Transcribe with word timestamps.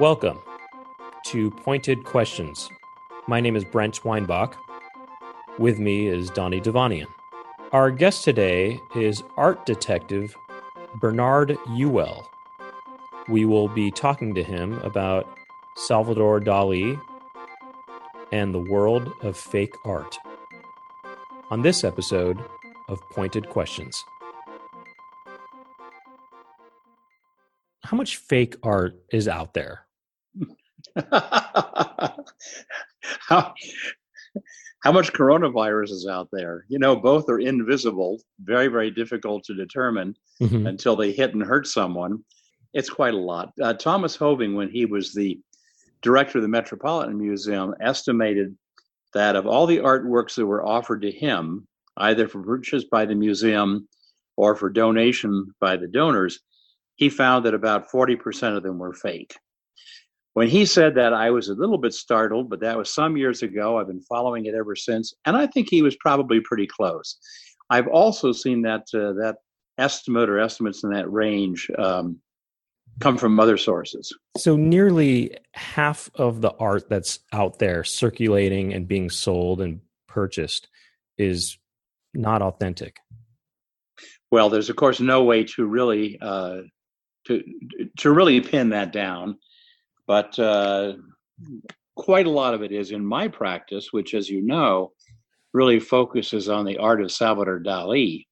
Welcome 0.00 0.38
to 1.26 1.50
Pointed 1.50 2.04
Questions. 2.04 2.70
My 3.26 3.40
name 3.40 3.56
is 3.56 3.64
Brent 3.64 4.04
Weinbach. 4.04 4.56
With 5.58 5.80
me 5.80 6.06
is 6.06 6.30
Donnie 6.30 6.60
Devonian. 6.60 7.08
Our 7.72 7.90
guest 7.90 8.22
today 8.22 8.78
is 8.94 9.24
art 9.36 9.66
detective 9.66 10.36
Bernard 11.00 11.58
Ewell. 11.74 12.30
We 13.28 13.44
will 13.44 13.66
be 13.66 13.90
talking 13.90 14.36
to 14.36 14.44
him 14.44 14.74
about 14.84 15.26
Salvador 15.74 16.40
Dali 16.40 17.00
and 18.30 18.54
the 18.54 18.60
world 18.70 19.12
of 19.22 19.36
fake 19.36 19.74
art. 19.84 20.16
On 21.50 21.62
this 21.62 21.82
episode 21.82 22.38
of 22.88 23.00
Pointed 23.10 23.48
Questions. 23.48 24.00
How 27.82 27.96
much 27.96 28.18
fake 28.18 28.54
art 28.62 28.94
is 29.10 29.26
out 29.26 29.54
there? 29.54 29.87
How, 33.28 33.54
how 34.82 34.92
much 34.92 35.12
coronavirus 35.12 35.90
is 35.90 36.06
out 36.10 36.28
there? 36.32 36.64
You 36.68 36.78
know, 36.78 36.96
both 36.96 37.28
are 37.28 37.38
invisible, 37.38 38.20
very, 38.42 38.68
very 38.68 38.90
difficult 38.90 39.44
to 39.44 39.54
determine 39.54 40.14
Mhm. 40.40 40.68
until 40.68 40.96
they 40.96 41.12
hit 41.12 41.34
and 41.34 41.42
hurt 41.42 41.66
someone. 41.66 42.24
It's 42.74 42.90
quite 42.90 43.14
a 43.14 43.18
lot. 43.18 43.52
Uh, 43.60 43.74
Thomas 43.74 44.16
Hoving, 44.16 44.54
when 44.54 44.68
he 44.70 44.84
was 44.84 45.12
the 45.14 45.40
director 46.02 46.38
of 46.38 46.42
the 46.42 46.48
Metropolitan 46.48 47.18
Museum, 47.18 47.74
estimated 47.80 48.56
that 49.14 49.34
of 49.36 49.46
all 49.46 49.66
the 49.66 49.78
artworks 49.78 50.34
that 50.36 50.46
were 50.46 50.64
offered 50.64 51.02
to 51.02 51.10
him, 51.10 51.66
either 51.96 52.28
for 52.28 52.42
purchase 52.42 52.84
by 52.84 53.04
the 53.04 53.14
museum 53.14 53.88
or 54.36 54.54
for 54.54 54.70
donation 54.70 55.52
by 55.60 55.76
the 55.76 55.88
donors, 55.88 56.40
he 56.94 57.08
found 57.08 57.44
that 57.46 57.54
about 57.54 57.90
40% 57.90 58.56
of 58.56 58.62
them 58.62 58.78
were 58.78 58.92
fake. 58.92 59.34
When 60.38 60.48
he 60.48 60.66
said 60.66 60.94
that, 60.94 61.12
I 61.12 61.32
was 61.32 61.48
a 61.48 61.54
little 61.54 61.78
bit 61.78 61.92
startled, 61.92 62.48
but 62.48 62.60
that 62.60 62.78
was 62.78 62.94
some 62.94 63.16
years 63.16 63.42
ago. 63.42 63.76
I've 63.76 63.88
been 63.88 64.02
following 64.02 64.46
it 64.46 64.54
ever 64.54 64.76
since, 64.76 65.12
and 65.24 65.36
I 65.36 65.48
think 65.48 65.66
he 65.68 65.82
was 65.82 65.96
probably 65.96 66.38
pretty 66.38 66.68
close. 66.68 67.18
I've 67.70 67.88
also 67.88 68.30
seen 68.30 68.62
that 68.62 68.82
uh, 68.94 69.14
that 69.14 69.38
estimate 69.78 70.30
or 70.30 70.38
estimates 70.38 70.84
in 70.84 70.90
that 70.90 71.10
range 71.10 71.68
um, 71.76 72.20
come 73.00 73.18
from 73.18 73.40
other 73.40 73.56
sources. 73.56 74.16
So, 74.36 74.54
nearly 74.54 75.36
half 75.54 76.08
of 76.14 76.40
the 76.40 76.52
art 76.60 76.88
that's 76.88 77.18
out 77.32 77.58
there 77.58 77.82
circulating 77.82 78.72
and 78.72 78.86
being 78.86 79.10
sold 79.10 79.60
and 79.60 79.80
purchased 80.06 80.68
is 81.16 81.58
not 82.14 82.42
authentic. 82.42 82.98
Well, 84.30 84.50
there's 84.50 84.70
of 84.70 84.76
course 84.76 85.00
no 85.00 85.24
way 85.24 85.42
to 85.56 85.66
really 85.66 86.16
uh, 86.20 86.58
to 87.26 87.42
to 87.96 88.12
really 88.12 88.40
pin 88.40 88.68
that 88.68 88.92
down, 88.92 89.36
but 90.08 90.36
uh, 90.38 90.94
quite 91.94 92.26
a 92.26 92.30
lot 92.30 92.54
of 92.54 92.62
it 92.62 92.72
is 92.72 92.90
in 92.90 93.04
my 93.04 93.28
practice, 93.28 93.92
which, 93.92 94.14
as 94.14 94.28
you 94.28 94.40
know, 94.40 94.90
really 95.52 95.78
focuses 95.78 96.48
on 96.48 96.64
the 96.64 96.78
art 96.78 97.02
of 97.02 97.12
Salvador 97.12 97.60
Dali. 97.60 98.24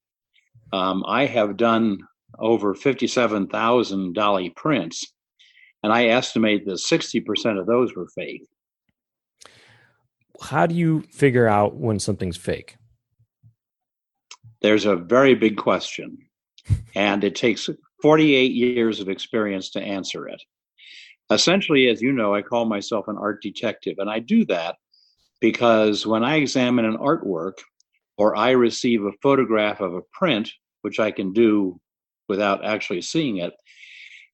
Um, 0.73 1.03
I 1.07 1.27
have 1.27 1.55
done 1.55 1.99
over 2.39 2.73
fifty-seven 2.73 3.47
thousand 3.47 4.15
Dali 4.15 4.53
prints, 4.55 5.13
and 5.83 5.93
I 5.93 6.07
estimate 6.07 6.65
that 6.65 6.79
sixty 6.79 7.21
percent 7.21 7.59
of 7.59 7.67
those 7.67 7.95
were 7.95 8.07
fake. 8.15 8.45
How 10.41 10.65
do 10.65 10.75
you 10.75 11.03
figure 11.13 11.47
out 11.47 11.75
when 11.75 11.99
something's 11.99 12.37
fake? 12.37 12.75
There's 14.61 14.85
a 14.85 14.95
very 14.95 15.35
big 15.35 15.57
question, 15.57 16.17
and 16.95 17.23
it 17.23 17.35
takes 17.35 17.69
48 18.01 18.51
years 18.51 18.99
of 18.99 19.09
experience 19.09 19.71
to 19.71 19.81
answer 19.81 20.27
it. 20.27 20.41
Essentially, 21.29 21.87
as 21.89 22.01
you 22.01 22.13
know, 22.13 22.33
I 22.33 22.41
call 22.41 22.65
myself 22.65 23.07
an 23.07 23.17
art 23.17 23.41
detective, 23.41 23.95
and 23.99 24.09
I 24.09 24.19
do 24.19 24.45
that 24.45 24.75
because 25.41 26.05
when 26.07 26.23
I 26.23 26.35
examine 26.35 26.85
an 26.85 26.97
artwork 26.97 27.59
or 28.17 28.35
I 28.35 28.51
receive 28.51 29.03
a 29.03 29.11
photograph 29.21 29.81
of 29.81 29.93
a 29.93 30.01
print, 30.13 30.49
which 30.81 30.99
I 30.99 31.11
can 31.11 31.33
do 31.33 31.79
without 32.29 32.65
actually 32.65 33.01
seeing 33.01 33.37
it, 33.37 33.53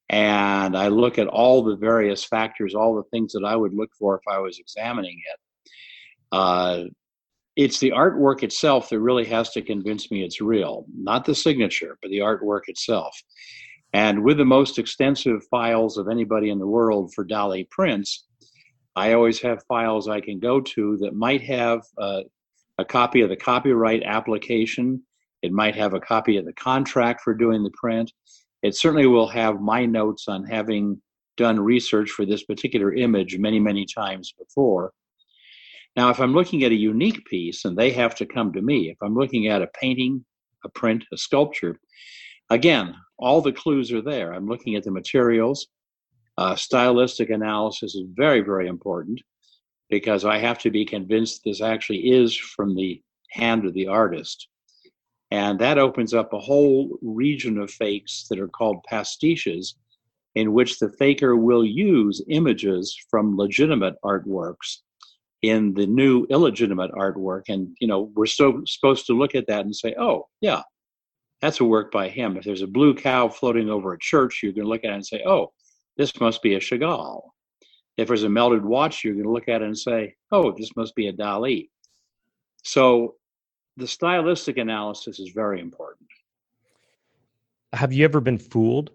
and 0.09 0.77
I 0.77 0.89
look 0.89 1.17
at 1.17 1.27
all 1.27 1.63
the 1.63 1.75
various 1.75 2.23
factors, 2.23 2.75
all 2.75 2.95
the 2.95 3.09
things 3.09 3.33
that 3.33 3.43
I 3.43 3.55
would 3.55 3.73
look 3.73 3.89
for 3.97 4.15
if 4.15 4.21
I 4.27 4.39
was 4.39 4.59
examining 4.59 5.17
it. 5.17 5.39
Uh, 6.31 6.83
it's 7.55 7.79
the 7.79 7.91
artwork 7.91 8.43
itself 8.43 8.89
that 8.89 8.99
really 8.99 9.25
has 9.25 9.51
to 9.51 9.61
convince 9.61 10.09
me 10.09 10.23
it's 10.23 10.41
real, 10.41 10.85
not 10.95 11.25
the 11.25 11.35
signature, 11.35 11.97
but 12.01 12.09
the 12.09 12.19
artwork 12.19 12.61
itself. 12.67 13.15
And 13.93 14.23
with 14.23 14.37
the 14.37 14.45
most 14.45 14.79
extensive 14.79 15.45
files 15.51 15.97
of 15.97 16.09
anybody 16.09 16.49
in 16.49 16.57
the 16.57 16.67
world 16.67 17.13
for 17.13 17.25
Dali 17.25 17.69
prints, 17.69 18.25
I 18.95 19.13
always 19.13 19.39
have 19.41 19.63
files 19.67 20.07
I 20.07 20.19
can 20.19 20.39
go 20.39 20.61
to 20.61 20.97
that 20.97 21.15
might 21.15 21.41
have 21.43 21.81
uh, 21.97 22.21
a 22.77 22.85
copy 22.85 23.21
of 23.21 23.29
the 23.29 23.35
copyright 23.35 24.03
application. 24.03 25.03
It 25.41 25.51
might 25.51 25.75
have 25.75 25.93
a 25.93 25.99
copy 25.99 26.37
of 26.37 26.45
the 26.45 26.53
contract 26.53 27.21
for 27.21 27.33
doing 27.33 27.63
the 27.63 27.71
print. 27.75 28.11
It 28.63 28.75
certainly 28.75 29.07
will 29.07 29.27
have 29.27 29.61
my 29.61 29.85
notes 29.85 30.27
on 30.27 30.45
having 30.45 31.01
done 31.37 31.59
research 31.59 32.09
for 32.11 32.25
this 32.25 32.43
particular 32.43 32.93
image 32.93 33.37
many, 33.37 33.59
many 33.59 33.85
times 33.85 34.33
before. 34.37 34.93
Now, 35.95 36.09
if 36.09 36.19
I'm 36.19 36.33
looking 36.33 36.63
at 36.63 36.71
a 36.71 36.75
unique 36.75 37.25
piece 37.25 37.65
and 37.65 37.77
they 37.77 37.91
have 37.91 38.15
to 38.15 38.25
come 38.25 38.53
to 38.53 38.61
me, 38.61 38.89
if 38.89 38.97
I'm 39.03 39.13
looking 39.13 39.47
at 39.47 39.61
a 39.61 39.67
painting, 39.67 40.25
a 40.63 40.69
print, 40.69 41.03
a 41.11 41.17
sculpture, 41.17 41.79
again, 42.49 42.95
all 43.23 43.41
the 43.41 43.53
clues 43.53 43.91
are 43.91 44.01
there. 44.01 44.33
I'm 44.33 44.47
looking 44.47 44.75
at 44.75 44.83
the 44.83 44.91
materials. 44.91 45.67
Uh, 46.37 46.55
stylistic 46.55 47.29
analysis 47.29 47.95
is 47.95 48.03
very, 48.13 48.41
very 48.41 48.67
important 48.67 49.21
because 49.89 50.25
I 50.25 50.39
have 50.39 50.57
to 50.59 50.71
be 50.71 50.83
convinced 50.85 51.41
this 51.45 51.61
actually 51.61 52.11
is 52.11 52.35
from 52.35 52.75
the 52.75 53.01
hand 53.31 53.65
of 53.65 53.73
the 53.73 53.87
artist. 53.87 54.47
And 55.31 55.57
that 55.59 55.77
opens 55.77 56.13
up 56.13 56.33
a 56.33 56.39
whole 56.39 56.97
region 57.01 57.57
of 57.57 57.71
fakes 57.71 58.25
that 58.29 58.39
are 58.39 58.47
called 58.47 58.83
pastiches, 58.89 59.75
in 60.35 60.53
which 60.53 60.79
the 60.79 60.91
faker 60.99 61.35
will 61.35 61.63
use 61.63 62.21
images 62.29 62.95
from 63.09 63.37
legitimate 63.37 63.95
artworks 64.03 64.77
in 65.43 65.73
the 65.73 65.85
new 65.85 66.25
illegitimate 66.29 66.91
artwork. 66.91 67.43
And, 67.47 67.75
you 67.79 67.87
know, 67.87 68.11
we're 68.15 68.25
so 68.25 68.61
supposed 68.65 69.05
to 69.07 69.17
look 69.17 69.35
at 69.35 69.47
that 69.47 69.65
and 69.65 69.75
say, 69.75 69.95
oh, 69.99 70.27
yeah, 70.41 70.61
that's 71.43 71.59
a 71.59 71.65
work 71.65 71.91
by 71.91 72.07
him. 72.07 72.37
If 72.37 72.45
there's 72.45 72.61
a 72.61 72.67
blue 72.67 72.95
cow 72.95 73.27
floating 73.27 73.69
over 73.69 73.91
a 73.91 73.99
church, 73.99 74.39
you're 74.41 74.53
going 74.53 74.63
to 74.63 74.69
look 74.69 74.85
at 74.85 74.91
it 74.91 74.93
and 74.93 75.05
say, 75.05 75.23
oh, 75.25 75.51
this 75.97 76.17
must 76.21 76.41
be 76.41 76.55
a 76.55 76.59
Chagall. 76.59 77.31
If 77.97 78.07
there's 78.07 78.23
a 78.23 78.29
melted 78.29 78.63
watch, 78.63 79.03
you're 79.03 79.13
going 79.13 79.25
to 79.25 79.31
look 79.31 79.49
at 79.49 79.61
it 79.61 79.65
and 79.65 79.77
say, 79.77 80.15
oh, 80.31 80.55
this 80.57 80.73
must 80.77 80.95
be 80.95 81.09
a 81.09 81.13
Dali. 81.13 81.67
So 82.63 83.15
the 83.75 83.85
stylistic 83.85 84.55
analysis 84.57 85.19
is 85.19 85.31
very 85.35 85.59
important. 85.59 86.07
Have 87.73 87.91
you 87.91 88.05
ever 88.05 88.21
been 88.21 88.39
fooled? 88.39 88.91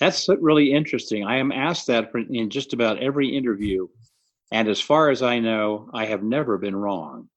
That's 0.00 0.26
really 0.40 0.72
interesting. 0.72 1.22
I 1.22 1.36
am 1.36 1.52
asked 1.52 1.88
that 1.88 2.12
in 2.30 2.48
just 2.48 2.72
about 2.72 3.02
every 3.02 3.28
interview. 3.36 3.88
And 4.52 4.68
as 4.68 4.80
far 4.80 5.10
as 5.10 5.20
I 5.20 5.38
know, 5.38 5.90
I 5.92 6.06
have 6.06 6.22
never 6.22 6.56
been 6.56 6.74
wrong. 6.74 7.28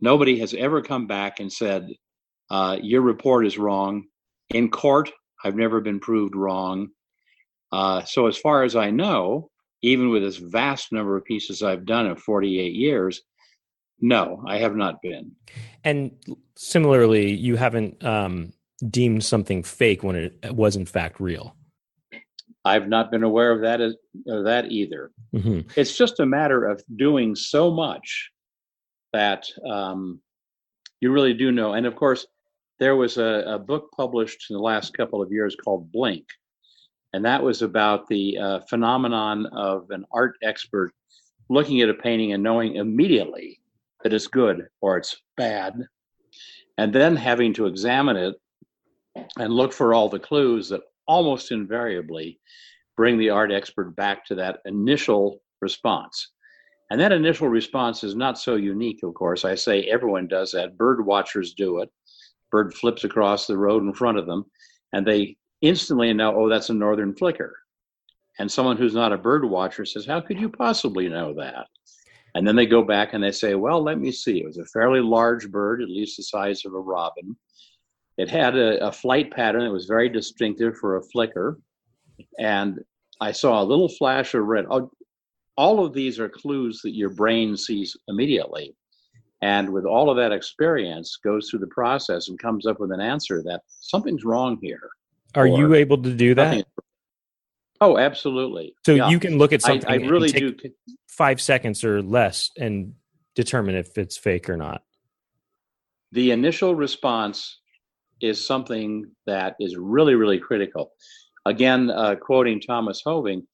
Nobody 0.00 0.38
has 0.38 0.54
ever 0.54 0.82
come 0.82 1.08
back 1.08 1.40
and 1.40 1.52
said, 1.52 1.90
uh, 2.50 2.78
Your 2.82 3.02
report 3.02 3.46
is 3.46 3.58
wrong. 3.58 4.04
In 4.50 4.70
court, 4.70 5.10
I've 5.44 5.56
never 5.56 5.80
been 5.80 6.00
proved 6.00 6.36
wrong. 6.36 6.88
Uh, 7.70 8.04
so, 8.04 8.26
as 8.26 8.36
far 8.36 8.64
as 8.64 8.76
I 8.76 8.90
know, 8.90 9.50
even 9.82 10.10
with 10.10 10.22
this 10.22 10.36
vast 10.36 10.92
number 10.92 11.16
of 11.16 11.24
pieces 11.24 11.62
I've 11.62 11.86
done 11.86 12.06
in 12.06 12.16
48 12.16 12.74
years, 12.74 13.22
no, 14.00 14.42
I 14.46 14.58
have 14.58 14.76
not 14.76 15.00
been. 15.02 15.32
And 15.84 16.12
similarly, 16.56 17.32
you 17.32 17.56
haven't 17.56 18.04
um, 18.04 18.52
deemed 18.90 19.24
something 19.24 19.62
fake 19.62 20.02
when 20.02 20.16
it 20.16 20.54
was 20.54 20.76
in 20.76 20.86
fact 20.86 21.20
real. 21.20 21.56
I've 22.64 22.88
not 22.88 23.10
been 23.10 23.24
aware 23.24 23.50
of 23.52 23.62
that 23.62 23.80
as, 23.80 23.94
of 24.28 24.44
that 24.44 24.70
either. 24.70 25.10
hmm 25.32 25.60
It's 25.76 25.96
just 25.96 26.20
a 26.20 26.26
matter 26.26 26.64
of 26.64 26.82
doing 26.96 27.34
so 27.34 27.70
much 27.70 28.30
that 29.12 29.46
um, 29.68 30.20
you 31.02 31.10
really 31.10 31.34
do 31.34 31.50
know. 31.50 31.74
And 31.74 31.84
of 31.84 31.96
course, 31.96 32.26
there 32.78 32.96
was 32.96 33.18
a, 33.18 33.44
a 33.46 33.58
book 33.58 33.90
published 33.94 34.46
in 34.48 34.54
the 34.54 34.62
last 34.62 34.96
couple 34.96 35.20
of 35.20 35.32
years 35.32 35.56
called 35.56 35.90
Blink, 35.90 36.24
and 37.12 37.24
that 37.24 37.42
was 37.42 37.60
about 37.60 38.06
the 38.06 38.38
uh, 38.38 38.60
phenomenon 38.70 39.46
of 39.46 39.90
an 39.90 40.06
art 40.12 40.36
expert 40.42 40.92
looking 41.50 41.80
at 41.80 41.90
a 41.90 41.94
painting 41.94 42.32
and 42.32 42.42
knowing 42.42 42.76
immediately 42.76 43.60
that 44.02 44.12
it's 44.12 44.28
good 44.28 44.68
or 44.80 44.96
it's 44.96 45.16
bad, 45.36 45.74
and 46.78 46.92
then 46.92 47.16
having 47.16 47.52
to 47.54 47.66
examine 47.66 48.16
it 48.16 48.36
and 49.38 49.52
look 49.52 49.72
for 49.72 49.92
all 49.92 50.08
the 50.08 50.18
clues 50.18 50.68
that 50.68 50.82
almost 51.06 51.50
invariably 51.50 52.38
bring 52.96 53.18
the 53.18 53.30
art 53.30 53.50
expert 53.50 53.94
back 53.96 54.24
to 54.24 54.36
that 54.36 54.60
initial 54.66 55.42
response. 55.60 56.28
And 56.92 57.00
that 57.00 57.10
initial 57.10 57.48
response 57.48 58.04
is 58.04 58.14
not 58.14 58.38
so 58.38 58.56
unique, 58.56 59.02
of 59.02 59.14
course. 59.14 59.46
I 59.46 59.54
say 59.54 59.84
everyone 59.84 60.28
does 60.28 60.52
that. 60.52 60.76
Bird 60.76 61.06
watchers 61.06 61.54
do 61.54 61.78
it. 61.78 61.88
Bird 62.50 62.74
flips 62.74 63.02
across 63.02 63.46
the 63.46 63.56
road 63.56 63.82
in 63.82 63.94
front 63.94 64.18
of 64.18 64.26
them, 64.26 64.44
and 64.92 65.06
they 65.06 65.38
instantly 65.62 66.12
know, 66.12 66.36
oh, 66.36 66.50
that's 66.50 66.68
a 66.68 66.74
northern 66.74 67.14
flicker. 67.14 67.56
And 68.38 68.52
someone 68.52 68.76
who's 68.76 68.94
not 68.94 69.10
a 69.10 69.16
bird 69.16 69.42
watcher 69.42 69.86
says, 69.86 70.04
How 70.04 70.20
could 70.20 70.38
you 70.38 70.50
possibly 70.50 71.08
know 71.08 71.32
that? 71.32 71.66
And 72.34 72.46
then 72.46 72.56
they 72.56 72.66
go 72.66 72.82
back 72.82 73.14
and 73.14 73.24
they 73.24 73.32
say, 73.32 73.54
Well, 73.54 73.82
let 73.82 73.98
me 73.98 74.12
see. 74.12 74.40
It 74.40 74.46
was 74.46 74.58
a 74.58 74.66
fairly 74.66 75.00
large 75.00 75.50
bird, 75.50 75.80
at 75.80 75.88
least 75.88 76.18
the 76.18 76.24
size 76.24 76.66
of 76.66 76.74
a 76.74 76.78
robin. 76.78 77.34
It 78.18 78.28
had 78.28 78.54
a, 78.54 78.88
a 78.88 78.92
flight 78.92 79.30
pattern 79.30 79.64
that 79.64 79.72
was 79.72 79.86
very 79.86 80.10
distinctive 80.10 80.76
for 80.76 80.98
a 80.98 81.02
flicker. 81.04 81.58
And 82.38 82.80
I 83.18 83.32
saw 83.32 83.62
a 83.62 83.64
little 83.64 83.88
flash 83.88 84.34
of 84.34 84.44
red. 84.44 84.66
Oh, 84.68 84.90
all 85.62 85.86
of 85.86 85.92
these 85.92 86.18
are 86.18 86.28
clues 86.28 86.80
that 86.82 86.90
your 86.90 87.10
brain 87.10 87.56
sees 87.56 87.96
immediately. 88.08 88.74
And 89.42 89.72
with 89.72 89.84
all 89.84 90.10
of 90.10 90.16
that 90.16 90.32
experience, 90.32 91.16
goes 91.22 91.48
through 91.48 91.60
the 91.60 91.68
process 91.68 92.28
and 92.28 92.36
comes 92.36 92.66
up 92.66 92.80
with 92.80 92.90
an 92.90 93.00
answer 93.00 93.44
that 93.44 93.60
something's 93.68 94.24
wrong 94.24 94.58
here. 94.60 94.88
Are 95.36 95.46
you 95.46 95.74
able 95.74 96.02
to 96.02 96.12
do 96.12 96.34
that? 96.34 96.66
Oh, 97.80 97.96
absolutely. 97.96 98.74
So 98.84 98.94
yeah. 98.94 99.08
you 99.08 99.20
can 99.20 99.38
look 99.38 99.52
at 99.52 99.62
something. 99.62 99.88
I, 99.88 99.94
I 99.94 99.96
really 100.08 100.32
do. 100.32 100.52
Five 101.08 101.40
seconds 101.40 101.84
or 101.84 102.02
less 102.02 102.50
and 102.58 102.94
determine 103.36 103.76
if 103.76 103.96
it's 103.96 104.16
fake 104.16 104.50
or 104.50 104.56
not. 104.56 104.82
The 106.10 106.32
initial 106.32 106.74
response 106.74 107.60
is 108.20 108.44
something 108.44 109.10
that 109.26 109.54
is 109.60 109.76
really, 109.76 110.16
really 110.16 110.38
critical. 110.38 110.90
Again, 111.46 111.88
uh, 111.90 112.16
quoting 112.16 112.60
Thomas 112.60 113.00
Hoving, 113.04 113.46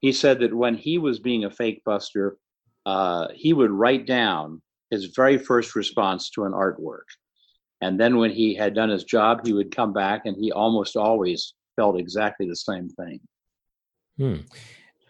he 0.00 0.12
said 0.12 0.40
that 0.40 0.54
when 0.54 0.76
he 0.76 0.98
was 0.98 1.18
being 1.18 1.44
a 1.44 1.50
fake 1.50 1.82
buster, 1.84 2.36
uh, 2.86 3.28
he 3.34 3.52
would 3.52 3.70
write 3.70 4.06
down 4.06 4.62
his 4.90 5.06
very 5.06 5.38
first 5.38 5.74
response 5.74 6.30
to 6.30 6.44
an 6.44 6.52
artwork. 6.52 7.08
And 7.80 7.98
then 7.98 8.16
when 8.16 8.30
he 8.30 8.54
had 8.54 8.74
done 8.74 8.88
his 8.88 9.04
job, 9.04 9.46
he 9.46 9.52
would 9.52 9.74
come 9.74 9.92
back 9.92 10.22
and 10.24 10.36
he 10.36 10.50
almost 10.50 10.96
always 10.96 11.54
felt 11.76 11.98
exactly 11.98 12.48
the 12.48 12.56
same 12.56 12.88
thing. 12.88 13.20
Hmm. 14.16 14.36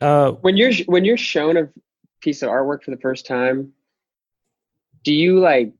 Uh, 0.01 0.33
when 0.33 0.57
you're 0.57 0.73
when 0.87 1.05
you're 1.05 1.17
shown 1.17 1.57
a 1.57 1.69
piece 2.21 2.43
of 2.43 2.51
artwork 2.51 2.83
for 2.83 2.91
the 2.91 3.01
first 3.01 3.27
time, 3.27 3.73
do 5.03 5.15
you 5.15 5.41
like 5.41 5.73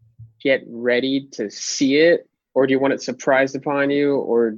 get 0.43 0.63
ready 0.67 1.29
to 1.33 1.51
see 1.51 1.97
it, 1.97 2.29
or 2.55 2.67
do 2.67 2.73
you 2.73 2.81
want 2.81 2.95
it 2.95 3.03
surprised 3.03 3.55
upon 3.55 3.91
you, 3.91 4.17
or 4.17 4.57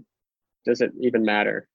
does 0.65 0.81
it 0.81 0.93
even 1.01 1.25
matter? 1.25 1.69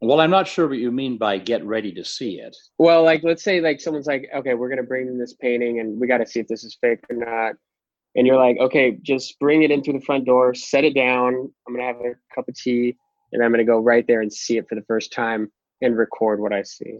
Well, 0.00 0.20
I'm 0.20 0.30
not 0.30 0.46
sure 0.46 0.68
what 0.68 0.78
you 0.78 0.92
mean 0.92 1.18
by 1.18 1.38
get 1.38 1.64
ready 1.64 1.92
to 1.94 2.04
see 2.04 2.38
it. 2.38 2.56
Well, 2.78 3.02
like 3.02 3.22
let's 3.24 3.42
say 3.42 3.60
like 3.60 3.80
someone's 3.80 4.06
like, 4.06 4.28
okay, 4.34 4.54
we're 4.54 4.68
gonna 4.68 4.84
bring 4.84 5.08
in 5.08 5.18
this 5.18 5.34
painting 5.34 5.80
and 5.80 5.98
we 5.98 6.06
got 6.06 6.18
to 6.18 6.26
see 6.26 6.38
if 6.38 6.46
this 6.46 6.62
is 6.62 6.78
fake 6.80 7.00
or 7.10 7.16
not. 7.16 7.54
And 8.14 8.26
you're 8.26 8.36
like, 8.36 8.58
okay, 8.58 8.98
just 9.02 9.38
bring 9.38 9.62
it 9.62 9.70
in 9.70 9.82
through 9.82 9.94
the 9.94 10.04
front 10.04 10.24
door, 10.24 10.54
set 10.54 10.84
it 10.84 10.94
down. 10.94 11.52
I'm 11.66 11.74
gonna 11.74 11.86
have 11.86 11.96
a 11.96 12.14
cup 12.34 12.48
of 12.48 12.54
tea, 12.54 12.96
and 13.32 13.42
I'm 13.42 13.50
gonna 13.50 13.64
go 13.64 13.80
right 13.80 14.06
there 14.06 14.20
and 14.20 14.32
see 14.32 14.56
it 14.56 14.68
for 14.68 14.76
the 14.76 14.82
first 14.82 15.12
time 15.12 15.50
and 15.82 15.96
record 15.96 16.40
what 16.40 16.52
I 16.52 16.62
see. 16.62 16.98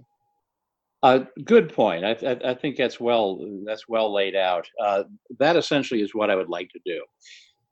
Uh, 1.04 1.20
good 1.44 1.72
point. 1.72 2.04
I, 2.04 2.16
I, 2.26 2.50
I, 2.50 2.54
think 2.54 2.76
that's 2.76 2.98
well 2.98 3.38
that's 3.64 3.88
well 3.88 4.12
laid 4.12 4.34
out. 4.34 4.68
Uh, 4.82 5.04
that 5.38 5.54
essentially 5.54 6.02
is 6.02 6.12
what 6.12 6.30
I 6.30 6.34
would 6.34 6.48
like 6.48 6.70
to 6.70 6.80
do. 6.84 7.04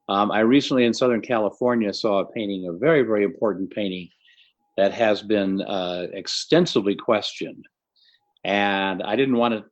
Um, 0.09 0.31
I 0.31 0.41
recently 0.41 0.85
in 0.85 0.95
Southern 0.95 1.21
California 1.21 1.93
saw 1.93 2.21
a 2.21 2.27
painting, 2.27 2.69
a 2.69 2.73
very 2.73 3.03
very 3.03 3.25
important 3.25 3.73
painting 3.73 4.09
that 4.77 4.93
has 4.93 5.23
been 5.23 5.63
uh, 5.63 6.07
extensively 6.13 6.95
questioned. 6.95 7.65
And 8.45 9.03
I 9.03 9.17
didn't 9.17 9.37
want 9.37 9.55
to 9.55 9.65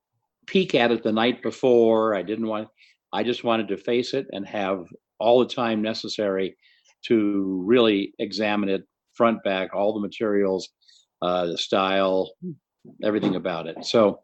peek 0.46 0.74
at 0.74 0.90
it 0.90 1.02
the 1.02 1.12
night 1.12 1.42
before. 1.42 2.14
I 2.14 2.22
didn't 2.22 2.46
want, 2.46 2.68
I 3.12 3.22
just 3.22 3.44
wanted 3.44 3.68
to 3.68 3.76
face 3.76 4.14
it 4.14 4.26
and 4.32 4.46
have 4.46 4.86
all 5.18 5.40
the 5.40 5.54
time 5.54 5.82
necessary 5.82 6.56
to 7.06 7.62
really 7.66 8.14
examine 8.18 8.68
it 8.68 8.84
front, 9.12 9.42
back, 9.44 9.74
all 9.74 9.92
the 9.92 10.00
materials, 10.00 10.70
uh, 11.22 11.46
the 11.46 11.58
style, 11.58 12.32
everything 13.02 13.36
about 13.36 13.66
it. 13.66 13.84
So 13.84 14.20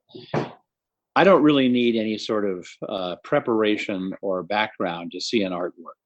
I 1.14 1.24
don't 1.24 1.42
really 1.42 1.68
need 1.68 1.96
any 1.96 2.18
sort 2.18 2.44
of 2.44 2.68
uh, 2.88 3.16
preparation 3.24 4.12
or 4.22 4.42
background 4.42 5.12
to 5.12 5.20
see 5.20 5.42
an 5.42 5.52
artwork. 5.52 5.98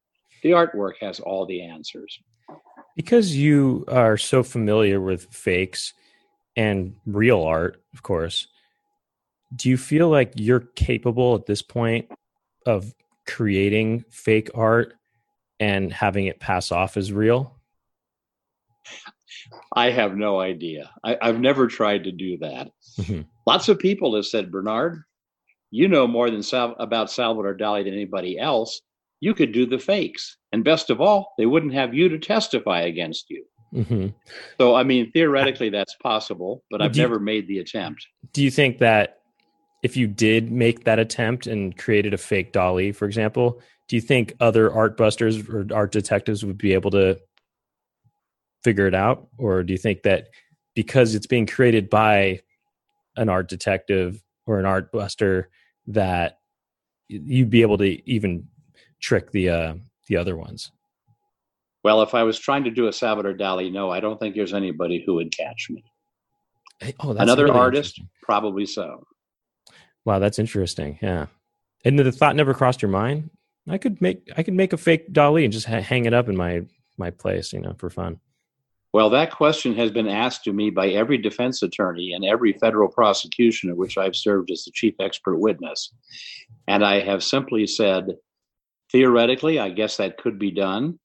The 0.43 0.51
artwork 0.51 0.95
has 1.01 1.21
all 1.21 1.47
the 1.47 1.63
answers. 1.63 2.19
Because 2.97 3.35
you 3.37 3.85
are 3.89 4.17
so 4.17 4.43
familiar 4.43 5.01
with 5.01 5.25
fakes 5.33 5.95
and 6.57 6.95
real 7.07 7.43
art, 7.43 7.83
of 7.93 8.03
course, 8.03 8.47
do 9.57 9.69
you 9.69 9.77
feel 9.77 10.09
like 10.09 10.33
you're 10.37 10.61
capable 10.61 11.35
at 11.35 11.47
this 11.47 11.63
point 11.63 12.11
of 12.67 12.95
creating 13.27 14.05
fake 14.11 14.51
art 14.55 14.95
and 15.61 15.93
having 15.93 16.27
it 16.27 16.41
pass 16.41 16.73
off 16.73 16.97
as 16.97 17.13
real? 17.13 17.59
I 19.75 19.91
have 19.91 20.17
no 20.17 20.41
idea. 20.41 20.91
I, 21.03 21.17
have 21.21 21.41
never 21.41 21.67
tried 21.67 22.05
to 22.05 22.13
do 22.13 22.39
that. 22.39 22.71
Mm-hmm. 22.99 23.23
Lots 23.47 23.69
of 23.69 23.79
people 23.79 24.15
have 24.15 24.27
said, 24.27 24.51
Bernard, 24.51 25.03
you 25.71 25.89
know 25.89 26.07
more 26.07 26.31
than 26.31 26.43
Sal- 26.43 26.77
about 26.79 27.11
Salvador 27.11 27.57
Dali 27.57 27.85
than 27.85 27.95
anybody 27.95 28.39
else 28.39 28.81
you 29.21 29.35
could 29.35 29.53
do 29.53 29.67
the 29.67 29.79
fakes. 29.79 30.37
And 30.53 30.65
best 30.65 30.91
of 30.91 31.01
all, 31.01 31.33
they 31.39 31.47
wouldn't 31.47 31.75
have 31.75 31.95
you 31.95 32.09
to 32.09 32.19
testify 32.19 32.81
against 32.81 33.31
you. 33.31 33.45
Mm-hmm. 33.75 34.09
So, 34.59 34.75
I 34.75 34.85
mean, 34.85 35.11
theoretically, 35.11 35.69
that's 35.69 35.97
possible, 36.03 36.63
but 36.71 36.81
I've 36.81 36.97
never 36.97 37.19
made 37.19 37.49
the 37.49 37.59
attempt. 37.59 38.07
Do 38.33 38.43
you 38.43 38.51
think 38.51 38.79
that 38.79 39.19
if 39.83 39.97
you 39.97 40.07
did 40.07 40.53
make 40.53 40.85
that 40.85 40.99
attempt 40.99 41.47
and 41.47 41.77
created 41.77 42.15
a 42.15 42.19
fake 42.19 42.53
Dali, 42.53 42.95
for 42.95 43.07
example, 43.07 43.61
do 43.89 43.97
you 43.97 44.01
think 44.01 44.35
other 44.41 44.73
art 44.73 44.97
busters 44.97 45.49
or 45.49 45.67
art 45.75 45.93
detectives 45.93 46.45
would 46.45 46.57
be 46.57 46.73
able 46.73 46.91
to 46.93 47.19
figure 48.63 48.87
it 48.87 48.95
out? 48.95 49.27
Or 49.39 49.63
do 49.63 49.73
you 49.73 49.79
think 49.79 50.05
that 50.05 50.29
because 50.75 51.15
it's 51.15 51.27
being 51.27 51.47
created 51.47 51.91
by 51.91 52.41
an 53.17 53.29
art 53.29 53.49
detective 53.49 54.23
or 54.47 54.59
an 54.59 54.67
art 54.67 54.91
buster, 54.93 55.51
that 55.87 56.39
you'd 57.09 57.51
be 57.51 57.63
able 57.63 57.79
to 57.79 58.11
even 58.11 58.49
trick 59.05 59.31
the 59.31 59.51
uh, 59.51 59.75
the 60.09 60.17
other 60.17 60.37
ones? 60.37 60.73
Well, 61.85 62.03
if 62.03 62.15
I 62.15 62.23
was 62.23 62.39
trying 62.39 62.65
to 62.65 62.71
do 62.71 62.89
a 62.89 62.93
Salvador 62.93 63.35
Dali, 63.35 63.71
no, 63.71 63.91
I 63.91 64.01
don't 64.01 64.19
think 64.19 64.35
there's 64.35 64.55
anybody 64.55 65.03
who 65.05 65.15
would 65.17 65.37
catch 65.37 65.69
me. 65.69 65.85
Hey, 66.81 66.95
oh, 67.01 67.11
Another 67.11 67.45
really 67.45 67.59
artist, 67.59 68.01
probably 68.23 68.65
so. 68.65 69.05
Wow, 70.07 70.19
that's 70.19 70.39
interesting. 70.39 70.99
Yeah, 71.03 71.27
and 71.85 71.99
the 71.99 72.11
thought 72.11 72.37
never 72.37 72.55
crossed 72.55 72.83
your 72.83 72.91
mind. 72.91 73.31
I 73.69 73.79
could 73.79 74.01
make 74.01 74.31
I 74.37 74.43
could 74.43 74.55
make 74.55 74.73
a 74.73 74.79
fake 74.79 75.13
Dali 75.13 75.45
and 75.45 75.53
just 75.53 75.67
ha- 75.67 75.81
hang 75.81 76.07
it 76.07 76.15
up 76.15 76.29
in 76.29 76.37
my 76.37 76.63
my 76.97 77.11
place, 77.11 77.53
you 77.53 77.61
know, 77.61 77.75
for 77.75 77.91
fun. 77.91 78.21
Well, 78.93 79.11
that 79.11 79.33
question 79.33 79.75
has 79.75 79.91
been 79.91 80.07
asked 80.07 80.45
to 80.45 80.53
me 80.53 80.71
by 80.71 80.91
every 80.91 81.19
defense 81.19 81.65
attorney 81.65 82.13
and 82.13 82.25
every 82.25 82.53
federal 82.53 82.89
prosecution 82.89 83.69
in 83.69 83.77
which 83.77 83.99
I've 83.99 84.15
served 84.15 84.53
as 84.53 84.65
the 84.65 84.71
chief 84.71 84.95
expert 85.01 85.39
witness. 85.39 85.93
And 86.69 86.85
I 86.85 87.01
have 87.01 87.25
simply 87.25 87.67
said, 87.67 88.17
theoretically, 88.95 89.59
I 89.59 89.71
guess 89.71 89.97
that 89.97 90.19
could 90.19 90.39
be 90.39 90.53
done, 90.53 91.01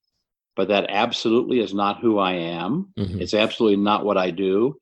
but 0.54 0.68
that 0.68 0.86
absolutely 0.88 1.58
is 1.58 1.74
not 1.74 2.00
who 2.00 2.20
I 2.20 2.34
am. 2.34 2.92
Mm-hmm. 2.96 3.20
It's 3.20 3.34
absolutely 3.34 3.82
not 3.82 4.04
what 4.04 4.16
I 4.16 4.30
do, 4.30 4.76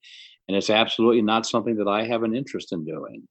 and 0.47 0.55
it's 0.55 0.69
absolutely 0.69 1.23
not 1.23 1.47
something 1.47 1.77
that 1.77 1.89
I 1.89 2.05
have 2.05 2.23
an 2.23 2.37
interest 2.37 2.71
in 2.71 2.85
doing. 2.85 3.27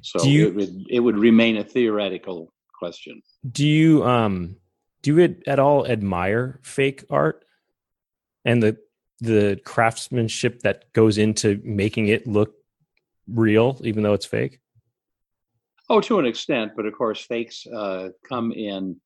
So 0.00 0.24
you, 0.24 0.48
it 0.48 0.54
would 0.54 0.86
it 0.88 1.00
would 1.00 1.18
remain 1.18 1.58
a 1.58 1.64
theoretical 1.64 2.50
question. 2.72 3.22
Do 3.48 3.66
you 3.66 4.02
um 4.04 4.56
do 5.02 5.14
you 5.16 5.36
at 5.46 5.58
all 5.58 5.86
admire 5.86 6.60
fake 6.62 7.04
art 7.10 7.44
and 8.46 8.62
the 8.62 8.78
the 9.20 9.60
craftsmanship 9.66 10.60
that 10.60 10.90
goes 10.94 11.18
into 11.18 11.60
making 11.62 12.08
it 12.08 12.26
look 12.26 12.54
real, 13.28 13.78
even 13.84 14.02
though 14.02 14.14
it's 14.14 14.26
fake? 14.26 14.60
Oh, 15.90 16.00
to 16.00 16.18
an 16.18 16.26
extent, 16.26 16.72
but 16.76 16.86
of 16.86 16.94
course, 16.94 17.24
fakes 17.24 17.66
uh, 17.66 18.08
come 18.28 18.52
in 18.52 19.00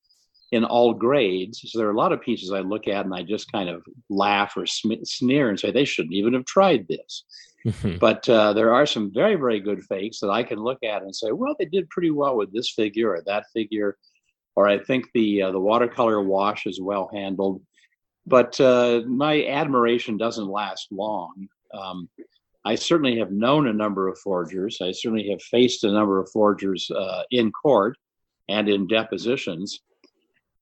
in 0.52 0.64
all 0.64 0.94
grades. 0.94 1.60
So 1.66 1.78
there 1.78 1.88
are 1.88 1.92
a 1.92 1.96
lot 1.96 2.12
of 2.12 2.22
pieces 2.22 2.52
I 2.52 2.60
look 2.60 2.88
at 2.88 3.04
and 3.04 3.14
I 3.14 3.22
just 3.22 3.52
kind 3.52 3.68
of 3.68 3.82
laugh 4.08 4.56
or 4.56 4.64
sm- 4.64 5.04
sneer 5.04 5.50
and 5.50 5.60
say 5.60 5.70
they 5.70 5.84
shouldn't 5.84 6.14
even 6.14 6.32
have 6.34 6.46
tried 6.46 6.86
this. 6.88 7.24
Mm-hmm. 7.66 7.98
But 7.98 8.28
uh, 8.28 8.52
there 8.54 8.72
are 8.72 8.86
some 8.86 9.12
very, 9.12 9.34
very 9.34 9.60
good 9.60 9.82
fakes 9.84 10.20
that 10.20 10.30
I 10.30 10.42
can 10.42 10.58
look 10.58 10.78
at 10.82 11.02
and 11.02 11.14
say, 11.14 11.32
well, 11.32 11.54
they 11.58 11.66
did 11.66 11.90
pretty 11.90 12.10
well 12.10 12.36
with 12.36 12.52
this 12.52 12.70
figure 12.70 13.10
or 13.10 13.22
that 13.26 13.44
figure, 13.52 13.98
or 14.56 14.68
I 14.68 14.78
think 14.78 15.06
the 15.12 15.42
uh, 15.42 15.50
the 15.50 15.60
watercolor 15.60 16.22
wash 16.22 16.66
is 16.66 16.80
well 16.80 17.10
handled. 17.12 17.60
But 18.26 18.60
uh, 18.60 19.02
my 19.06 19.44
admiration 19.46 20.16
doesn't 20.16 20.46
last 20.46 20.88
long. 20.90 21.48
Um, 21.74 22.08
I 22.68 22.74
certainly 22.74 23.18
have 23.18 23.32
known 23.32 23.66
a 23.66 23.72
number 23.72 24.08
of 24.08 24.18
forgers. 24.18 24.82
I 24.82 24.92
certainly 24.92 25.30
have 25.30 25.40
faced 25.40 25.84
a 25.84 25.90
number 25.90 26.20
of 26.20 26.30
forgers 26.30 26.90
uh, 26.90 27.22
in 27.30 27.50
court 27.50 27.96
and 28.46 28.68
in 28.68 28.86
depositions, 28.86 29.80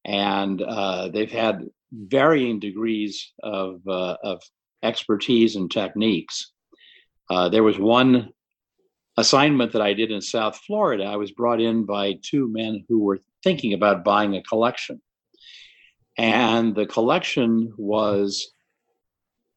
and 0.04 0.62
uh, 0.62 1.08
they've 1.08 1.32
had 1.32 1.68
varying 1.90 2.60
degrees 2.60 3.32
of 3.42 3.80
uh, 3.88 4.16
of 4.22 4.40
expertise 4.84 5.56
and 5.56 5.68
techniques. 5.68 6.52
Uh, 7.28 7.48
there 7.48 7.64
was 7.64 7.76
one 7.76 8.30
assignment 9.16 9.72
that 9.72 9.82
I 9.82 9.92
did 9.92 10.12
in 10.12 10.20
South 10.20 10.60
Florida. 10.64 11.02
I 11.02 11.16
was 11.16 11.32
brought 11.32 11.60
in 11.60 11.86
by 11.86 12.20
two 12.22 12.46
men 12.46 12.84
who 12.88 13.00
were 13.00 13.18
thinking 13.42 13.72
about 13.72 14.04
buying 14.04 14.36
a 14.36 14.44
collection, 14.44 15.02
and 16.16 16.72
the 16.72 16.86
collection 16.86 17.75
was 17.76 18.52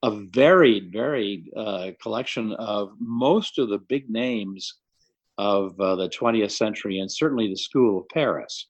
a 0.02 0.12
very, 0.12 0.80
varied 0.80 1.50
uh, 1.56 1.92
collection 2.02 2.54
of 2.54 2.92
most 3.00 3.60
of 3.60 3.70
the 3.70 3.80
big 3.80 4.10
names 4.10 4.76
of 5.38 5.80
uh, 5.80 5.96
the 5.96 6.10
20th 6.10 6.52
century 6.52 7.00
and 7.00 7.12
certainly 7.12 7.48
the 7.48 7.56
school 7.56 8.00
of 8.00 8.10
Paris. 8.10 8.68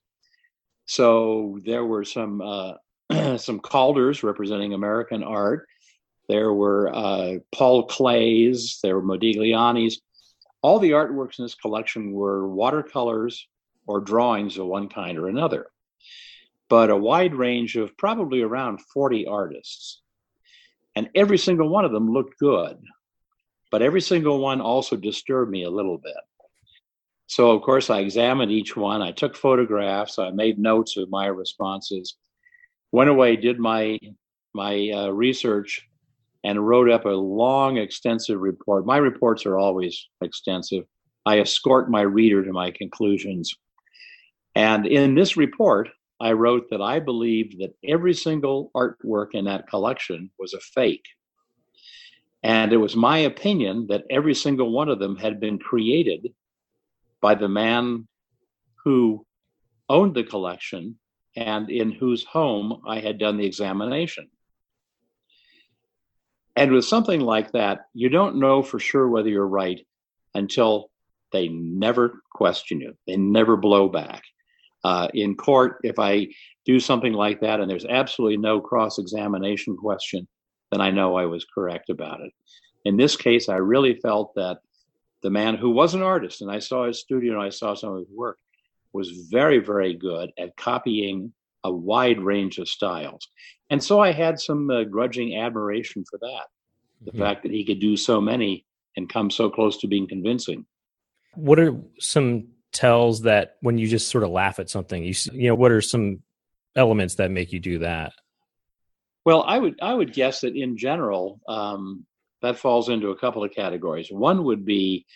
So 0.86 1.58
there 1.64 1.84
were 1.84 2.04
some 2.04 2.40
uh, 2.40 2.74
some 3.38 3.60
Calders 3.60 4.22
representing 4.22 4.72
American 4.72 5.22
art. 5.22 5.66
There 6.28 6.52
were 6.52 6.94
uh, 6.94 7.34
Paul 7.52 7.86
Klees. 7.86 8.78
There 8.82 8.98
were 8.98 9.02
Modigliani's. 9.02 10.00
All 10.62 10.78
the 10.78 10.90
artworks 10.90 11.38
in 11.38 11.44
this 11.44 11.54
collection 11.54 12.12
were 12.12 12.48
watercolors 12.48 13.48
or 13.86 14.00
drawings 14.00 14.58
of 14.58 14.66
one 14.66 14.88
kind 14.88 15.18
or 15.18 15.28
another, 15.28 15.66
but 16.68 16.90
a 16.90 16.96
wide 16.96 17.34
range 17.34 17.76
of 17.76 17.96
probably 17.96 18.42
around 18.42 18.80
40 18.92 19.26
artists. 19.26 19.99
And 20.96 21.08
every 21.14 21.38
single 21.38 21.68
one 21.68 21.84
of 21.84 21.92
them 21.92 22.12
looked 22.12 22.38
good, 22.38 22.76
but 23.70 23.82
every 23.82 24.00
single 24.00 24.40
one 24.40 24.60
also 24.60 24.96
disturbed 24.96 25.50
me 25.50 25.64
a 25.64 25.70
little 25.70 25.98
bit. 25.98 26.16
So, 27.26 27.52
of 27.52 27.62
course, 27.62 27.90
I 27.90 28.00
examined 28.00 28.50
each 28.50 28.76
one. 28.76 29.02
I 29.02 29.12
took 29.12 29.36
photographs. 29.36 30.18
I 30.18 30.30
made 30.30 30.58
notes 30.58 30.96
of 30.96 31.10
my 31.10 31.26
responses. 31.26 32.16
Went 32.90 33.10
away, 33.10 33.36
did 33.36 33.58
my 33.58 33.98
my 34.52 34.90
uh, 34.90 35.10
research, 35.10 35.86
and 36.42 36.66
wrote 36.66 36.90
up 36.90 37.04
a 37.04 37.10
long, 37.10 37.76
extensive 37.76 38.40
report. 38.40 38.84
My 38.84 38.96
reports 38.96 39.46
are 39.46 39.56
always 39.56 40.08
extensive. 40.22 40.84
I 41.24 41.38
escort 41.38 41.88
my 41.88 42.00
reader 42.00 42.44
to 42.44 42.52
my 42.52 42.72
conclusions. 42.72 43.54
And 44.56 44.86
in 44.86 45.14
this 45.14 45.36
report, 45.36 45.88
I 46.20 46.32
wrote 46.32 46.68
that 46.70 46.82
I 46.82 47.00
believed 47.00 47.60
that 47.60 47.74
every 47.82 48.14
single 48.14 48.70
artwork 48.74 49.34
in 49.34 49.46
that 49.46 49.68
collection 49.68 50.30
was 50.38 50.52
a 50.52 50.60
fake. 50.60 51.06
And 52.42 52.72
it 52.72 52.76
was 52.78 52.96
my 52.96 53.18
opinion 53.18 53.86
that 53.88 54.04
every 54.10 54.34
single 54.34 54.70
one 54.70 54.88
of 54.88 54.98
them 54.98 55.16
had 55.16 55.40
been 55.40 55.58
created 55.58 56.32
by 57.20 57.34
the 57.34 57.48
man 57.48 58.06
who 58.84 59.26
owned 59.88 60.14
the 60.14 60.24
collection 60.24 60.98
and 61.36 61.70
in 61.70 61.90
whose 61.90 62.24
home 62.24 62.82
I 62.86 63.00
had 63.00 63.18
done 63.18 63.36
the 63.36 63.46
examination. 63.46 64.28
And 66.56 66.72
with 66.72 66.84
something 66.84 67.20
like 67.20 67.52
that, 67.52 67.86
you 67.94 68.08
don't 68.08 68.36
know 68.36 68.62
for 68.62 68.78
sure 68.78 69.08
whether 69.08 69.28
you're 69.28 69.46
right 69.46 69.86
until 70.34 70.90
they 71.32 71.48
never 71.48 72.22
question 72.32 72.80
you, 72.80 72.94
they 73.06 73.16
never 73.16 73.56
blow 73.56 73.88
back. 73.88 74.24
Uh, 74.84 75.08
in 75.14 75.34
court, 75.34 75.78
if 75.82 75.98
I 75.98 76.28
do 76.64 76.80
something 76.80 77.12
like 77.12 77.40
that 77.40 77.60
and 77.60 77.70
there's 77.70 77.84
absolutely 77.84 78.38
no 78.38 78.60
cross 78.60 78.98
examination 78.98 79.76
question, 79.76 80.26
then 80.70 80.80
I 80.80 80.90
know 80.90 81.16
I 81.16 81.26
was 81.26 81.44
correct 81.44 81.90
about 81.90 82.20
it. 82.20 82.32
In 82.84 82.96
this 82.96 83.16
case, 83.16 83.48
I 83.48 83.56
really 83.56 83.94
felt 83.96 84.34
that 84.36 84.58
the 85.22 85.30
man 85.30 85.56
who 85.56 85.70
was 85.70 85.94
an 85.94 86.02
artist, 86.02 86.40
and 86.40 86.50
I 86.50 86.60
saw 86.60 86.86
his 86.86 87.00
studio 87.00 87.34
and 87.34 87.42
I 87.42 87.50
saw 87.50 87.74
some 87.74 87.92
of 87.92 87.98
his 87.98 88.08
work, 88.10 88.38
was 88.92 89.10
very, 89.30 89.58
very 89.58 89.94
good 89.94 90.30
at 90.38 90.56
copying 90.56 91.32
a 91.62 91.70
wide 91.70 92.20
range 92.20 92.58
of 92.58 92.68
styles. 92.68 93.28
And 93.68 93.82
so 93.82 94.00
I 94.00 94.12
had 94.12 94.40
some 94.40 94.70
uh, 94.70 94.84
grudging 94.84 95.36
admiration 95.36 96.04
for 96.10 96.18
that 96.22 96.46
the 97.02 97.10
mm-hmm. 97.10 97.20
fact 97.20 97.42
that 97.42 97.52
he 97.52 97.64
could 97.64 97.80
do 97.80 97.96
so 97.96 98.20
many 98.20 98.64
and 98.96 99.08
come 99.08 99.30
so 99.30 99.48
close 99.48 99.78
to 99.78 99.86
being 99.86 100.06
convincing. 100.06 100.66
What 101.34 101.58
are 101.58 101.76
some 101.98 102.48
tells 102.72 103.22
that 103.22 103.56
when 103.60 103.78
you 103.78 103.88
just 103.88 104.08
sort 104.08 104.24
of 104.24 104.30
laugh 104.30 104.58
at 104.58 104.70
something, 104.70 105.02
you 105.02 105.14
you 105.32 105.48
know, 105.48 105.54
what 105.54 105.72
are 105.72 105.80
some 105.80 106.22
elements 106.76 107.16
that 107.16 107.30
make 107.30 107.52
you 107.52 107.60
do 107.60 107.80
that? 107.80 108.12
Well, 109.24 109.44
I 109.46 109.58
would 109.58 109.78
I 109.82 109.92
would 109.92 110.12
guess 110.12 110.40
that 110.40 110.56
in 110.56 110.76
general, 110.76 111.40
um, 111.48 112.06
that 112.42 112.58
falls 112.58 112.88
into 112.88 113.10
a 113.10 113.18
couple 113.18 113.44
of 113.44 113.52
categories. 113.52 114.08
One 114.10 114.44
would 114.44 114.64
be 114.64 115.06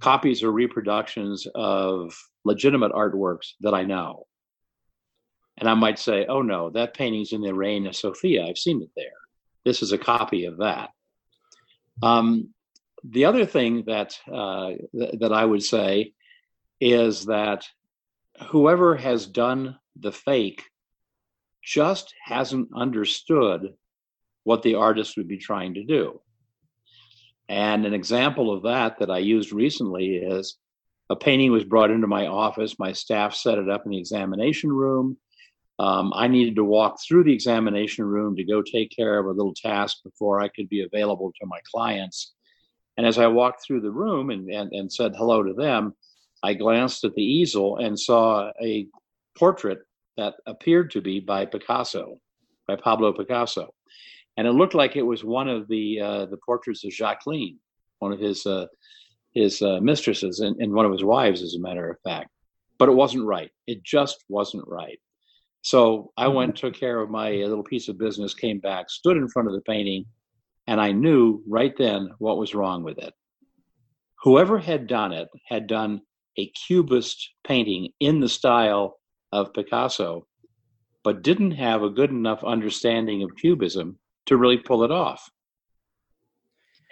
copies 0.00 0.42
or 0.42 0.50
reproductions 0.50 1.46
of 1.54 2.16
legitimate 2.44 2.92
artworks 2.92 3.52
that 3.60 3.74
I 3.74 3.84
know. 3.84 4.26
And 5.56 5.68
I 5.68 5.74
might 5.74 5.98
say, 5.98 6.26
oh 6.26 6.42
no, 6.42 6.70
that 6.70 6.94
painting's 6.94 7.32
in 7.32 7.40
the 7.40 7.54
Reina 7.54 7.92
Sofia 7.92 8.46
I've 8.46 8.58
seen 8.58 8.82
it 8.82 8.90
there. 8.96 9.12
This 9.64 9.82
is 9.82 9.92
a 9.92 9.98
copy 9.98 10.46
of 10.46 10.58
that. 10.58 10.90
Um, 12.02 12.50
the 13.04 13.26
other 13.26 13.46
thing 13.46 13.84
that 13.86 14.18
uh, 14.30 14.72
th- 14.98 15.18
that 15.20 15.32
I 15.32 15.44
would 15.44 15.62
say 15.62 16.12
is 16.84 17.24
that 17.24 17.66
whoever 18.50 18.94
has 18.94 19.26
done 19.26 19.78
the 19.98 20.12
fake 20.12 20.64
just 21.62 22.12
hasn't 22.22 22.68
understood 22.76 23.72
what 24.42 24.62
the 24.62 24.74
artist 24.74 25.16
would 25.16 25.26
be 25.26 25.38
trying 25.38 25.72
to 25.74 25.82
do. 25.82 26.20
And 27.48 27.86
an 27.86 27.94
example 27.94 28.52
of 28.52 28.64
that 28.64 28.98
that 28.98 29.10
I 29.10 29.18
used 29.18 29.50
recently 29.50 30.16
is 30.16 30.58
a 31.08 31.16
painting 31.16 31.52
was 31.52 31.64
brought 31.64 31.90
into 31.90 32.06
my 32.06 32.26
office. 32.26 32.78
My 32.78 32.92
staff 32.92 33.34
set 33.34 33.56
it 33.56 33.70
up 33.70 33.86
in 33.86 33.92
the 33.92 33.98
examination 33.98 34.70
room. 34.70 35.16
Um, 35.78 36.12
I 36.14 36.28
needed 36.28 36.56
to 36.56 36.64
walk 36.64 36.98
through 37.00 37.24
the 37.24 37.32
examination 37.32 38.04
room 38.04 38.36
to 38.36 38.44
go 38.44 38.60
take 38.60 38.94
care 38.94 39.18
of 39.18 39.24
a 39.24 39.30
little 39.30 39.54
task 39.54 40.02
before 40.04 40.42
I 40.42 40.48
could 40.48 40.68
be 40.68 40.82
available 40.82 41.32
to 41.40 41.46
my 41.46 41.60
clients. 41.72 42.34
And 42.98 43.06
as 43.06 43.18
I 43.18 43.26
walked 43.28 43.64
through 43.64 43.80
the 43.80 43.90
room 43.90 44.28
and, 44.28 44.50
and, 44.50 44.70
and 44.72 44.92
said 44.92 45.14
hello 45.16 45.42
to 45.42 45.54
them, 45.54 45.94
I 46.44 46.54
glanced 46.54 47.04
at 47.04 47.14
the 47.14 47.22
easel 47.22 47.78
and 47.78 47.98
saw 47.98 48.50
a 48.62 48.86
portrait 49.36 49.78
that 50.16 50.34
appeared 50.46 50.90
to 50.92 51.00
be 51.00 51.18
by 51.20 51.46
Picasso, 51.46 52.18
by 52.68 52.76
Pablo 52.76 53.12
Picasso 53.12 53.74
and 54.36 54.46
it 54.46 54.52
looked 54.52 54.74
like 54.74 54.96
it 54.96 55.02
was 55.02 55.22
one 55.24 55.48
of 55.48 55.68
the 55.68 56.00
uh, 56.00 56.26
the 56.26 56.38
portraits 56.38 56.84
of 56.84 56.90
Jacqueline, 56.90 57.58
one 57.98 58.12
of 58.12 58.18
his 58.18 58.46
uh, 58.46 58.66
his 59.32 59.62
uh, 59.62 59.80
mistresses, 59.80 60.40
and, 60.40 60.60
and, 60.60 60.72
one 60.72 60.86
of 60.86 60.92
his 60.92 61.02
wives, 61.02 61.42
as 61.42 61.54
a 61.54 61.60
matter 61.60 61.90
of 61.90 61.98
fact. 62.04 62.30
But 62.78 62.88
it 62.88 62.92
wasn't 62.92 63.26
right. 63.26 63.50
It 63.66 63.82
just 63.82 64.24
wasn't 64.28 64.64
right. 64.68 65.00
So 65.62 66.12
I 66.16 66.28
went, 66.28 66.56
took 66.56 66.74
care 66.74 67.00
of 67.00 67.10
my 67.10 67.30
little 67.30 67.64
piece 67.64 67.88
of 67.88 67.98
business, 67.98 68.34
came 68.34 68.60
back, 68.60 68.90
stood 68.90 69.16
in 69.16 69.28
front 69.28 69.48
of 69.48 69.54
the 69.54 69.62
painting, 69.62 70.04
and 70.68 70.80
I 70.80 70.92
knew 70.92 71.42
right 71.48 71.74
then 71.76 72.10
what 72.18 72.38
was 72.38 72.54
wrong 72.54 72.84
with 72.84 72.98
it. 72.98 73.12
Whoever 74.22 74.58
had 74.58 74.86
done 74.86 75.12
it 75.12 75.28
had 75.48 75.66
done 75.66 76.02
a 76.36 76.46
cubist 76.50 77.30
painting 77.46 77.90
in 78.00 78.20
the 78.20 78.28
style 78.28 78.98
of 79.32 79.52
Picasso, 79.52 80.26
but 81.02 81.22
didn't 81.22 81.52
have 81.52 81.82
a 81.82 81.90
good 81.90 82.10
enough 82.10 82.42
understanding 82.44 83.22
of 83.22 83.36
cubism 83.36 83.98
to 84.26 84.36
really 84.36 84.58
pull 84.58 84.84
it 84.84 84.90
off. 84.90 85.28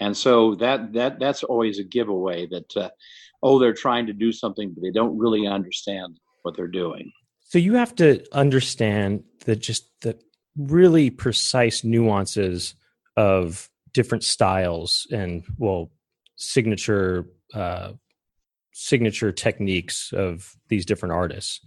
And 0.00 0.16
so 0.16 0.56
that 0.56 0.92
that 0.94 1.20
that's 1.20 1.44
always 1.44 1.78
a 1.78 1.84
giveaway 1.84 2.46
that 2.46 2.76
uh, 2.76 2.90
oh 3.42 3.58
they're 3.58 3.72
trying 3.72 4.06
to 4.06 4.12
do 4.12 4.32
something 4.32 4.72
but 4.74 4.82
they 4.82 4.90
don't 4.90 5.16
really 5.16 5.46
understand 5.46 6.18
what 6.42 6.56
they're 6.56 6.66
doing. 6.66 7.12
So 7.44 7.58
you 7.58 7.74
have 7.74 7.94
to 7.96 8.24
understand 8.32 9.24
the 9.44 9.54
just 9.54 9.90
the 10.00 10.18
really 10.56 11.10
precise 11.10 11.84
nuances 11.84 12.74
of 13.16 13.70
different 13.92 14.24
styles 14.24 15.06
and 15.12 15.44
well 15.58 15.90
signature 16.36 17.26
uh, 17.54 17.92
signature 18.72 19.32
techniques 19.32 20.12
of 20.12 20.56
these 20.68 20.86
different 20.86 21.14
artists. 21.14 21.60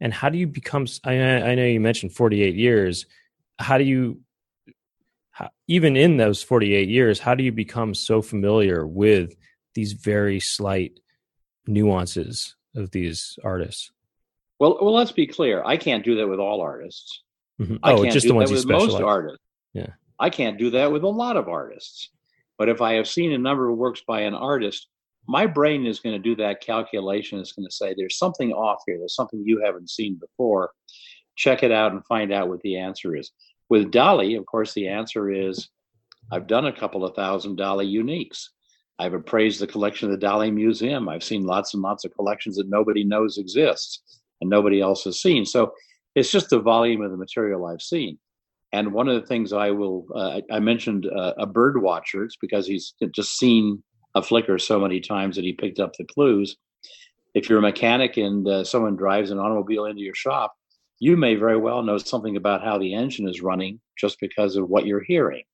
And 0.00 0.12
how 0.12 0.28
do 0.28 0.38
you 0.38 0.46
become? 0.46 0.86
I, 1.04 1.14
I 1.14 1.54
know 1.54 1.64
you 1.64 1.80
mentioned 1.80 2.12
forty 2.12 2.42
eight 2.42 2.56
years. 2.56 3.06
How 3.58 3.78
do 3.78 3.84
you 3.84 4.20
how, 5.36 5.50
even 5.68 5.98
in 5.98 6.16
those 6.16 6.42
48 6.42 6.88
years, 6.88 7.20
how 7.20 7.34
do 7.34 7.44
you 7.44 7.52
become 7.52 7.94
so 7.94 8.22
familiar 8.22 8.86
with 8.86 9.36
these 9.74 9.92
very 9.92 10.40
slight 10.40 10.98
nuances 11.66 12.56
of 12.74 12.90
these 12.90 13.38
artists? 13.44 13.92
Well, 14.58 14.78
well, 14.80 14.94
let's 14.94 15.12
be 15.12 15.26
clear. 15.26 15.62
I 15.62 15.76
can't 15.76 16.02
do 16.02 16.16
that 16.16 16.26
with 16.26 16.40
all 16.40 16.62
artists. 16.62 17.22
Mm-hmm. 17.60 17.76
Oh, 17.82 17.98
I 17.98 18.00
can't 18.00 18.12
just 18.14 18.24
do 18.24 18.28
the 18.30 18.34
ones 18.34 18.48
that 18.48 18.56
with 18.56 18.66
most 18.66 18.98
artists. 18.98 19.44
Yeah, 19.74 19.90
I 20.18 20.30
can't 20.30 20.56
do 20.56 20.70
that 20.70 20.90
with 20.90 21.02
a 21.02 21.08
lot 21.08 21.36
of 21.36 21.50
artists. 21.50 22.08
But 22.56 22.70
if 22.70 22.80
I 22.80 22.94
have 22.94 23.06
seen 23.06 23.32
a 23.32 23.38
number 23.38 23.68
of 23.68 23.76
works 23.76 24.00
by 24.08 24.22
an 24.22 24.32
artist, 24.32 24.88
my 25.26 25.46
brain 25.46 25.86
is 25.86 26.00
going 26.00 26.14
to 26.14 26.22
do 26.22 26.36
that 26.36 26.60
calculation. 26.60 27.38
It's 27.38 27.52
going 27.52 27.66
to 27.66 27.74
say 27.74 27.94
there's 27.96 28.18
something 28.18 28.52
off 28.52 28.82
here. 28.86 28.98
There's 28.98 29.14
something 29.14 29.42
you 29.44 29.62
haven't 29.64 29.90
seen 29.90 30.16
before. 30.16 30.70
Check 31.36 31.62
it 31.62 31.72
out 31.72 31.92
and 31.92 32.04
find 32.06 32.32
out 32.32 32.48
what 32.48 32.60
the 32.62 32.78
answer 32.78 33.16
is. 33.16 33.32
With 33.68 33.90
Dali, 33.90 34.38
of 34.38 34.46
course, 34.46 34.72
the 34.72 34.88
answer 34.88 35.30
is 35.30 35.68
I've 36.30 36.46
done 36.46 36.66
a 36.66 36.72
couple 36.72 37.04
of 37.04 37.14
thousand 37.14 37.58
Dali 37.58 37.92
uniques. 37.92 38.44
I've 38.98 39.14
appraised 39.14 39.60
the 39.60 39.66
collection 39.66 40.10
of 40.10 40.18
the 40.18 40.26
Dali 40.26 40.52
Museum. 40.52 41.08
I've 41.08 41.24
seen 41.24 41.44
lots 41.44 41.74
and 41.74 41.82
lots 41.82 42.04
of 42.04 42.14
collections 42.14 42.56
that 42.56 42.68
nobody 42.68 43.04
knows 43.04 43.36
exists 43.36 44.20
and 44.40 44.48
nobody 44.48 44.80
else 44.80 45.04
has 45.04 45.20
seen. 45.20 45.44
So 45.44 45.72
it's 46.14 46.30
just 46.30 46.50
the 46.50 46.60
volume 46.60 47.02
of 47.02 47.10
the 47.10 47.16
material 47.16 47.66
I've 47.66 47.82
seen. 47.82 48.18
And 48.72 48.92
one 48.92 49.08
of 49.08 49.20
the 49.20 49.26
things 49.26 49.52
I 49.52 49.70
will, 49.70 50.06
uh, 50.14 50.40
I 50.50 50.60
mentioned 50.60 51.06
uh, 51.06 51.34
a 51.38 51.46
bird 51.46 51.80
watcher. 51.80 52.24
It's 52.24 52.36
because 52.36 52.66
he's 52.66 52.94
just 53.14 53.38
seen 53.38 53.82
a 54.16 54.22
flicker 54.22 54.58
so 54.58 54.80
many 54.80 54.98
times 54.98 55.36
that 55.36 55.44
he 55.44 55.52
picked 55.52 55.78
up 55.78 55.92
the 55.92 56.04
clues. 56.04 56.56
If 57.34 57.48
you're 57.50 57.58
a 57.58 57.62
mechanic 57.62 58.16
and 58.16 58.48
uh, 58.48 58.64
someone 58.64 58.96
drives 58.96 59.30
an 59.30 59.38
automobile 59.38 59.84
into 59.84 60.00
your 60.00 60.14
shop, 60.14 60.54
you 60.98 61.18
may 61.18 61.34
very 61.34 61.58
well 61.58 61.82
know 61.82 61.98
something 61.98 62.36
about 62.36 62.64
how 62.64 62.78
the 62.78 62.94
engine 62.94 63.28
is 63.28 63.42
running 63.42 63.78
just 63.98 64.18
because 64.18 64.56
of 64.56 64.70
what 64.70 64.86
you're 64.86 65.04
hearing. 65.04 65.44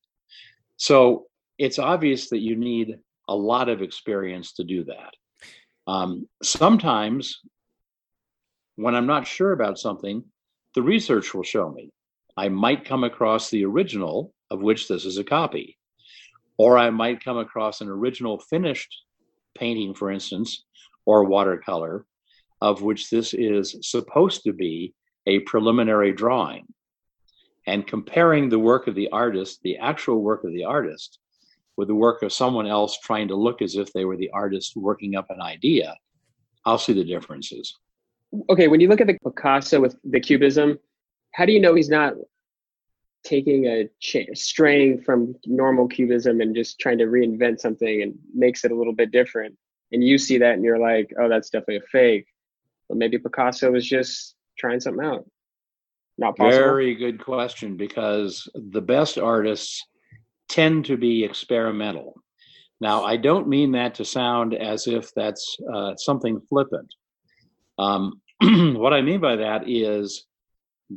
So 0.76 1.26
it's 1.58 1.80
obvious 1.80 2.30
that 2.30 2.38
you 2.38 2.54
need 2.54 2.98
a 3.28 3.34
lot 3.34 3.68
of 3.68 3.82
experience 3.82 4.52
to 4.54 4.64
do 4.64 4.84
that. 4.84 5.12
Um, 5.88 6.28
sometimes, 6.40 7.40
when 8.76 8.94
I'm 8.94 9.08
not 9.08 9.26
sure 9.26 9.50
about 9.50 9.76
something, 9.76 10.22
the 10.76 10.82
research 10.82 11.34
will 11.34 11.42
show 11.42 11.68
me. 11.68 11.90
I 12.36 12.48
might 12.48 12.84
come 12.84 13.02
across 13.02 13.50
the 13.50 13.64
original, 13.64 14.32
of 14.52 14.62
which 14.62 14.86
this 14.86 15.04
is 15.04 15.18
a 15.18 15.24
copy, 15.24 15.76
or 16.58 16.78
I 16.78 16.90
might 16.90 17.24
come 17.24 17.38
across 17.38 17.80
an 17.80 17.88
original 17.88 18.38
finished 18.38 18.94
painting, 19.56 19.94
for 19.94 20.10
instance, 20.10 20.64
or 21.06 21.24
watercolor, 21.24 22.06
of 22.60 22.82
which 22.82 23.10
this 23.10 23.34
is 23.34 23.76
supposed 23.82 24.42
to 24.44 24.52
be 24.52 24.94
a 25.26 25.40
preliminary 25.40 26.12
drawing. 26.12 26.66
And 27.66 27.86
comparing 27.86 28.48
the 28.48 28.58
work 28.58 28.86
of 28.86 28.94
the 28.94 29.08
artist, 29.10 29.60
the 29.62 29.78
actual 29.78 30.22
work 30.22 30.44
of 30.44 30.52
the 30.52 30.64
artist, 30.64 31.18
with 31.76 31.88
the 31.88 31.94
work 31.94 32.22
of 32.22 32.32
someone 32.32 32.66
else 32.66 32.98
trying 32.98 33.28
to 33.28 33.36
look 33.36 33.62
as 33.62 33.76
if 33.76 33.92
they 33.92 34.04
were 34.04 34.16
the 34.16 34.30
artist 34.30 34.76
working 34.76 35.16
up 35.16 35.26
an 35.30 35.40
idea, 35.40 35.96
I'll 36.64 36.78
see 36.78 36.92
the 36.92 37.04
differences. 37.04 37.76
Okay, 38.50 38.68
when 38.68 38.80
you 38.80 38.88
look 38.88 39.00
at 39.00 39.06
the 39.06 39.18
Picasso 39.24 39.80
with 39.80 39.96
the 40.04 40.20
Cubism, 40.20 40.78
how 41.32 41.44
do 41.46 41.52
you 41.52 41.60
know 41.60 41.74
he's 41.74 41.88
not 41.88 42.14
taking 43.24 43.66
a 43.66 43.88
cha- 44.00 44.34
straying 44.34 45.02
from 45.02 45.34
normal 45.46 45.88
Cubism 45.88 46.40
and 46.40 46.54
just 46.54 46.78
trying 46.78 46.98
to 46.98 47.04
reinvent 47.04 47.60
something 47.60 48.02
and 48.02 48.14
makes 48.34 48.64
it 48.64 48.72
a 48.72 48.74
little 48.74 48.94
bit 48.94 49.10
different? 49.10 49.56
And 49.92 50.02
you 50.02 50.18
see 50.18 50.38
that 50.38 50.54
and 50.54 50.64
you're 50.64 50.78
like, 50.78 51.12
oh, 51.20 51.28
that's 51.28 51.50
definitely 51.50 51.76
a 51.76 51.88
fake. 51.90 52.26
But 52.88 52.98
maybe 52.98 53.18
Picasso 53.18 53.70
was 53.70 53.86
just 53.86 54.34
trying 54.58 54.80
something 54.80 55.04
out. 55.04 55.24
Not 56.18 56.36
possible. 56.36 56.64
Very 56.64 56.94
good 56.94 57.22
question 57.22 57.76
because 57.76 58.48
the 58.54 58.82
best 58.82 59.18
artists 59.18 59.82
tend 60.48 60.84
to 60.86 60.96
be 60.96 61.24
experimental. 61.24 62.14
Now, 62.80 63.04
I 63.04 63.16
don't 63.16 63.48
mean 63.48 63.72
that 63.72 63.94
to 63.96 64.04
sound 64.04 64.54
as 64.54 64.86
if 64.86 65.12
that's 65.14 65.56
uh, 65.72 65.94
something 65.96 66.40
flippant. 66.48 66.92
Um, 67.78 68.20
what 68.40 68.92
I 68.92 69.02
mean 69.02 69.20
by 69.20 69.36
that 69.36 69.68
is 69.68 70.26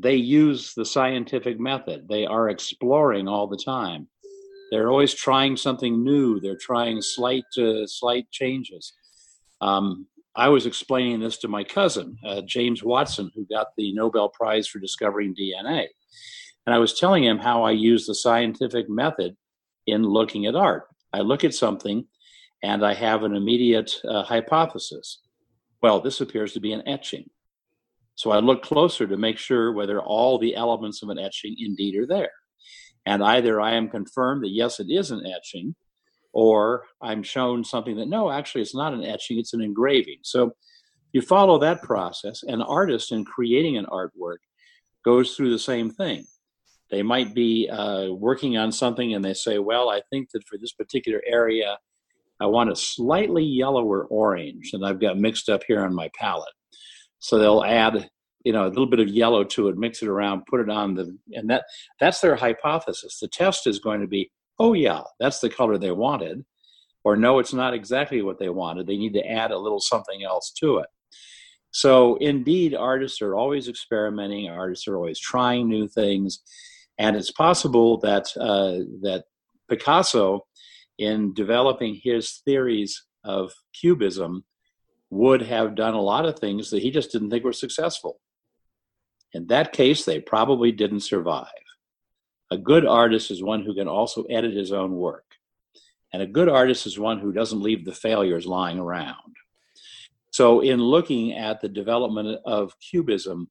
they 0.02 0.16
use 0.16 0.74
the 0.74 0.86
scientific 0.86 1.60
method. 1.60 2.08
They 2.08 2.26
are 2.26 2.50
exploring 2.50 3.28
all 3.28 3.48
the 3.48 3.62
time. 3.64 4.08
They're 4.72 4.90
always 4.90 5.14
trying 5.14 5.58
something 5.58 6.04
new. 6.04 6.40
They're 6.40 6.58
trying 6.58 7.02
slight 7.02 7.46
uh, 7.58 7.86
slight 7.86 8.30
changes. 8.32 8.94
Um, 9.62 10.08
I 10.36 10.50
was 10.50 10.66
explaining 10.66 11.22
this 11.22 11.38
to 11.38 11.48
my 11.48 11.64
cousin, 11.64 12.18
uh, 12.26 12.42
James 12.42 12.84
Watson, 12.84 13.32
who 13.34 13.46
got 13.46 13.68
the 13.78 13.94
Nobel 13.94 14.30
Prize 14.30 14.68
for 14.68 14.80
discovering 14.80 15.34
DNA. 15.34 15.88
And 16.66 16.76
I 16.76 16.78
was 16.80 17.00
telling 17.00 17.24
him 17.24 17.38
how 17.38 17.64
I 17.64 17.72
use 17.72 18.06
the 18.06 18.16
scientific 18.16 18.90
method 18.90 19.38
in 19.88 20.04
looking 20.04 20.46
at 20.46 20.56
art. 20.56 20.88
I 21.14 21.20
look 21.22 21.44
at 21.44 21.54
something 21.54 22.06
and 22.64 22.86
I 22.86 22.94
have 22.96 23.24
an 23.24 23.36
immediate 23.36 23.96
uh, 24.08 24.24
hypothesis. 24.24 25.22
Well, 25.82 26.02
this 26.02 26.20
appears 26.20 26.52
to 26.54 26.60
be 26.60 26.74
an 26.74 26.86
etching. 26.88 27.30
So 28.16 28.32
I 28.32 28.40
look 28.40 28.64
closer 28.64 29.06
to 29.08 29.18
make 29.18 29.38
sure 29.38 29.74
whether 29.74 30.00
all 30.00 30.38
the 30.38 30.56
elements 30.56 31.04
of 31.04 31.10
an 31.10 31.20
etching 31.20 31.56
indeed 31.60 31.96
are 31.98 32.08
there. 32.08 32.32
And 33.06 33.24
either 33.24 33.62
I 33.62 33.76
am 33.76 33.90
confirmed 33.90 34.44
that 34.44 34.54
yes, 34.54 34.80
it 34.80 34.88
is 34.90 35.12
an 35.12 35.26
etching, 35.26 35.76
or 36.34 36.86
I'm 37.02 37.24
shown 37.24 37.64
something 37.64 37.96
that 37.98 38.10
no, 38.10 38.32
actually, 38.32 38.62
it's 38.62 38.76
not 38.76 38.94
an 38.94 39.06
etching, 39.06 39.38
it's 39.38 39.54
an 39.54 39.62
engraving. 39.62 40.20
So 40.24 40.54
you 41.14 41.22
follow 41.22 41.60
that 41.60 41.82
process. 41.82 42.44
An 42.44 42.62
artist 42.62 43.12
in 43.12 43.24
creating 43.24 43.78
an 43.78 43.86
artwork 43.86 44.40
goes 45.04 45.36
through 45.36 45.52
the 45.52 45.60
same 45.60 45.90
thing. 45.90 46.26
They 46.92 47.04
might 47.04 47.34
be 47.34 47.70
uh, 47.70 48.08
working 48.12 48.58
on 48.58 48.72
something 48.72 49.14
and 49.14 49.24
they 49.24 49.34
say, 49.34 49.60
well, 49.60 49.90
I 49.90 50.02
think 50.10 50.30
that 50.34 50.44
for 50.48 50.58
this 50.58 50.74
particular 50.74 51.22
area, 51.26 51.78
I 52.40 52.48
want 52.48 52.72
a 52.72 52.76
slightly 52.76 53.44
yellower 53.44 54.06
orange 54.06 54.72
and 54.74 54.86
I've 54.86 55.00
got 55.00 55.18
mixed 55.18 55.48
up 55.50 55.64
here 55.68 55.84
on 55.84 55.96
my 55.96 56.10
palette. 56.20 56.54
So 57.20 57.40
they'll 57.40 57.64
add, 57.64 58.10
you 58.46 58.54
know, 58.54 58.68
a 58.68 58.70
little 58.70 58.86
bit 58.86 59.00
of 59.00 59.10
yellow 59.10 59.44
to 59.44 59.68
it, 59.68 59.78
mix 59.78 60.02
it 60.02 60.08
around, 60.08 60.46
put 60.46 60.62
it 60.62 60.70
on 60.70 60.94
the, 60.94 61.18
and 61.34 61.50
that 61.50 61.66
that's 62.00 62.22
their 62.22 62.36
hypothesis. 62.36 63.18
The 63.20 63.28
test 63.28 63.68
is 63.68 63.80
going 63.80 64.02
to 64.02 64.08
be, 64.08 64.32
oh 64.60 64.74
yeah, 64.74 65.02
that's 65.20 65.40
the 65.40 65.50
color 65.50 65.78
they 65.78 65.92
wanted, 65.92 66.46
or 67.04 67.18
no, 67.18 67.40
it's 67.40 67.54
not 67.54 67.74
exactly 67.74 68.22
what 68.22 68.40
they 68.40 68.50
wanted. 68.50 68.86
They 68.86 68.98
need 68.98 69.14
to 69.16 69.28
add 69.28 69.52
a 69.52 69.58
little 69.58 69.82
something 69.82 70.24
else 70.24 70.54
to 70.60 70.78
it. 70.78 70.88
So 71.72 72.16
indeed, 72.18 72.74
artists 72.76 73.22
are 73.22 73.36
always 73.36 73.68
experimenting. 73.68 74.48
Artists 74.48 74.88
are 74.88 74.96
always 74.96 75.20
trying 75.20 75.68
new 75.68 75.88
things, 75.88 76.40
and 77.00 77.18
it's 77.18 77.32
possible 77.32 77.98
that 78.02 78.28
uh, 78.40 78.86
that 79.02 79.26
Picasso, 79.70 80.46
in 81.00 81.34
developing 81.34 82.00
his 82.02 82.42
theories 82.46 83.04
of 83.24 83.52
cubism, 83.74 84.46
would 85.10 85.42
have 85.42 85.76
done 85.76 85.96
a 85.96 86.02
lot 86.02 86.26
of 86.26 86.38
things 86.38 86.70
that 86.70 86.84
he 86.84 86.92
just 86.92 87.12
didn't 87.12 87.32
think 87.32 87.44
were 87.44 87.52
successful. 87.52 88.20
In 89.36 89.48
that 89.48 89.74
case, 89.74 90.06
they 90.06 90.22
probably 90.22 90.72
didn't 90.72 91.02
survive. 91.02 91.66
A 92.52 92.58
good 92.58 92.86
artist 92.86 93.32
is 93.32 93.44
one 93.44 93.66
who 93.66 93.76
can 93.76 93.90
also 93.90 94.24
edit 94.30 94.54
his 94.54 94.72
own 94.72 94.96
work. 94.96 95.26
And 96.14 96.22
a 96.22 96.26
good 96.26 96.48
artist 96.48 96.86
is 96.86 96.98
one 96.98 97.20
who 97.20 97.34
doesn't 97.34 97.62
leave 97.62 97.84
the 97.84 97.94
failures 97.94 98.46
lying 98.46 98.80
around. 98.80 99.36
So, 100.32 100.62
in 100.62 100.80
looking 100.80 101.34
at 101.34 101.60
the 101.60 101.68
development 101.68 102.40
of 102.46 102.80
Cubism, 102.80 103.50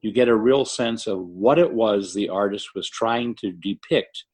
you 0.00 0.10
get 0.10 0.28
a 0.28 0.34
real 0.34 0.64
sense 0.64 1.06
of 1.06 1.20
what 1.20 1.58
it 1.58 1.70
was 1.70 2.14
the 2.14 2.30
artist 2.30 2.70
was 2.74 2.88
trying 2.88 3.34
to 3.36 3.52
depict 3.52 4.24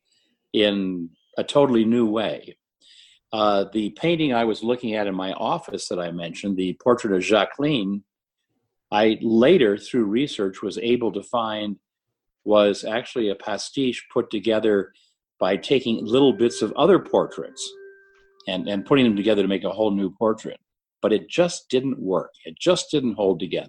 in 0.53 1.11
a 1.37 1.43
totally 1.43 1.85
new 1.85 2.07
way. 2.07 2.57
Uh, 3.33 3.65
the 3.73 3.91
painting 3.91 4.33
I 4.33 4.45
was 4.45 4.63
looking 4.63 4.95
at 4.95 5.09
in 5.09 5.17
my 5.17 5.33
office 5.33 5.89
that 5.89 5.99
I 5.99 6.13
mentioned, 6.13 6.57
the 6.57 6.79
portrait 6.81 7.13
of 7.13 7.23
Jacqueline, 7.23 8.05
I 8.93 9.19
later, 9.23 9.79
through 9.79 10.05
research, 10.05 10.63
was 10.63 10.79
able 10.79 11.13
to 11.13 11.23
find 11.23 11.77
was 12.45 12.85
actually 12.85 13.31
a 13.31 13.35
pastiche 13.35 14.07
put 14.13 14.31
together 14.31 14.93
by 15.41 15.57
taking 15.57 16.05
little 16.05 16.33
bits 16.33 16.61
of 16.61 16.73
other 16.73 16.99
portraits 16.99 17.69
and, 18.47 18.69
and 18.69 18.85
putting 18.85 19.05
them 19.05 19.17
together 19.17 19.43
to 19.43 19.49
make 19.49 19.65
a 19.65 19.71
whole 19.71 19.91
new 19.91 20.11
portrait. 20.11 20.59
But 21.01 21.13
it 21.13 21.29
just 21.29 21.69
didn't 21.69 21.99
work. 21.99 22.31
It 22.45 22.55
just 22.61 22.91
didn't 22.91 23.15
hold 23.15 23.41
together. 23.41 23.69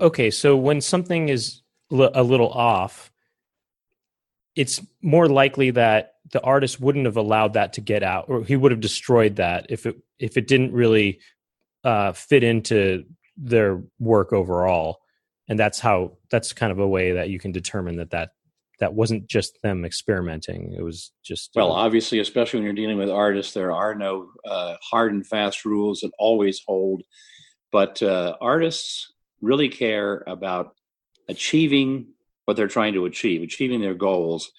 Okay, 0.00 0.30
so 0.30 0.56
when 0.56 0.80
something 0.80 1.28
is 1.30 1.62
a 1.90 2.22
little 2.22 2.50
off, 2.50 3.10
it's 4.54 4.82
more 5.02 5.28
likely 5.28 5.70
that 5.72 6.14
the 6.32 6.42
artist 6.42 6.80
wouldn't 6.80 7.06
have 7.06 7.16
allowed 7.16 7.54
that 7.54 7.72
to 7.74 7.80
get 7.80 8.02
out, 8.02 8.26
or 8.28 8.44
he 8.44 8.56
would 8.56 8.70
have 8.70 8.80
destroyed 8.80 9.36
that 9.36 9.66
if 9.70 9.86
it 9.86 9.96
if 10.18 10.36
it 10.36 10.46
didn't 10.46 10.72
really 10.72 11.20
uh, 11.84 12.12
fit 12.12 12.42
into 12.42 13.04
their 13.38 13.82
work 13.98 14.32
overall. 14.32 14.98
And 15.48 15.58
that's 15.58 15.80
how 15.80 16.18
that's 16.30 16.52
kind 16.52 16.72
of 16.72 16.78
a 16.78 16.88
way 16.88 17.12
that 17.12 17.30
you 17.30 17.38
can 17.38 17.52
determine 17.52 17.96
that 17.96 18.10
that 18.10 18.30
that 18.80 18.94
wasn't 18.94 19.26
just 19.26 19.60
them 19.62 19.84
experimenting. 19.84 20.74
It 20.76 20.82
was 20.82 21.12
just 21.24 21.50
well, 21.54 21.72
obviously, 21.72 22.20
especially 22.20 22.58
when 22.58 22.64
you're 22.64 22.74
dealing 22.74 22.98
with 22.98 23.10
artists, 23.10 23.54
there 23.54 23.72
are 23.72 23.94
no 23.94 24.28
uh, 24.46 24.76
hard 24.82 25.12
and 25.12 25.26
fast 25.26 25.64
rules 25.64 26.00
that 26.00 26.12
always 26.18 26.62
hold. 26.66 27.02
But 27.72 28.02
uh, 28.02 28.36
artists 28.40 29.12
really 29.40 29.68
care 29.68 30.22
about 30.26 30.74
achieving 31.28 32.08
what 32.44 32.56
they're 32.56 32.68
trying 32.68 32.94
to 32.94 33.04
achieve, 33.04 33.42
achieving 33.42 33.80
their 33.80 33.94
goals. 33.94 34.50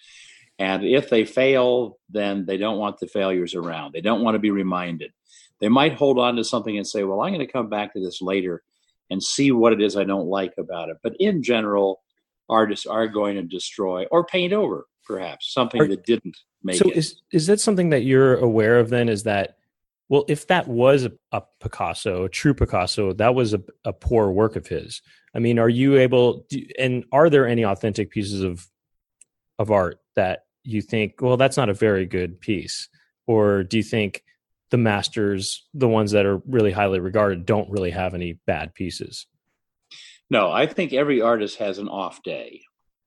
And 0.60 0.84
if 0.84 1.10
they 1.10 1.26
fail, 1.26 1.98
then 2.10 2.46
they 2.46 2.58
don't 2.58 2.78
want 2.78 3.00
the 3.00 3.08
failures 3.08 3.56
around. 3.56 3.94
They 3.94 4.02
don't 4.02 4.22
want 4.22 4.36
to 4.36 4.40
be 4.40 4.52
reminded. 4.52 5.12
They 5.60 5.70
might 5.70 5.94
hold 5.94 6.20
on 6.20 6.36
to 6.36 6.44
something 6.44 6.78
and 6.78 6.88
say, 6.88 7.04
well, 7.04 7.22
I'm 7.22 7.34
going 7.34 7.46
to 7.46 7.52
come 7.52 7.70
back 7.70 7.94
to 7.94 8.00
this 8.00 8.22
later 8.22 8.64
and 9.10 9.22
see 9.22 9.52
what 9.52 9.74
it 9.74 9.82
is 9.82 9.98
I 9.98 10.04
don't 10.04 10.28
like 10.28 10.54
about 10.58 10.90
it. 10.90 10.98
But 11.04 11.16
in 11.20 11.44
general, 11.44 12.02
artists 12.48 12.86
are 12.86 13.08
going 13.08 13.36
to 13.36 13.44
destroy 13.44 14.06
or 14.12 14.26
paint 14.26 14.54
over, 14.54 14.88
perhaps, 15.06 15.54
something 15.54 15.82
are, 15.82 15.88
that 15.88 16.06
didn't 16.06 16.38
make 16.64 16.78
so 16.78 16.90
it. 16.90 16.98
is, 16.98 17.22
is 17.32 17.48
that 17.48 17.60
something 17.60 17.90
that 17.90 18.04
you're 18.04 18.36
aware 18.36 18.80
of 18.80 18.90
then? 18.90 19.10
Is 19.10 19.24
that 19.24 19.58
well, 20.10 20.26
if 20.28 20.48
that 20.48 20.68
was 20.68 21.06
a, 21.06 21.12
a, 21.32 21.44
Picasso, 21.60 22.26
a 22.26 22.30
true 22.30 22.56
Picasso, 22.56 23.14
that 23.14 23.36
was 23.36 23.54
a, 23.54 23.62
a, 23.86 23.94
poor 23.94 24.32
work 24.32 24.56
of 24.56 24.66
his. 24.66 25.04
I 25.36 25.40
mean, 25.40 25.60
are 25.60 25.70
you 25.70 25.98
able? 25.98 26.46
Do, 26.50 26.66
and 26.80 27.06
are 27.12 27.30
there 27.30 27.48
any 27.48 27.64
authentic 27.64 28.10
pieces 28.10 28.42
of 28.42 28.68
of 29.60 29.72
art 29.72 30.00
that 30.16 30.46
you 30.64 30.82
think, 30.82 31.22
well, 31.22 31.38
that's 31.38 31.58
not 31.58 31.70
a 31.70 31.74
very 31.74 32.06
good 32.06 32.42
piece, 32.42 32.90
or 33.28 33.64
do 33.64 33.78
you 33.78 33.84
think 33.84 34.24
the 34.72 34.78
masters, 34.78 35.68
the 35.74 35.88
ones 35.88 36.12
that 36.12 36.26
are 36.26 36.42
really 36.48 36.72
highly 36.72 37.00
regarded, 37.00 37.46
don't 37.46 37.70
really 37.70 37.92
have 37.92 38.14
any 38.14 38.40
bad 38.46 38.74
pieces? 38.74 39.28
No, 40.30 40.52
I 40.52 40.68
think 40.68 40.94
every 40.94 41.22
artist 41.22 41.58
has 41.58 41.80
an 41.80 41.88
off 41.88 42.22
day. 42.24 42.62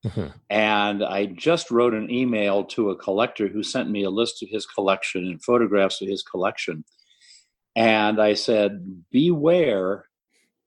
Mm-hmm. 0.05 0.27
And 0.49 1.03
I 1.03 1.27
just 1.27 1.71
wrote 1.71 1.93
an 1.93 2.11
email 2.11 2.65
to 2.65 2.89
a 2.89 2.95
collector 2.95 3.47
who 3.47 3.63
sent 3.63 3.89
me 3.89 4.03
a 4.03 4.09
list 4.09 4.43
of 4.43 4.49
his 4.49 4.65
collection 4.65 5.25
and 5.25 5.41
photographs 5.41 6.01
of 6.01 6.09
his 6.09 6.23
collection. 6.23 6.83
And 7.75 8.21
I 8.21 8.33
said, 8.33 9.05
beware 9.11 10.05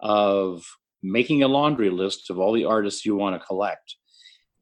of 0.01 0.65
making 1.03 1.43
a 1.43 1.49
laundry 1.49 1.91
list 1.91 2.31
of 2.31 2.39
all 2.39 2.53
the 2.53 2.65
artists 2.65 3.05
you 3.05 3.15
want 3.15 3.39
to 3.39 3.47
collect 3.47 3.97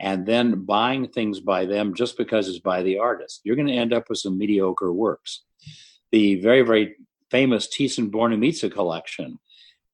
and 0.00 0.26
then 0.26 0.64
buying 0.64 1.08
things 1.08 1.40
by 1.40 1.64
them 1.66 1.94
just 1.94 2.18
because 2.18 2.48
it's 2.48 2.58
by 2.58 2.82
the 2.82 2.98
artist, 2.98 3.40
you're 3.44 3.56
going 3.56 3.68
to 3.68 3.74
end 3.74 3.92
up 3.92 4.08
with 4.08 4.18
some 4.18 4.36
mediocre 4.36 4.92
works. 4.92 5.44
The 6.14 6.36
very, 6.36 6.62
very 6.62 6.94
famous 7.28 7.66
Thyssen-Bornemisza 7.66 8.70
collection, 8.70 9.40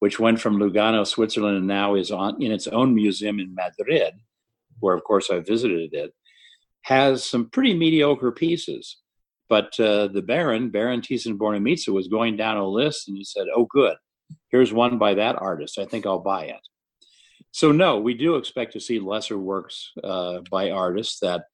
which 0.01 0.21
went 0.21 0.39
from 0.39 0.59
Lugano, 0.59 1.07
Switzerland, 1.07 1.57
and 1.57 1.67
now 1.67 1.95
is 1.95 2.11
on 2.11 2.43
in 2.43 2.53
its 2.53 2.67
own 2.67 2.95
museum 2.95 3.41
in 3.41 3.55
Madrid, 3.55 4.13
where 4.81 4.95
of 4.95 5.03
course 5.03 5.31
I 5.31 5.39
visited 5.41 5.95
it, 5.95 6.13
has 6.83 7.25
some 7.25 7.49
pretty 7.49 7.73
mediocre 7.73 8.33
pieces. 8.33 8.99
But 9.49 9.81
uh, 9.81 10.09
the 10.09 10.21
Baron, 10.21 10.69
Baron 10.69 11.01
Thyssen-Bornemisza, 11.01 11.89
was 11.89 12.09
going 12.09 12.37
down 12.37 12.59
a 12.59 12.69
list, 12.69 13.09
and 13.09 13.17
he 13.17 13.25
said, 13.25 13.47
"Oh, 13.57 13.65
good, 13.65 13.97
here's 14.51 14.75
one 14.75 14.99
by 14.99 15.15
that 15.15 15.37
artist. 15.41 15.79
I 15.79 15.87
think 15.87 16.05
I'll 16.05 16.19
buy 16.35 16.45
it." 16.57 16.65
So 17.51 17.73
no, 17.73 17.99
we 17.99 18.13
do 18.13 18.37
expect 18.37 18.75
to 18.75 18.81
see 18.81 18.99
lesser 19.01 19.39
works 19.39 19.91
uh, 20.05 20.41
by 20.51 20.71
artists 20.71 21.21
that 21.21 21.45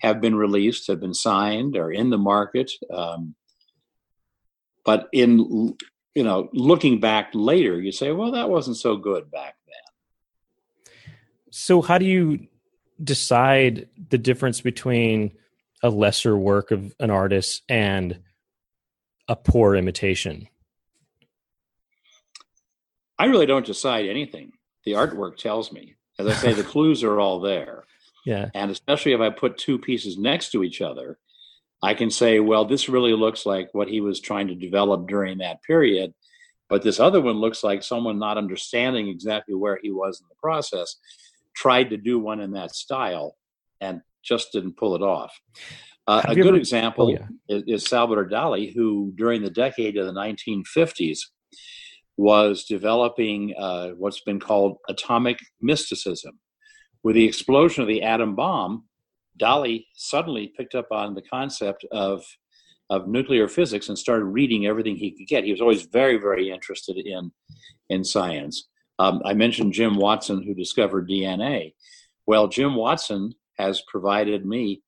have 0.00 0.20
been 0.20 0.34
released, 0.34 0.88
have 0.88 0.98
been 0.98 1.14
signed, 1.14 1.76
or 1.76 1.92
in 1.92 2.10
the 2.10 2.18
market. 2.18 2.72
Um, 2.92 3.36
but 4.86 5.08
in 5.12 5.76
you 6.14 6.24
know, 6.24 6.48
looking 6.54 6.98
back 6.98 7.30
later, 7.34 7.78
you 7.78 7.92
say, 7.92 8.12
"Well, 8.12 8.30
that 8.32 8.48
wasn't 8.48 8.78
so 8.78 8.96
good 8.96 9.30
back 9.30 9.56
then." 9.66 10.94
So, 11.50 11.82
how 11.82 11.98
do 11.98 12.06
you 12.06 12.46
decide 13.02 13.88
the 14.08 14.16
difference 14.16 14.62
between 14.62 15.36
a 15.82 15.90
lesser 15.90 16.38
work 16.38 16.70
of 16.70 16.94
an 16.98 17.10
artist 17.10 17.62
and 17.68 18.20
a 19.28 19.36
poor 19.36 19.74
imitation? 19.74 20.48
I 23.18 23.26
really 23.26 23.46
don't 23.46 23.66
decide 23.66 24.06
anything 24.06 24.52
the 24.84 24.92
artwork 24.92 25.36
tells 25.36 25.72
me. 25.72 25.96
As 26.18 26.26
I 26.26 26.32
say, 26.32 26.52
the 26.54 26.62
clues 26.72 27.02
are 27.02 27.20
all 27.20 27.40
there. 27.40 27.84
Yeah. 28.24 28.48
And 28.54 28.70
especially 28.70 29.12
if 29.12 29.20
I 29.20 29.30
put 29.30 29.58
two 29.58 29.78
pieces 29.78 30.16
next 30.16 30.50
to 30.52 30.64
each 30.64 30.80
other, 30.80 31.18
I 31.82 31.94
can 31.94 32.10
say, 32.10 32.40
well, 32.40 32.64
this 32.64 32.88
really 32.88 33.12
looks 33.12 33.46
like 33.46 33.68
what 33.72 33.88
he 33.88 34.00
was 34.00 34.20
trying 34.20 34.48
to 34.48 34.54
develop 34.54 35.06
during 35.06 35.38
that 35.38 35.62
period. 35.62 36.14
But 36.68 36.82
this 36.82 36.98
other 36.98 37.20
one 37.20 37.36
looks 37.36 37.62
like 37.62 37.82
someone 37.82 38.18
not 38.18 38.38
understanding 38.38 39.08
exactly 39.08 39.54
where 39.54 39.78
he 39.80 39.90
was 39.90 40.20
in 40.20 40.26
the 40.28 40.34
process 40.36 40.96
tried 41.54 41.90
to 41.90 41.96
do 41.96 42.18
one 42.18 42.40
in 42.40 42.52
that 42.52 42.74
style 42.74 43.36
and 43.80 44.00
just 44.22 44.52
didn't 44.52 44.76
pull 44.76 44.94
it 44.94 45.02
off. 45.02 45.38
Uh, 46.06 46.22
a 46.24 46.34
good 46.34 46.48
ever... 46.48 46.56
example 46.56 47.06
oh, 47.06 47.10
yeah. 47.10 47.56
is, 47.56 47.62
is 47.66 47.88
Salvador 47.88 48.28
Dali, 48.28 48.74
who 48.74 49.12
during 49.16 49.42
the 49.42 49.50
decade 49.50 49.96
of 49.96 50.06
the 50.06 50.12
1950s 50.12 51.18
was 52.16 52.64
developing 52.64 53.54
uh, 53.58 53.90
what's 53.90 54.20
been 54.20 54.40
called 54.40 54.78
atomic 54.88 55.38
mysticism. 55.60 56.38
With 57.02 57.14
the 57.14 57.26
explosion 57.26 57.82
of 57.82 57.88
the 57.88 58.02
atom 58.02 58.34
bomb, 58.34 58.84
Dali 59.38 59.86
suddenly 59.94 60.52
picked 60.56 60.74
up 60.74 60.88
on 60.90 61.14
the 61.14 61.22
concept 61.22 61.84
of 61.90 62.24
of 62.88 63.08
nuclear 63.08 63.48
physics 63.48 63.88
and 63.88 63.98
started 63.98 64.26
reading 64.26 64.66
everything 64.66 64.94
he 64.94 65.10
could 65.10 65.26
get. 65.26 65.42
He 65.42 65.50
was 65.50 65.60
always 65.60 65.86
very, 65.86 66.18
very 66.18 66.50
interested 66.50 66.96
in 66.96 67.32
in 67.88 68.04
science. 68.04 68.68
Um, 68.98 69.20
I 69.24 69.34
mentioned 69.34 69.72
Jim 69.72 69.96
Watson, 69.96 70.42
who 70.42 70.54
discovered 70.54 71.08
DNA. 71.08 71.74
Well, 72.26 72.48
Jim 72.48 72.74
Watson 72.74 73.34
has 73.58 73.82
provided 73.88 74.46
me 74.46 74.82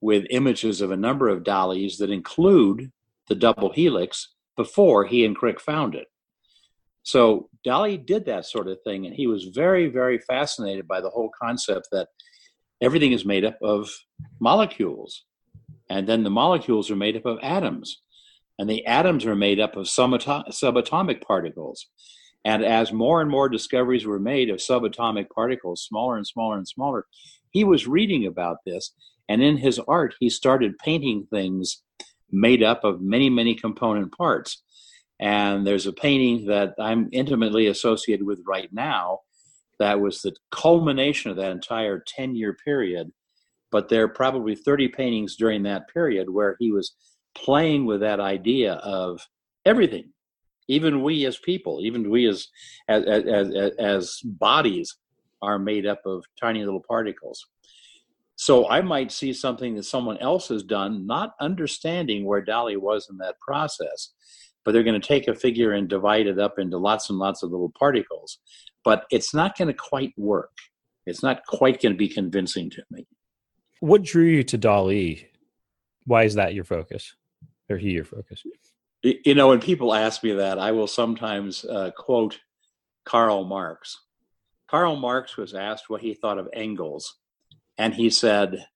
with 0.00 0.26
images 0.30 0.80
of 0.80 0.90
a 0.90 0.96
number 0.96 1.28
of 1.28 1.44
Dalis 1.44 1.98
that 1.98 2.10
include 2.10 2.90
the 3.28 3.34
double 3.34 3.72
helix 3.72 4.34
before 4.56 5.04
he 5.04 5.24
and 5.24 5.36
Crick 5.36 5.60
found 5.60 5.94
it. 5.94 6.06
So 7.02 7.48
Dali 7.66 8.04
did 8.04 8.26
that 8.26 8.46
sort 8.46 8.68
of 8.68 8.78
thing, 8.82 9.06
and 9.06 9.14
he 9.14 9.26
was 9.26 9.44
very, 9.44 9.88
very 9.88 10.18
fascinated 10.18 10.88
by 10.88 11.00
the 11.00 11.10
whole 11.10 11.30
concept 11.40 11.88
that 11.92 12.08
everything 12.84 13.12
is 13.12 13.24
made 13.24 13.44
up 13.44 13.58
of 13.62 13.90
molecules, 14.40 15.24
and 15.88 16.06
then 16.06 16.22
the 16.22 16.30
molecules 16.30 16.90
are 16.90 16.96
made 16.96 17.16
up 17.16 17.24
of 17.24 17.38
atoms, 17.42 18.02
and 18.58 18.68
the 18.68 18.84
atoms 18.86 19.24
are 19.24 19.34
made 19.34 19.58
up 19.58 19.76
of 19.76 19.86
subatomic 19.86 21.22
particles. 21.22 21.86
And 22.44 22.62
as 22.62 22.92
more 22.92 23.22
and 23.22 23.30
more 23.30 23.48
discoveries 23.48 24.04
were 24.04 24.18
made 24.20 24.50
of 24.50 24.58
subatomic 24.58 25.30
particles, 25.34 25.82
smaller 25.82 26.16
and 26.16 26.26
smaller 26.26 26.58
and 26.58 26.68
smaller, 26.68 27.06
he 27.50 27.64
was 27.64 27.86
reading 27.86 28.26
about 28.26 28.58
this, 28.66 28.92
and 29.28 29.42
in 29.42 29.56
his 29.56 29.80
art, 29.88 30.14
he 30.20 30.28
started 30.28 30.78
painting 30.78 31.26
things 31.30 31.82
made 32.30 32.62
up 32.62 32.84
of 32.84 33.00
many, 33.00 33.30
many 33.30 33.54
component 33.54 34.12
parts. 34.16 34.62
And 35.20 35.66
there's 35.66 35.86
a 35.86 35.92
painting 35.92 36.46
that 36.48 36.74
I'm 36.78 37.08
intimately 37.12 37.66
associated 37.66 38.26
with 38.26 38.42
right 38.46 38.68
now 38.72 39.20
that 39.78 40.00
was 40.00 40.22
the 40.22 40.34
culmination 40.50 41.30
of 41.30 41.36
that 41.36 41.50
entire 41.50 42.02
10 42.06 42.34
year 42.34 42.56
period. 42.64 43.10
But 43.70 43.88
there 43.88 44.04
are 44.04 44.08
probably 44.08 44.54
30 44.54 44.88
paintings 44.88 45.36
during 45.36 45.64
that 45.64 45.88
period 45.92 46.30
where 46.30 46.56
he 46.60 46.70
was 46.70 46.94
playing 47.34 47.86
with 47.86 48.00
that 48.00 48.20
idea 48.20 48.74
of 48.74 49.20
everything. 49.64 50.10
Even 50.68 51.02
we 51.02 51.26
as 51.26 51.36
people, 51.38 51.80
even 51.82 52.08
we 52.08 52.26
as, 52.26 52.48
as, 52.88 53.04
as, 53.04 53.74
as 53.78 54.20
bodies, 54.24 54.96
are 55.42 55.58
made 55.58 55.86
up 55.86 56.00
of 56.06 56.24
tiny 56.40 56.64
little 56.64 56.84
particles. 56.88 57.44
So 58.36 58.68
I 58.70 58.80
might 58.80 59.12
see 59.12 59.32
something 59.32 59.74
that 59.74 59.84
someone 59.84 60.18
else 60.18 60.48
has 60.48 60.62
done, 60.62 61.06
not 61.06 61.34
understanding 61.40 62.24
where 62.24 62.44
Dali 62.44 62.76
was 62.76 63.08
in 63.10 63.18
that 63.18 63.38
process 63.40 64.12
but 64.64 64.72
they're 64.72 64.82
going 64.82 65.00
to 65.00 65.06
take 65.06 65.28
a 65.28 65.34
figure 65.34 65.72
and 65.72 65.88
divide 65.88 66.26
it 66.26 66.38
up 66.38 66.58
into 66.58 66.78
lots 66.78 67.10
and 67.10 67.18
lots 67.18 67.42
of 67.42 67.50
little 67.50 67.72
particles. 67.78 68.38
But 68.84 69.06
it's 69.10 69.34
not 69.34 69.56
going 69.56 69.68
to 69.68 69.74
quite 69.74 70.12
work. 70.16 70.52
It's 71.06 71.22
not 71.22 71.44
quite 71.46 71.82
going 71.82 71.92
to 71.92 71.98
be 71.98 72.08
convincing 72.08 72.70
to 72.70 72.82
me. 72.90 73.06
What 73.80 74.02
drew 74.02 74.24
you 74.24 74.42
to 74.44 74.58
Dali? 74.58 75.26
Why 76.06 76.24
is 76.24 76.34
that 76.34 76.54
your 76.54 76.64
focus, 76.64 77.14
or 77.68 77.76
he 77.76 77.90
your 77.90 78.04
focus? 78.04 78.42
You 79.02 79.34
know, 79.34 79.48
when 79.48 79.60
people 79.60 79.94
ask 79.94 80.22
me 80.22 80.32
that, 80.32 80.58
I 80.58 80.72
will 80.72 80.86
sometimes 80.86 81.64
uh, 81.64 81.90
quote 81.96 82.38
Karl 83.04 83.44
Marx. 83.44 83.98
Karl 84.70 84.96
Marx 84.96 85.36
was 85.36 85.54
asked 85.54 85.90
what 85.90 86.00
he 86.00 86.14
thought 86.14 86.38
of 86.38 86.48
Engels, 86.52 87.16
and 87.76 87.94
he 87.94 88.08
said, 88.08 88.66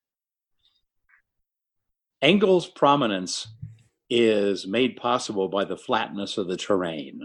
Engels' 2.20 2.66
prominence 2.66 3.48
is 4.10 4.66
made 4.66 4.96
possible 4.96 5.48
by 5.48 5.64
the 5.64 5.76
flatness 5.76 6.36
of 6.36 6.48
the 6.48 6.56
terrain. 6.56 7.20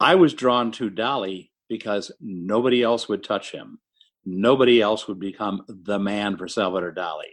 I 0.00 0.14
was 0.14 0.34
drawn 0.34 0.72
to 0.72 0.90
Dali 0.90 1.50
because 1.68 2.10
nobody 2.20 2.82
else 2.82 3.08
would 3.08 3.22
touch 3.22 3.52
him. 3.52 3.78
Nobody 4.24 4.80
else 4.80 5.06
would 5.08 5.20
become 5.20 5.62
the 5.68 5.98
man 5.98 6.36
for 6.36 6.48
Salvador 6.48 6.92
Dali. 6.92 7.30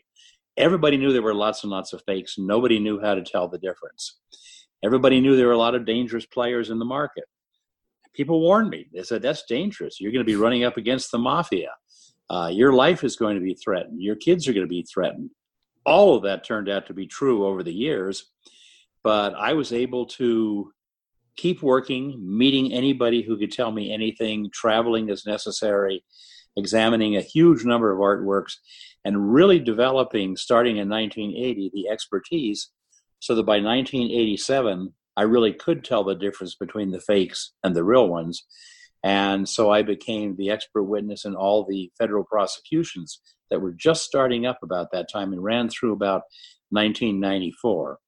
Everybody 0.58 0.98
knew 0.98 1.14
there 1.14 1.22
were 1.22 1.34
lots 1.34 1.64
and 1.64 1.72
lots 1.72 1.94
of 1.94 2.04
fakes. 2.06 2.38
Nobody 2.38 2.80
knew 2.80 3.00
how 3.00 3.16
to 3.16 3.24
tell 3.24 3.48
the 3.48 3.58
difference. 3.58 4.20
Everybody 4.84 5.20
knew 5.20 5.36
there 5.36 5.48
were 5.48 5.54
a 5.54 5.58
lot 5.58 5.76
of 5.76 5.86
dangerous 5.86 6.26
players 6.26 6.70
in 6.70 6.80
the 6.80 6.86
market. 6.86 7.26
People 8.14 8.42
warned 8.42 8.70
me. 8.70 8.88
They 8.94 9.04
said, 9.04 9.22
That's 9.22 9.44
dangerous. 9.44 10.00
You're 10.00 10.12
going 10.12 10.26
to 10.26 10.32
be 10.32 10.36
running 10.36 10.64
up 10.64 10.78
against 10.78 11.12
the 11.12 11.20
mafia. 11.20 11.72
Uh, 12.30 12.50
your 12.52 12.74
life 12.74 13.04
is 13.04 13.16
going 13.16 13.36
to 13.36 13.42
be 13.42 13.54
threatened. 13.54 14.02
Your 14.02 14.16
kids 14.16 14.48
are 14.48 14.54
going 14.54 14.66
to 14.66 14.70
be 14.70 14.84
threatened 14.84 15.30
all 15.88 16.16
of 16.16 16.24
that 16.24 16.44
turned 16.44 16.70
out 16.70 16.86
to 16.86 16.94
be 16.94 17.08
true 17.08 17.48
over 17.48 17.64
the 17.64 17.74
years. 17.74 18.30
But 19.04 19.34
I 19.36 19.54
was 19.54 19.72
able 19.72 20.06
to 20.18 20.72
keep 21.38 21.62
working, 21.62 22.18
meeting 22.20 22.74
anybody 22.74 23.22
who 23.22 23.38
could 23.38 23.52
tell 23.52 23.72
me 23.72 23.94
anything, 23.94 24.50
traveling 24.54 25.10
as 25.10 25.26
necessary, 25.26 26.04
examining 26.58 27.16
a 27.16 27.22
huge 27.22 27.64
number 27.64 27.92
of 27.92 28.00
artworks, 28.00 28.54
and 29.06 29.34
really 29.34 29.60
developing, 29.60 30.36
starting 30.36 30.78
in 30.78 30.90
1980, 30.90 31.72
the 31.74 31.88
expertise 31.90 32.70
so 33.20 33.36
that 33.36 33.46
by 33.46 33.60
1987, 33.60 34.94
I 35.16 35.24
really 35.24 35.54
could 35.54 35.84
tell 35.84 36.04
the 36.04 36.16
difference 36.16 36.56
between 36.56 36.92
the 36.92 37.00
fakes 37.00 37.54
and 37.64 37.76
the 37.76 37.84
real 37.84 38.08
ones. 38.08 38.46
And 39.04 39.48
so 39.48 39.72
I 39.72 39.82
became 39.82 40.36
the 40.36 40.50
expert 40.50 40.84
witness 40.84 41.26
in 41.26 41.36
all 41.36 41.66
the 41.66 41.92
federal 41.98 42.24
prosecutions 42.24 43.20
that 43.50 43.62
were 43.62 43.72
just 43.72 44.04
starting 44.04 44.46
up 44.46 44.60
about 44.62 44.92
that 44.92 45.10
time 45.12 45.34
and 45.34 45.44
ran 45.44 45.70
through 45.70 45.94
about 45.94 46.24
1994. 46.70 48.00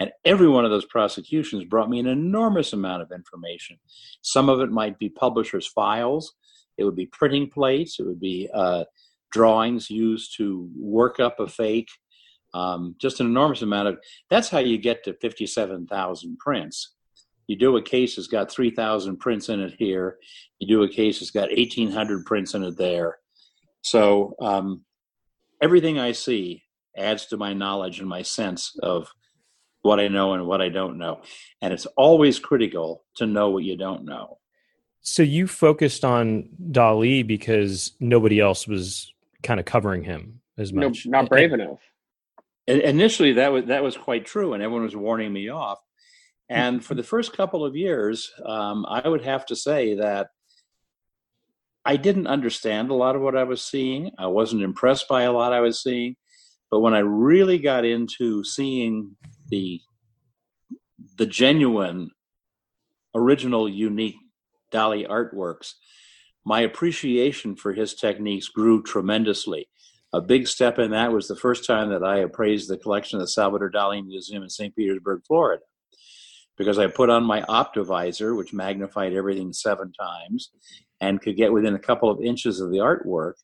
And 0.00 0.12
every 0.24 0.48
one 0.48 0.64
of 0.64 0.70
those 0.70 0.84
prosecutions 0.84 1.64
brought 1.64 1.90
me 1.90 1.98
an 1.98 2.06
enormous 2.06 2.72
amount 2.72 3.02
of 3.02 3.10
information. 3.12 3.78
Some 4.22 4.48
of 4.48 4.60
it 4.60 4.70
might 4.70 4.98
be 4.98 5.08
publishers' 5.08 5.66
files, 5.66 6.34
it 6.76 6.84
would 6.84 6.96
be 6.96 7.06
printing 7.06 7.50
plates, 7.50 7.98
it 7.98 8.06
would 8.06 8.20
be 8.20 8.48
uh, 8.54 8.84
drawings 9.32 9.90
used 9.90 10.36
to 10.36 10.70
work 10.76 11.20
up 11.20 11.40
a 11.40 11.48
fake. 11.48 11.88
Um, 12.54 12.94
just 12.98 13.20
an 13.20 13.26
enormous 13.26 13.60
amount 13.60 13.88
of 13.88 13.98
that's 14.30 14.48
how 14.48 14.58
you 14.58 14.78
get 14.78 15.04
to 15.04 15.12
57,000 15.14 16.38
prints. 16.38 16.94
You 17.46 17.56
do 17.56 17.76
a 17.76 17.82
case 17.82 18.16
that's 18.16 18.28
got 18.28 18.50
3,000 18.50 19.16
prints 19.18 19.48
in 19.48 19.60
it 19.60 19.74
here. 19.78 20.18
You 20.58 20.68
do 20.68 20.82
a 20.82 20.88
case 20.88 21.20
that's 21.20 21.30
got 21.30 21.50
1,800 21.50 22.24
prints 22.24 22.54
in 22.54 22.62
it 22.62 22.76
there. 22.76 23.18
So 23.82 24.34
um, 24.40 24.84
everything 25.62 25.98
I 25.98 26.12
see 26.12 26.62
adds 26.96 27.26
to 27.26 27.36
my 27.36 27.52
knowledge 27.54 28.00
and 28.00 28.08
my 28.08 28.22
sense 28.22 28.76
of 28.82 29.10
what 29.88 29.98
I 29.98 30.08
know 30.08 30.34
and 30.34 30.46
what 30.46 30.60
I 30.60 30.68
don't 30.68 30.98
know. 30.98 31.22
And 31.62 31.72
it's 31.72 31.86
always 31.96 32.38
critical 32.38 33.04
to 33.16 33.26
know 33.26 33.48
what 33.48 33.64
you 33.64 33.76
don't 33.76 34.04
know. 34.04 34.38
So 35.00 35.22
you 35.22 35.46
focused 35.46 36.04
on 36.04 36.50
Dali 36.70 37.26
because 37.26 37.92
nobody 37.98 38.38
else 38.38 38.68
was 38.68 39.12
kind 39.42 39.58
of 39.58 39.64
covering 39.64 40.04
him 40.04 40.40
as 40.58 40.72
much. 40.72 41.06
No, 41.06 41.20
not 41.22 41.30
brave 41.30 41.52
enough. 41.54 41.80
Initially, 42.66 43.32
that 43.32 43.50
was 43.50 43.64
that 43.64 43.82
was 43.82 43.96
quite 43.96 44.26
true, 44.26 44.52
and 44.52 44.62
everyone 44.62 44.82
was 44.84 44.94
warning 44.94 45.32
me 45.32 45.48
off. 45.48 45.78
And 46.50 46.84
for 46.84 46.94
the 46.94 47.02
first 47.02 47.34
couple 47.34 47.64
of 47.64 47.74
years, 47.74 48.30
um, 48.44 48.84
I 48.86 49.08
would 49.08 49.24
have 49.24 49.46
to 49.46 49.56
say 49.56 49.94
that 49.94 50.28
I 51.86 51.96
didn't 51.96 52.26
understand 52.26 52.90
a 52.90 52.94
lot 52.94 53.16
of 53.16 53.22
what 53.22 53.36
I 53.36 53.44
was 53.44 53.62
seeing. 53.62 54.10
I 54.18 54.26
wasn't 54.26 54.62
impressed 54.62 55.08
by 55.08 55.22
a 55.22 55.32
lot 55.32 55.54
I 55.54 55.60
was 55.60 55.82
seeing. 55.82 56.16
But 56.70 56.80
when 56.80 56.92
I 56.92 56.98
really 56.98 57.58
got 57.58 57.86
into 57.86 58.44
seeing 58.44 59.16
the 59.48 59.80
the 61.16 61.26
genuine, 61.26 62.10
original, 63.14 63.68
unique 63.68 64.16
Dali 64.72 65.06
artworks, 65.08 65.74
my 66.44 66.60
appreciation 66.60 67.56
for 67.56 67.72
his 67.72 67.94
techniques 67.94 68.48
grew 68.48 68.82
tremendously. 68.82 69.68
A 70.12 70.20
big 70.20 70.48
step 70.48 70.78
in 70.78 70.92
that 70.92 71.12
was 71.12 71.28
the 71.28 71.36
first 71.36 71.66
time 71.66 71.90
that 71.90 72.02
I 72.02 72.18
appraised 72.18 72.70
the 72.70 72.78
collection 72.78 73.18
of 73.18 73.22
the 73.22 73.28
Salvador 73.28 73.70
Dali 73.70 74.04
Museum 74.04 74.42
in 74.42 74.48
St. 74.48 74.74
Petersburg, 74.74 75.22
Florida, 75.26 75.62
because 76.56 76.78
I 76.78 76.86
put 76.86 77.10
on 77.10 77.24
my 77.24 77.42
optovisor, 77.42 78.36
which 78.36 78.54
magnified 78.54 79.12
everything 79.12 79.52
seven 79.52 79.92
times, 79.92 80.50
and 81.00 81.20
could 81.20 81.36
get 81.36 81.52
within 81.52 81.74
a 81.74 81.80
couple 81.80 82.10
of 82.10 82.22
inches 82.22 82.60
of 82.60 82.70
the 82.70 82.78
artwork. 82.78 83.34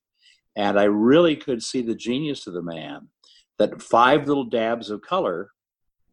And 0.57 0.79
I 0.81 0.85
really 0.85 1.37
could 1.37 1.63
see 1.63 1.83
the 1.83 1.95
genius 1.95 2.47
of 2.47 2.55
the 2.55 2.63
man. 2.63 3.09
That 3.59 3.83
five 3.83 4.27
little 4.27 4.45
dabs 4.45 4.91
of 4.91 5.03
color 5.03 5.51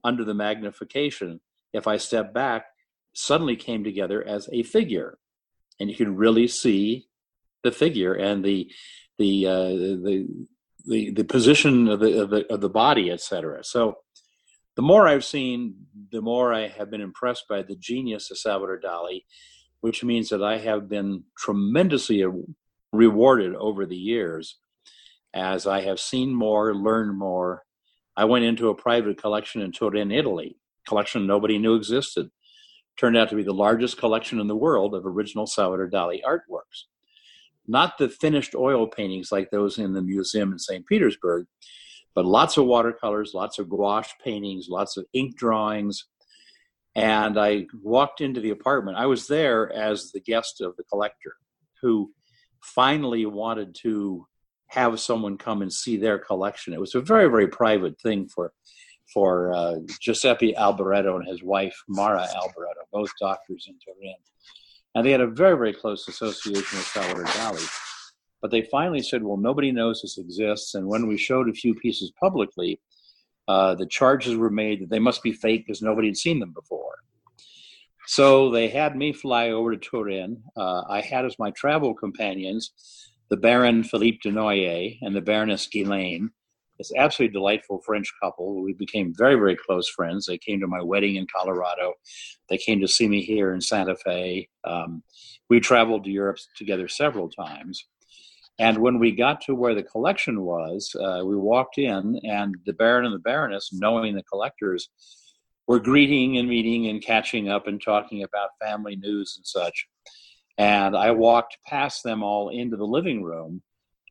under 0.04 0.24
the 0.24 0.34
magnification, 0.34 1.40
if 1.74 1.88
I 1.88 1.98
step 1.98 2.34
back, 2.34 2.66
suddenly 3.14 3.56
came 3.56 3.84
together 3.84 4.26
as 4.26 4.50
a 4.52 4.64
figure. 4.64 5.18
And 5.80 5.90
you 5.90 5.96
can 5.96 6.16
really 6.16 6.48
see 6.48 7.08
the 7.64 7.72
figure 7.72 8.14
and 8.14 8.44
the 8.44 8.72
the 9.18 9.48
uh, 9.48 9.70
the, 9.70 10.28
the 10.86 11.12
the 11.12 11.24
position 11.24 11.88
of 11.88 12.00
the, 12.00 12.22
of 12.22 12.30
the 12.30 12.54
of 12.54 12.62
the 12.62 12.70
body, 12.70 13.12
etc. 13.12 13.64
So 13.64 13.98
the 14.76 14.82
more 14.82 15.08
I've 15.08 15.26
seen, 15.26 15.76
the 16.12 16.22
more 16.22 16.54
I 16.54 16.68
have 16.68 16.90
been 16.90 17.02
impressed 17.02 17.46
by 17.50 17.62
the 17.62 17.76
genius 17.76 18.32
of 18.32 18.38
Salvador 18.38 18.80
Dali, 18.80 19.26
which 19.82 20.04
means 20.04 20.30
that 20.30 20.44
I 20.44 20.58
have 20.60 20.88
been 20.88 21.24
tremendously 21.38 22.24
rewarded 22.92 23.56
over 23.56 23.86
the 23.86 23.98
years 23.98 24.58
as 25.34 25.66
I 25.66 25.82
have 25.82 26.00
seen 26.00 26.34
more, 26.34 26.74
learned 26.76 27.18
more. 27.18 27.64
I 28.16 28.26
went 28.26 28.46
into 28.46 28.70
a 28.70 28.76
private 28.76 29.18
collection 29.22 29.62
in 29.62 29.72
Turin, 29.72 30.12
Italy, 30.12 30.58
collection 30.88 31.26
nobody 31.26 31.58
knew 31.58 31.76
existed. 31.76 32.30
Turned 32.98 33.18
out 33.18 33.30
to 33.30 33.36
be 33.36 33.44
the 33.44 33.54
largest 33.54 33.98
collection 33.98 34.40
in 34.40 34.48
the 34.48 34.56
world 34.56 34.94
of 34.94 35.06
original 35.06 35.48
Salvador 35.48 35.90
Dali 35.90 36.22
artworks. 36.24 36.84
Not 37.68 37.98
the 37.98 38.10
finished 38.10 38.54
oil 38.54 38.88
paintings 38.88 39.32
like 39.32 39.50
those 39.50 39.78
in 39.78 39.94
the 39.94 40.02
museum 40.02 40.52
in 40.52 40.60
St. 40.60 40.86
Petersburg, 40.86 41.48
but 42.14 42.26
lots 42.26 42.58
of 42.58 42.66
watercolors, 42.66 43.34
lots 43.34 43.60
of 43.60 43.70
gouache 43.70 44.12
paintings, 44.24 44.68
lots 44.70 44.98
of 44.98 45.06
ink 45.14 45.38
drawings, 45.38 46.06
and 46.96 47.40
I 47.40 47.68
walked 47.82 48.20
into 48.20 48.42
the 48.42 48.50
apartment. 48.50 48.98
I 48.98 49.06
was 49.06 49.28
there 49.28 49.72
as 49.72 50.12
the 50.12 50.20
guest 50.20 50.60
of 50.60 50.76
the 50.76 50.84
collector 50.84 51.36
who 51.82 52.12
finally 52.62 53.26
wanted 53.26 53.76
to 53.82 54.28
have 54.72 55.00
someone 55.02 55.38
come 55.38 55.62
and 55.62 55.72
see 55.72 55.98
their 55.98 56.18
collection. 56.18 56.74
It 56.74 56.80
was 56.80 56.96
a 56.96 57.02
very, 57.02 57.30
very 57.30 57.48
private 57.48 58.00
thing 58.00 58.28
for 58.28 58.54
for 59.14 59.54
uh, 59.54 59.76
Giuseppe 60.00 60.54
Albaretto 60.54 61.18
and 61.18 61.28
his 61.28 61.44
wife 61.44 61.76
Mara 61.90 62.26
Albaretto, 62.34 62.86
both 62.94 63.10
doctors 63.20 63.68
in 63.68 63.76
Turin. 63.84 64.16
And 64.96 65.06
they 65.06 65.12
had 65.12 65.20
a 65.20 65.28
very, 65.28 65.58
very 65.58 65.74
close 65.74 66.08
association 66.08 66.78
with 66.78 66.88
Salvador 66.88 67.26
Dali. 67.26 67.70
But 68.42 68.52
they 68.52 68.62
finally 68.62 69.02
said, 69.02 69.22
well, 69.22 69.36
nobody 69.36 69.74
knows 69.74 70.02
this 70.02 70.18
exists. 70.18 70.76
And 70.76 70.88
when 70.88 71.08
we 71.08 71.18
showed 71.18 71.50
a 71.50 71.54
few 71.54 71.76
pieces 71.76 72.14
publicly, 72.18 72.80
uh, 73.50 73.76
the 73.76 73.86
charges 73.86 74.38
were 74.38 74.50
made 74.50 74.82
that 74.82 74.90
they 74.90 75.00
must 75.00 75.22
be 75.22 75.34
fake 75.34 75.68
because 75.68 75.82
nobody 75.82 76.08
had 76.08 76.18
seen 76.18 76.40
them 76.40 76.54
before. 76.54 76.96
So 78.08 78.50
they 78.50 78.70
had 78.70 78.96
me 78.96 79.12
fly 79.12 79.50
over 79.50 79.76
to 79.76 79.78
Turin. 79.78 80.42
Uh, 80.56 80.84
I 80.88 81.02
had 81.02 81.26
as 81.26 81.38
my 81.38 81.52
travel 81.52 81.94
companions 81.94 83.11
the 83.32 83.38
Baron 83.38 83.82
Philippe 83.82 84.20
de 84.22 84.30
Noyer 84.30 84.98
and 85.02 85.16
the 85.16 85.22
Baroness 85.22 85.66
Guilaine. 85.66 86.30
this 86.78 86.92
absolutely 86.98 87.34
delightful 87.34 87.82
French 87.86 88.12
couple. 88.22 88.62
We 88.62 88.74
became 88.74 89.14
very, 89.18 89.36
very 89.36 89.56
close 89.56 89.88
friends. 89.88 90.26
They 90.26 90.38
came 90.38 90.60
to 90.60 90.68
my 90.68 90.82
wedding 90.82 91.16
in 91.16 91.26
Colorado. 91.34 91.94
They 92.50 92.58
came 92.58 92.82
to 92.82 92.90
see 92.90 93.08
me 93.08 93.22
here 93.22 93.54
in 93.54 93.62
Santa 93.62 93.96
Fe. 93.96 94.50
Um, 94.66 95.02
we 95.50 95.62
traveled 95.62 96.04
to 96.04 96.12
Europe 96.12 96.40
together 96.58 96.90
several 96.90 97.30
times. 97.30 97.86
And 98.60 98.80
when 98.80 99.00
we 99.00 99.14
got 99.14 99.40
to 99.42 99.56
where 99.56 99.76
the 99.76 99.84
collection 99.84 100.42
was, 100.42 100.94
uh, 101.02 101.22
we 101.24 101.38
walked 101.38 101.78
in, 101.78 102.20
and 102.24 102.56
the 102.66 102.74
Baron 102.74 103.06
and 103.06 103.16
the 103.16 103.20
Baroness, 103.20 103.70
knowing 103.72 104.14
the 104.14 104.24
collectors, 104.24 104.90
were 105.68 105.80
greeting 105.80 106.38
and 106.38 106.50
meeting 106.50 106.88
and 106.88 107.02
catching 107.02 107.48
up 107.48 107.68
and 107.68 107.82
talking 107.82 108.24
about 108.24 108.50
family 108.62 108.98
news 108.98 109.36
and 109.38 109.48
such. 109.48 109.88
And 110.58 110.96
I 110.96 111.12
walked 111.12 111.58
past 111.66 112.04
them 112.04 112.24
all 112.24 112.50
into 112.50 112.78
the 112.78 112.86
living 112.86 113.24
room, 113.24 113.62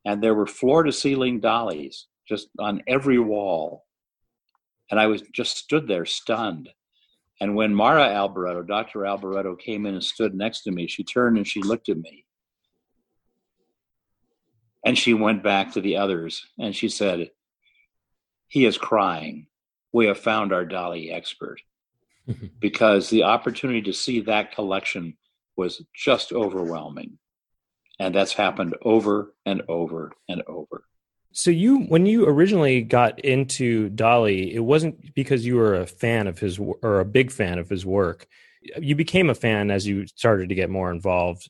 and 0.04 0.22
there 0.22 0.34
were 0.34 0.46
floor 0.46 0.82
to 0.82 0.92
ceiling 0.92 1.40
Dalis 1.40 2.04
just 2.26 2.48
on 2.58 2.82
every 2.86 3.18
wall. 3.18 3.84
And 4.90 4.98
I 4.98 5.06
was 5.06 5.22
just 5.32 5.56
stood 5.56 5.86
there 5.86 6.06
stunned. 6.06 6.68
And 7.40 7.54
when 7.54 7.74
Mara 7.74 8.08
Albaretto, 8.08 8.66
Dr. 8.66 9.00
Albaretto, 9.00 9.58
came 9.58 9.86
in 9.86 9.94
and 9.94 10.04
stood 10.04 10.34
next 10.34 10.62
to 10.62 10.70
me, 10.70 10.86
she 10.86 11.04
turned 11.04 11.36
and 11.36 11.46
she 11.46 11.62
looked 11.62 11.88
at 11.88 11.98
me 11.98 12.26
and 14.84 14.96
she 14.98 15.14
went 15.14 15.42
back 15.42 15.72
to 15.72 15.80
the 15.80 15.96
others 15.96 16.46
and 16.58 16.74
she 16.74 16.88
said, 16.88 17.30
He 18.48 18.64
is 18.64 18.78
crying. 18.78 19.46
We 19.92 20.06
have 20.06 20.18
found 20.18 20.52
our 20.52 20.64
Dali 20.64 21.12
expert. 21.12 21.60
because 22.60 23.10
the 23.10 23.24
opportunity 23.24 23.82
to 23.82 23.92
see 23.92 24.20
that 24.20 24.52
collection 24.52 25.16
was 25.60 25.82
just 25.94 26.32
overwhelming. 26.32 27.18
And 27.98 28.14
that's 28.14 28.32
happened 28.32 28.74
over 28.82 29.34
and 29.44 29.60
over 29.68 30.12
and 30.26 30.42
over. 30.46 30.84
So 31.32 31.50
you 31.50 31.80
when 31.82 32.06
you 32.06 32.26
originally 32.26 32.80
got 32.82 33.20
into 33.20 33.90
Dali, 33.90 34.52
it 34.52 34.60
wasn't 34.60 35.14
because 35.14 35.44
you 35.44 35.56
were 35.56 35.74
a 35.74 35.86
fan 35.86 36.26
of 36.26 36.38
his 36.38 36.58
or 36.58 37.00
a 37.00 37.04
big 37.04 37.30
fan 37.30 37.58
of 37.58 37.68
his 37.68 37.84
work. 37.84 38.26
You 38.78 38.96
became 38.96 39.28
a 39.30 39.34
fan 39.34 39.70
as 39.70 39.86
you 39.86 40.06
started 40.06 40.48
to 40.48 40.54
get 40.54 40.70
more 40.70 40.90
involved 40.90 41.48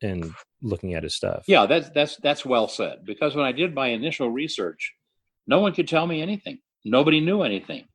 in 0.00 0.32
looking 0.62 0.94
at 0.94 1.02
his 1.02 1.16
stuff. 1.16 1.44
Yeah, 1.48 1.66
that's 1.66 1.90
that's 1.90 2.16
that's 2.18 2.46
well 2.46 2.68
said. 2.68 3.04
Because 3.04 3.34
when 3.34 3.44
I 3.44 3.52
did 3.52 3.74
my 3.74 3.88
initial 3.88 4.30
research, 4.30 4.94
no 5.46 5.58
one 5.58 5.74
could 5.74 5.88
tell 5.88 6.06
me 6.06 6.22
anything. 6.22 6.60
Nobody 6.84 7.20
knew 7.20 7.42
anything. 7.42 7.88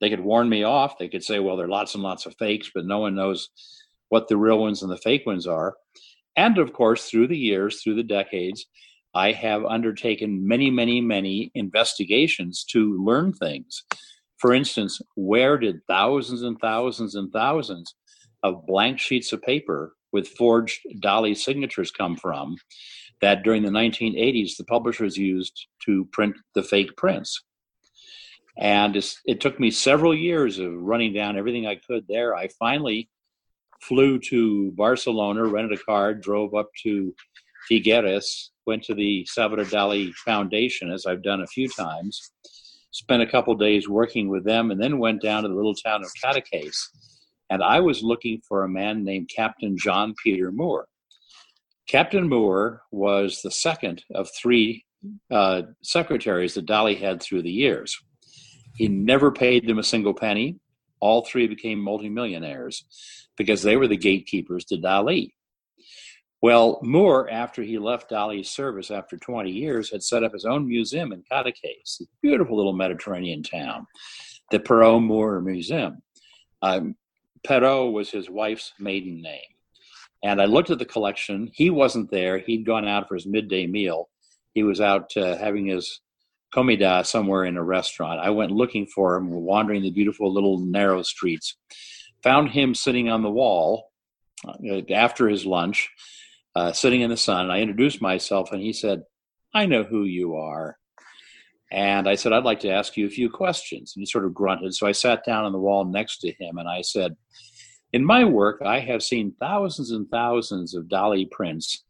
They 0.00 0.08
could 0.08 0.20
warn 0.20 0.48
me 0.48 0.62
off. 0.62 0.96
They 0.96 1.08
could 1.08 1.24
say, 1.24 1.40
"Well, 1.40 1.56
there 1.56 1.66
are 1.66 1.76
lots 1.78 1.94
and 1.94 2.02
lots 2.02 2.24
of 2.24 2.36
fakes, 2.38 2.70
but 2.74 2.86
no 2.86 3.00
one 3.00 3.16
knows 3.16 3.50
what 4.10 4.28
the 4.28 4.36
real 4.36 4.58
ones 4.58 4.82
and 4.82 4.92
the 4.92 4.98
fake 4.98 5.24
ones 5.24 5.46
are." 5.46 5.76
And 6.36 6.58
of 6.58 6.72
course, 6.72 7.08
through 7.08 7.28
the 7.28 7.38
years, 7.38 7.82
through 7.82 7.96
the 7.96 8.04
decades, 8.04 8.66
I 9.14 9.32
have 9.32 9.64
undertaken 9.64 10.46
many, 10.46 10.70
many, 10.70 11.00
many 11.00 11.50
investigations 11.54 12.64
to 12.70 13.02
learn 13.02 13.32
things. 13.32 13.82
For 14.36 14.52
instance, 14.54 15.00
where 15.16 15.58
did 15.58 15.84
thousands 15.86 16.42
and 16.42 16.58
thousands 16.60 17.14
and 17.14 17.32
thousands 17.32 17.94
of 18.42 18.66
blank 18.66 19.00
sheets 19.00 19.32
of 19.32 19.42
paper 19.42 19.96
with 20.12 20.28
forged 20.28 20.80
Dali 21.02 21.36
signatures 21.36 21.90
come 21.90 22.16
from 22.16 22.56
that 23.20 23.42
during 23.42 23.62
the 23.62 23.70
1980s 23.70 24.56
the 24.56 24.64
publishers 24.64 25.16
used 25.16 25.66
to 25.84 26.06
print 26.06 26.36
the 26.54 26.62
fake 26.62 26.96
prints. 26.96 27.42
And 28.56 28.96
it 29.26 29.40
took 29.40 29.60
me 29.60 29.70
several 29.70 30.14
years 30.14 30.58
of 30.58 30.72
running 30.72 31.12
down 31.12 31.36
everything 31.36 31.66
I 31.66 31.76
could 31.76 32.06
there. 32.08 32.34
I 32.34 32.48
finally 32.58 33.08
flew 33.80 34.18
to 34.18 34.72
Barcelona, 34.72 35.44
rented 35.44 35.78
a 35.78 35.82
car, 35.82 36.14
drove 36.14 36.54
up 36.54 36.68
to 36.82 37.14
Figueres, 37.70 38.50
went 38.66 38.82
to 38.84 38.94
the 38.94 39.24
Salvador 39.26 39.64
Dali 39.64 40.12
Foundation, 40.24 40.90
as 40.90 41.06
I've 41.06 41.22
done 41.22 41.40
a 41.40 41.46
few 41.46 41.68
times, 41.68 42.32
spent 42.90 43.22
a 43.22 43.30
couple 43.30 43.54
days 43.54 43.88
working 43.88 44.28
with 44.28 44.44
them, 44.44 44.70
and 44.70 44.80
then 44.80 44.98
went 44.98 45.22
down 45.22 45.42
to 45.42 45.48
the 45.48 45.54
little 45.54 45.74
town 45.74 46.02
of 46.02 46.10
Cadaqués 46.22 46.74
and 47.50 47.64
I 47.64 47.80
was 47.80 48.02
looking 48.02 48.40
for 48.48 48.62
a 48.62 48.68
man 48.68 49.04
named 49.04 49.28
Captain 49.34 49.76
John 49.76 50.14
Peter 50.22 50.52
Moore. 50.52 50.86
Captain 51.88 52.28
Moore 52.28 52.82
was 52.92 53.42
the 53.42 53.50
second 53.50 54.04
of 54.14 54.30
three 54.40 54.84
uh, 55.32 55.62
secretaries 55.82 56.54
that 56.54 56.66
Dali 56.66 56.96
had 56.96 57.20
through 57.20 57.42
the 57.42 57.50
years. 57.50 57.98
He 58.76 58.86
never 58.86 59.32
paid 59.32 59.66
them 59.66 59.80
a 59.80 59.82
single 59.82 60.14
penny. 60.14 60.60
All 61.00 61.24
three 61.24 61.48
became 61.48 61.80
multimillionaires 61.80 62.84
because 63.40 63.62
they 63.62 63.74
were 63.74 63.88
the 63.88 63.96
gatekeepers 63.96 64.66
to 64.66 64.76
Dali. 64.76 65.32
Well, 66.42 66.78
Moore, 66.82 67.30
after 67.30 67.62
he 67.62 67.78
left 67.78 68.10
Dali's 68.10 68.50
service 68.50 68.90
after 68.90 69.16
20 69.16 69.50
years, 69.50 69.90
had 69.90 70.02
set 70.02 70.22
up 70.22 70.34
his 70.34 70.44
own 70.44 70.68
museum 70.68 71.10
in 71.10 71.22
Cadaqués, 71.32 72.02
a 72.02 72.04
beautiful 72.20 72.54
little 72.54 72.74
Mediterranean 72.74 73.42
town, 73.42 73.86
the 74.50 74.58
Perrot 74.58 75.02
Moore 75.02 75.40
Museum. 75.40 76.02
Um, 76.60 76.96
Perrot 77.42 77.94
was 77.94 78.10
his 78.10 78.28
wife's 78.28 78.74
maiden 78.78 79.22
name. 79.22 79.40
And 80.22 80.42
I 80.42 80.44
looked 80.44 80.68
at 80.68 80.78
the 80.78 80.84
collection. 80.84 81.50
He 81.54 81.70
wasn't 81.70 82.10
there. 82.10 82.40
He'd 82.40 82.66
gone 82.66 82.86
out 82.86 83.08
for 83.08 83.14
his 83.14 83.24
midday 83.24 83.66
meal. 83.66 84.10
He 84.52 84.64
was 84.64 84.82
out 84.82 85.16
uh, 85.16 85.38
having 85.38 85.64
his 85.64 86.02
comida 86.52 87.04
somewhere 87.06 87.46
in 87.46 87.56
a 87.56 87.64
restaurant. 87.64 88.20
I 88.20 88.28
went 88.28 88.50
looking 88.50 88.84
for 88.84 89.16
him, 89.16 89.30
wandering 89.30 89.80
the 89.80 89.90
beautiful 89.90 90.30
little 90.30 90.58
narrow 90.58 91.00
streets. 91.00 91.56
Found 92.22 92.50
him 92.50 92.74
sitting 92.74 93.08
on 93.08 93.22
the 93.22 93.30
wall 93.30 93.90
uh, 94.46 94.80
after 94.92 95.28
his 95.28 95.46
lunch, 95.46 95.88
uh, 96.54 96.72
sitting 96.72 97.00
in 97.00 97.10
the 97.10 97.16
sun. 97.16 97.50
I 97.50 97.60
introduced 97.60 98.02
myself, 98.02 98.52
and 98.52 98.60
he 98.60 98.72
said, 98.72 99.02
I 99.54 99.66
know 99.66 99.84
who 99.84 100.04
you 100.04 100.36
are. 100.36 100.76
And 101.72 102.08
I 102.08 102.16
said, 102.16 102.32
I'd 102.32 102.44
like 102.44 102.60
to 102.60 102.70
ask 102.70 102.96
you 102.96 103.06
a 103.06 103.10
few 103.10 103.30
questions. 103.30 103.92
And 103.94 104.02
he 104.02 104.06
sort 104.06 104.24
of 104.24 104.34
grunted. 104.34 104.74
So 104.74 104.86
I 104.86 104.92
sat 104.92 105.24
down 105.24 105.44
on 105.44 105.52
the 105.52 105.58
wall 105.58 105.84
next 105.84 106.18
to 106.18 106.32
him 106.32 106.58
and 106.58 106.68
I 106.68 106.82
said, 106.82 107.16
In 107.92 108.04
my 108.04 108.24
work, 108.24 108.60
I 108.64 108.80
have 108.80 109.02
seen 109.02 109.34
thousands 109.38 109.92
and 109.92 110.08
thousands 110.08 110.74
of 110.74 110.86
Dali 110.86 111.30
prints 111.30 111.84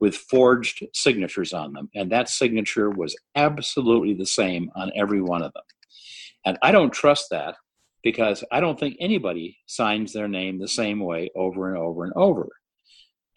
with 0.00 0.16
forged 0.16 0.84
signatures 0.94 1.52
on 1.52 1.72
them. 1.74 1.90
And 1.94 2.10
that 2.10 2.28
signature 2.28 2.90
was 2.90 3.14
absolutely 3.36 4.14
the 4.14 4.26
same 4.26 4.70
on 4.74 4.90
every 4.96 5.20
one 5.20 5.42
of 5.42 5.52
them. 5.52 5.62
And 6.44 6.58
I 6.62 6.72
don't 6.72 6.92
trust 6.92 7.26
that 7.30 7.56
because 8.02 8.42
I 8.50 8.60
don't 8.60 8.78
think 8.78 8.96
anybody 8.98 9.58
signs 9.66 10.12
their 10.12 10.28
name 10.28 10.58
the 10.58 10.68
same 10.68 11.00
way 11.00 11.30
over 11.36 11.68
and 11.68 11.76
over 11.76 12.04
and 12.04 12.12
over. 12.16 12.48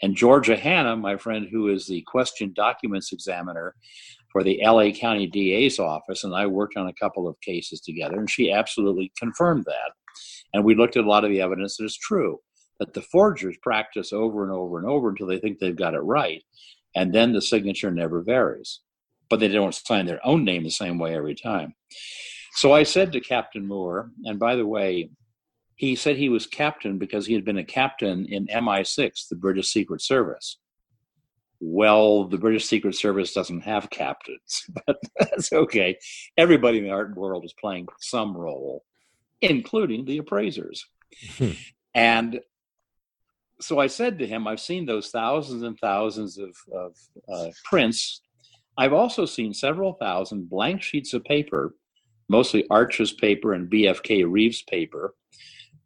And 0.02 0.15
Georgia 0.15 0.58
Hanna, 0.58 0.95
my 0.97 1.15
friend 1.15 1.47
who 1.49 1.69
is 1.69 1.88
the 1.88 2.04
question 2.08 2.52
documents 2.54 3.13
examiner 3.13 3.76
for 4.32 4.43
the 4.43 4.60
LA 4.62 4.91
County 4.91 5.28
DA's 5.28 5.80
office, 5.80 6.23
and 6.23 6.36
I 6.36 6.47
worked 6.47 6.76
on 6.76 6.88
a 6.88 6.93
couple 6.93 7.28
of 7.28 7.39
cases 7.41 7.80
together, 7.80 8.19
and 8.19 8.30
she 8.30 8.52
absolutely 8.52 9.13
confirmed 9.17 9.65
that. 9.65 9.91
And 10.54 10.65
we 10.65 10.76
looked 10.76 10.97
at 10.97 11.06
a 11.06 11.10
lot 11.10 11.23
of 11.23 11.30
the 11.30 11.41
evidence 11.41 11.78
that 11.78 11.86
is 11.86 11.97
true 11.97 12.39
that 12.80 12.93
the 12.93 13.02
forgers 13.02 13.56
practice 13.62 14.12
over 14.12 14.43
and 14.43 14.52
over 14.52 14.78
and 14.78 14.88
over 14.88 15.10
until 15.10 15.28
they 15.28 15.38
think 15.38 15.60
they've 15.60 15.76
got 15.76 15.93
it 15.93 15.99
right, 15.99 16.43
and 16.95 17.13
then 17.13 17.32
the 17.32 17.41
signature 17.41 17.91
never 17.91 18.21
varies. 18.21 18.82
But 19.30 19.39
they 19.39 19.47
don't 19.47 19.73
sign 19.73 20.06
their 20.06 20.26
own 20.26 20.43
name 20.43 20.63
the 20.63 20.71
same 20.71 20.99
way 20.99 21.15
every 21.15 21.36
time. 21.36 21.76
So 22.56 22.72
I 22.72 22.84
said 22.84 23.12
to 23.12 23.20
Captain 23.20 23.68
Moore, 23.68 24.12
and 24.26 24.39
by 24.39 24.56
the 24.56 24.66
way, 24.66 25.10
he 25.76 25.96
said 25.96 26.18
he 26.18 26.30
was 26.30 26.46
captain 26.46 26.98
because 26.98 27.26
he 27.26 27.34
had 27.34 27.44
been 27.44 27.58
a 27.58 27.63
captain 27.63 28.26
in 28.30 28.48
MI6, 28.48 29.28
the 29.28 29.36
British 29.36 29.72
Secret 29.72 30.02
Service 30.02 30.58
well, 31.66 32.26
the 32.26 32.38
British 32.38 32.66
Secret 32.66 32.94
Service 32.94 33.34
doesn't 33.34 33.62
have 33.62 33.89
captains, 33.89 34.66
but 34.86 34.98
that's 35.18 35.54
okay. 35.54 35.98
Everybody 36.38 36.80
in 36.80 36.84
the 36.84 36.89
art 36.89 37.16
world 37.16 37.46
is 37.46 37.54
playing 37.54 37.88
some 38.00 38.36
role, 38.36 38.84
including 39.42 40.04
the 40.04 40.18
appraisers. 40.18 40.86
Hmm. 41.38 41.52
And 41.96 42.42
so 43.62 43.80
I 43.80 43.88
said 43.88 44.20
to 44.20 44.28
him, 44.28 44.46
I've 44.46 44.60
seen 44.60 44.86
those 44.86 45.10
thousands 45.10 45.63
and 45.63 45.80
thousands 45.80 46.38
of, 46.38 46.54
of 46.74 46.98
uh, 47.32 47.52
prints. 47.63 48.22
I've 48.78 48.94
also 48.94 49.26
seen 49.26 49.54
several 49.54 49.94
thousand 49.94 50.50
blank 50.50 50.82
sheets 50.82 51.13
of 51.13 51.24
paper, 51.24 51.76
mostly 52.34 52.65
Arches 52.72 53.13
paper 53.13 53.54
and 53.54 53.69
BFK 53.69 54.26
Rives 54.28 54.63
paper, 54.63 55.13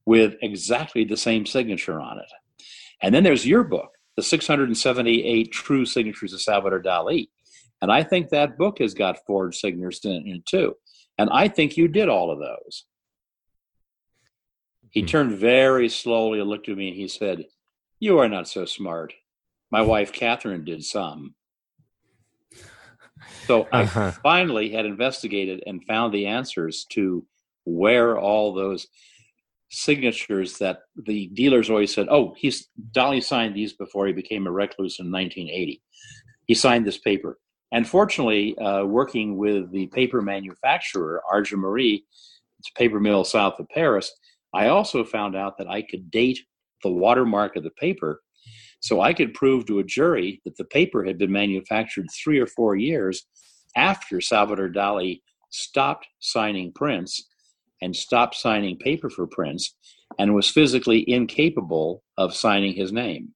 with 0.05 0.35
exactly 0.41 1.03
the 1.03 1.17
same 1.17 1.45
signature 1.45 1.99
on 1.99 2.19
it. 2.19 2.31
And 3.01 3.13
then 3.13 3.23
there's 3.23 3.45
your 3.45 3.63
book 3.63 3.91
the 4.15 4.23
678 4.23 5.51
True 5.51 5.85
Signatures 5.85 6.33
of 6.33 6.41
Salvador 6.41 6.81
Dali. 6.81 7.27
And 7.81 7.91
I 7.91 8.01
think 8.01 8.29
that 8.29 8.57
book 8.57 8.79
has 8.79 8.95
got 8.95 9.23
forged 9.27 9.59
signatures 9.59 9.99
in 10.05 10.23
it 10.25 10.45
too. 10.45 10.75
And 11.19 11.29
I 11.31 11.49
think 11.49 11.77
you 11.77 11.87
did 11.87 12.09
all 12.09 12.31
of 12.31 12.39
those. 12.39 12.85
He 14.89 15.01
hmm. 15.01 15.07
turned 15.07 15.31
very 15.33 15.89
slowly 15.89 16.39
and 16.39 16.49
looked 16.49 16.69
at 16.69 16.77
me 16.77 16.87
and 16.87 16.97
he 16.97 17.07
said, 17.07 17.45
You 17.99 18.17
are 18.19 18.29
not 18.29 18.47
so 18.47 18.65
smart. 18.65 19.13
My 19.69 19.81
wife, 19.81 20.11
Catherine, 20.13 20.65
did 20.65 20.83
some. 20.83 21.35
So 23.45 23.67
uh-huh. 23.71 23.99
I 23.99 24.11
finally 24.11 24.69
had 24.69 24.85
investigated 24.85 25.63
and 25.65 25.83
found 25.85 26.13
the 26.13 26.27
answers 26.27 26.85
to 26.91 27.25
where 27.65 28.17
all 28.17 28.53
those 28.53 28.87
signatures 29.69 30.57
that 30.59 30.79
the 30.95 31.27
dealers 31.27 31.69
always 31.69 31.93
said, 31.93 32.07
"Oh, 32.09 32.33
he's 32.37 32.69
Dali 32.91 33.23
signed 33.23 33.55
these 33.55 33.73
before 33.73 34.07
he 34.07 34.13
became 34.13 34.47
a 34.47 34.51
recluse 34.51 34.99
in 34.99 35.11
1980. 35.11 35.81
He 36.45 36.53
signed 36.53 36.85
this 36.85 36.97
paper." 36.97 37.37
And 37.71 37.87
fortunately, 37.87 38.57
uh, 38.57 38.85
working 38.85 39.37
with 39.37 39.71
the 39.71 39.87
paper 39.87 40.21
manufacturer 40.21 41.21
Arjomari, 41.31 42.03
it's 42.59 42.69
a 42.69 42.79
paper 42.79 42.99
mill 42.99 43.25
south 43.25 43.59
of 43.59 43.67
Paris, 43.69 44.11
I 44.53 44.69
also 44.69 45.03
found 45.03 45.35
out 45.35 45.57
that 45.57 45.69
I 45.69 45.81
could 45.81 46.09
date 46.09 46.39
the 46.83 46.89
watermark 46.89 47.55
of 47.55 47.63
the 47.63 47.71
paper, 47.71 48.21
so 48.79 49.01
I 49.01 49.13
could 49.13 49.33
prove 49.33 49.65
to 49.65 49.79
a 49.79 49.83
jury 49.83 50.41
that 50.45 50.57
the 50.57 50.65
paper 50.65 51.03
had 51.03 51.17
been 51.17 51.31
manufactured 51.31 52.07
three 52.23 52.39
or 52.39 52.47
four 52.47 52.75
years 52.75 53.25
after 53.75 54.21
Salvador 54.21 54.69
Dali 54.69 55.21
stopped 55.49 56.07
signing 56.19 56.71
prints 56.73 57.25
and 57.81 57.95
stopped 57.95 58.35
signing 58.35 58.77
paper 58.77 59.09
for 59.09 59.27
prints 59.27 59.75
and 60.19 60.33
was 60.33 60.49
physically 60.49 61.09
incapable 61.09 62.03
of 62.17 62.35
signing 62.35 62.73
his 62.73 62.91
name. 62.91 63.33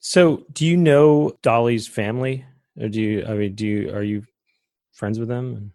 So, 0.00 0.44
do 0.52 0.66
you 0.66 0.76
know 0.76 1.32
Dali's 1.42 1.86
family? 1.86 2.44
Or 2.78 2.88
do 2.88 3.00
you, 3.00 3.24
I 3.26 3.34
mean, 3.34 3.54
do 3.54 3.66
you, 3.66 3.90
are 3.94 4.02
you 4.02 4.24
friends 4.92 5.18
with 5.18 5.28
them? 5.28 5.72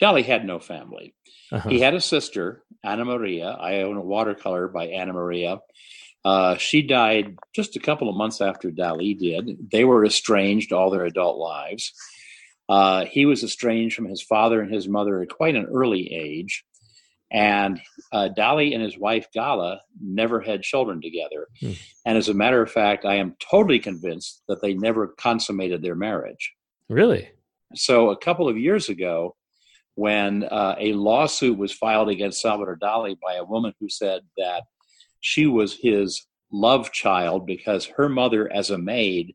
Dali 0.00 0.24
had 0.24 0.44
no 0.44 0.58
family. 0.58 1.14
Uh-huh. 1.52 1.68
He 1.68 1.80
had 1.80 1.94
a 1.94 2.00
sister, 2.00 2.62
Anna 2.84 3.04
Maria. 3.04 3.50
I 3.50 3.82
own 3.82 3.96
a 3.96 4.02
watercolor 4.02 4.68
by 4.68 4.86
Anna 4.86 5.12
Maria. 5.12 5.58
Uh, 6.24 6.56
she 6.56 6.82
died 6.82 7.36
just 7.54 7.76
a 7.76 7.80
couple 7.80 8.08
of 8.08 8.16
months 8.16 8.40
after 8.40 8.70
Dali 8.70 9.18
did. 9.18 9.70
They 9.70 9.84
were 9.84 10.04
estranged 10.04 10.72
all 10.72 10.90
their 10.90 11.04
adult 11.04 11.38
lives. 11.38 11.92
Uh, 12.68 13.04
he 13.06 13.24
was 13.24 13.42
estranged 13.42 13.96
from 13.96 14.06
his 14.06 14.22
father 14.22 14.60
and 14.60 14.72
his 14.72 14.88
mother 14.88 15.22
at 15.22 15.30
quite 15.30 15.56
an 15.56 15.66
early 15.72 16.12
age. 16.12 16.64
And 17.30 17.80
uh, 18.12 18.30
Dali 18.36 18.74
and 18.74 18.82
his 18.82 18.98
wife 18.98 19.28
Gala 19.32 19.80
never 20.00 20.40
had 20.40 20.62
children 20.62 21.00
together. 21.00 21.46
Hmm. 21.60 21.72
And 22.06 22.18
as 22.18 22.28
a 22.28 22.34
matter 22.34 22.62
of 22.62 22.70
fact, 22.70 23.04
I 23.04 23.16
am 23.16 23.36
totally 23.38 23.78
convinced 23.78 24.42
that 24.48 24.62
they 24.62 24.74
never 24.74 25.08
consummated 25.08 25.82
their 25.82 25.94
marriage. 25.94 26.54
Really? 26.88 27.28
So 27.74 28.10
a 28.10 28.16
couple 28.16 28.48
of 28.48 28.56
years 28.56 28.88
ago, 28.88 29.36
when 29.94 30.44
uh, 30.44 30.76
a 30.78 30.92
lawsuit 30.92 31.58
was 31.58 31.72
filed 31.72 32.08
against 32.08 32.40
Salvador 32.40 32.78
Dali 32.80 33.18
by 33.20 33.34
a 33.34 33.44
woman 33.44 33.74
who 33.80 33.88
said 33.88 34.22
that 34.36 34.62
she 35.20 35.46
was 35.46 35.78
his 35.80 36.26
love 36.50 36.92
child 36.92 37.46
because 37.46 37.86
her 37.96 38.08
mother, 38.08 38.50
as 38.52 38.70
a 38.70 38.78
maid, 38.78 39.34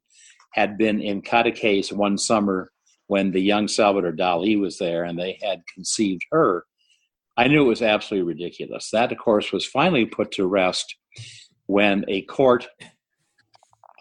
had 0.54 0.78
been 0.78 1.02
in 1.02 1.22
Cadaqués 1.22 1.91
one 1.91 2.17
summer 2.17 2.72
when 3.08 3.32
the 3.32 3.41
young 3.41 3.67
Salvador 3.67 4.12
Dali 4.12 4.60
was 4.60 4.78
there 4.78 5.04
and 5.04 5.17
they 5.19 5.38
had 5.41 5.62
conceived 5.76 6.24
her 6.32 6.65
I 7.36 7.48
knew 7.48 7.65
it 7.65 7.69
was 7.69 7.82
absolutely 7.82 8.28
ridiculous. 8.28 8.89
That, 8.91 9.12
of 9.12 9.17
course, 9.17 9.52
was 9.52 9.65
finally 9.65 10.06
put 10.06 10.32
to 10.34 10.46
rest 10.46 10.96
when 11.65 12.06
a 12.08 12.22
court 12.24 12.67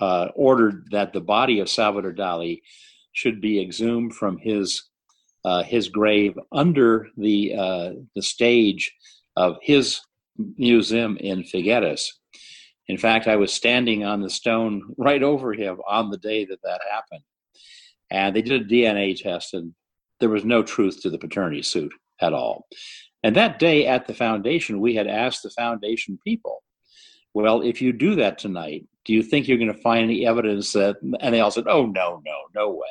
uh, 0.00 0.28
ordered 0.34 0.88
that 0.90 1.12
the 1.12 1.20
body 1.20 1.60
of 1.60 1.70
Salvador 1.70 2.12
Dali 2.12 2.60
should 3.12 3.40
be 3.40 3.60
exhumed 3.60 4.14
from 4.14 4.38
his 4.38 4.88
uh, 5.44 5.62
his 5.62 5.88
grave 5.88 6.38
under 6.52 7.08
the 7.16 7.54
uh, 7.54 7.90
the 8.14 8.22
stage 8.22 8.94
of 9.36 9.56
his 9.62 10.00
museum 10.36 11.16
in 11.18 11.42
Figueres. 11.42 12.08
In 12.88 12.98
fact, 12.98 13.28
I 13.28 13.36
was 13.36 13.52
standing 13.52 14.04
on 14.04 14.20
the 14.20 14.30
stone 14.30 14.94
right 14.98 15.22
over 15.22 15.52
him 15.52 15.78
on 15.88 16.10
the 16.10 16.18
day 16.18 16.44
that 16.44 16.62
that 16.62 16.80
happened, 16.90 17.22
and 18.10 18.34
they 18.34 18.42
did 18.42 18.62
a 18.62 18.64
DNA 18.64 19.16
test, 19.16 19.54
and 19.54 19.74
there 20.20 20.28
was 20.28 20.44
no 20.44 20.62
truth 20.62 21.00
to 21.02 21.10
the 21.10 21.18
paternity 21.18 21.62
suit 21.62 21.92
at 22.20 22.32
all. 22.32 22.66
And 23.22 23.36
that 23.36 23.58
day 23.58 23.86
at 23.86 24.06
the 24.06 24.14
foundation, 24.14 24.80
we 24.80 24.94
had 24.94 25.06
asked 25.06 25.42
the 25.42 25.50
foundation 25.50 26.18
people, 26.24 26.62
well, 27.34 27.62
if 27.62 27.80
you 27.80 27.92
do 27.92 28.16
that 28.16 28.38
tonight, 28.38 28.86
do 29.04 29.12
you 29.12 29.22
think 29.22 29.48
you're 29.48 29.58
going 29.58 29.72
to 29.72 29.80
find 29.80 30.04
any 30.04 30.26
evidence 30.26 30.72
that, 30.72 30.96
and 31.20 31.34
they 31.34 31.40
all 31.40 31.50
said, 31.50 31.66
oh, 31.66 31.86
no, 31.86 32.20
no, 32.24 32.38
no 32.54 32.70
way. 32.70 32.86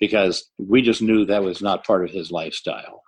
Because 0.00 0.50
we 0.58 0.82
just 0.82 1.00
knew 1.00 1.24
that 1.24 1.42
was 1.42 1.62
not 1.62 1.86
part 1.86 2.04
of 2.04 2.10
his 2.10 2.30
lifestyle. 2.30 3.02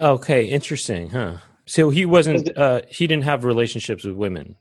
Okay, 0.00 0.46
interesting, 0.46 1.10
huh? 1.10 1.38
So 1.66 1.90
he 1.90 2.04
wasn't, 2.04 2.56
uh, 2.56 2.82
he 2.88 3.06
didn't 3.06 3.24
have 3.24 3.44
relationships 3.44 4.04
with 4.04 4.14
women. 4.14 4.56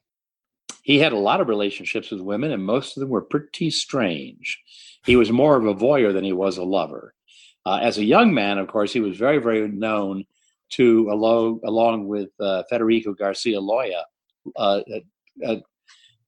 He 0.84 1.00
had 1.00 1.14
a 1.14 1.18
lot 1.18 1.42
of 1.42 1.48
relationships 1.48 2.12
with 2.12 2.22
women, 2.22 2.52
and 2.52 2.66
most 2.66 2.96
of 2.96 3.02
them 3.02 3.10
were 3.10 3.22
pretty 3.22 3.70
strange. 3.70 4.62
He 5.06 5.16
was 5.16 5.32
more 5.32 5.56
of 5.56 5.66
a 5.66 5.74
voyeur 5.74 6.14
than 6.14 6.24
he 6.24 6.34
was 6.34 6.58
a 6.58 6.64
lover. 6.64 7.14
Uh, 7.66 7.80
as 7.82 7.98
a 7.98 8.04
young 8.04 8.34
man, 8.34 8.58
of 8.58 8.68
course, 8.68 8.92
he 8.92 9.00
was 9.00 9.18
very, 9.18 9.38
very 9.38 9.68
known 9.68 10.26
to, 10.72 11.10
along, 11.10 11.62
along 11.66 12.08
with 12.08 12.30
uh, 12.40 12.64
Federico 12.70 13.14
Garcia 13.14 13.60
Lorca, 13.60 14.04
uh, 14.56 14.82
uh, 14.94 15.46
uh, 15.46 15.56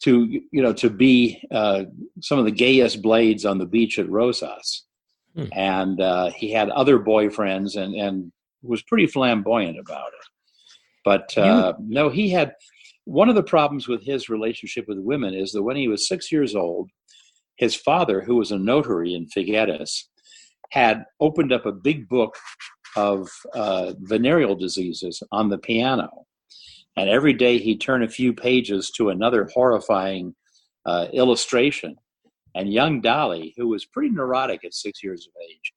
to 0.01 0.25
you 0.51 0.61
know 0.61 0.73
to 0.73 0.89
be 0.89 1.41
uh, 1.51 1.83
some 2.21 2.37
of 2.37 2.45
the 2.45 2.51
gayest 2.51 3.01
blades 3.01 3.45
on 3.45 3.57
the 3.57 3.65
beach 3.65 3.97
at 3.97 4.09
Rosas, 4.09 4.83
hmm. 5.35 5.45
and 5.53 5.99
he 6.33 6.51
had 6.51 6.69
other 6.69 6.99
boyfriends 6.99 7.75
and 7.75 7.95
and 7.95 8.31
was 8.61 8.81
pretty 8.83 9.07
flamboyant 9.07 9.79
about 9.79 10.07
it. 10.07 10.27
But 11.05 11.31
you... 11.37 11.43
no, 11.79 12.09
he 12.09 12.29
had 12.29 12.53
one 13.05 13.29
of 13.29 13.35
the 13.35 13.43
problems 13.43 13.87
with 13.87 14.03
his 14.03 14.27
relationship 14.29 14.85
with 14.87 14.97
women 14.99 15.33
is 15.33 15.51
that 15.51 15.63
when 15.63 15.77
he 15.77 15.87
was 15.87 16.07
six 16.07 16.31
years 16.31 16.55
old, 16.55 16.89
his 17.57 17.75
father, 17.75 18.21
who 18.21 18.35
was 18.35 18.51
a 18.51 18.57
notary 18.57 19.13
in 19.13 19.27
Figueres, 19.27 20.03
had 20.71 21.05
opened 21.19 21.53
up 21.53 21.65
a 21.65 21.71
big 21.71 22.09
book 22.09 22.35
of 22.97 23.29
uh, 23.53 23.93
venereal 23.99 24.55
diseases 24.55 25.21
on 25.31 25.49
the 25.49 25.57
piano. 25.57 26.09
And 26.97 27.09
every 27.09 27.33
day 27.33 27.59
he'd 27.59 27.81
turn 27.81 28.03
a 28.03 28.09
few 28.09 28.33
pages 28.33 28.89
to 28.97 29.09
another 29.09 29.49
horrifying 29.53 30.33
uh, 30.85 31.07
illustration. 31.13 31.95
And 32.55 32.71
young 32.71 33.01
Dali, 33.01 33.53
who 33.57 33.67
was 33.67 33.85
pretty 33.85 34.09
neurotic 34.09 34.63
at 34.63 34.73
six 34.73 35.03
years 35.03 35.27
of 35.27 35.33
age, 35.49 35.73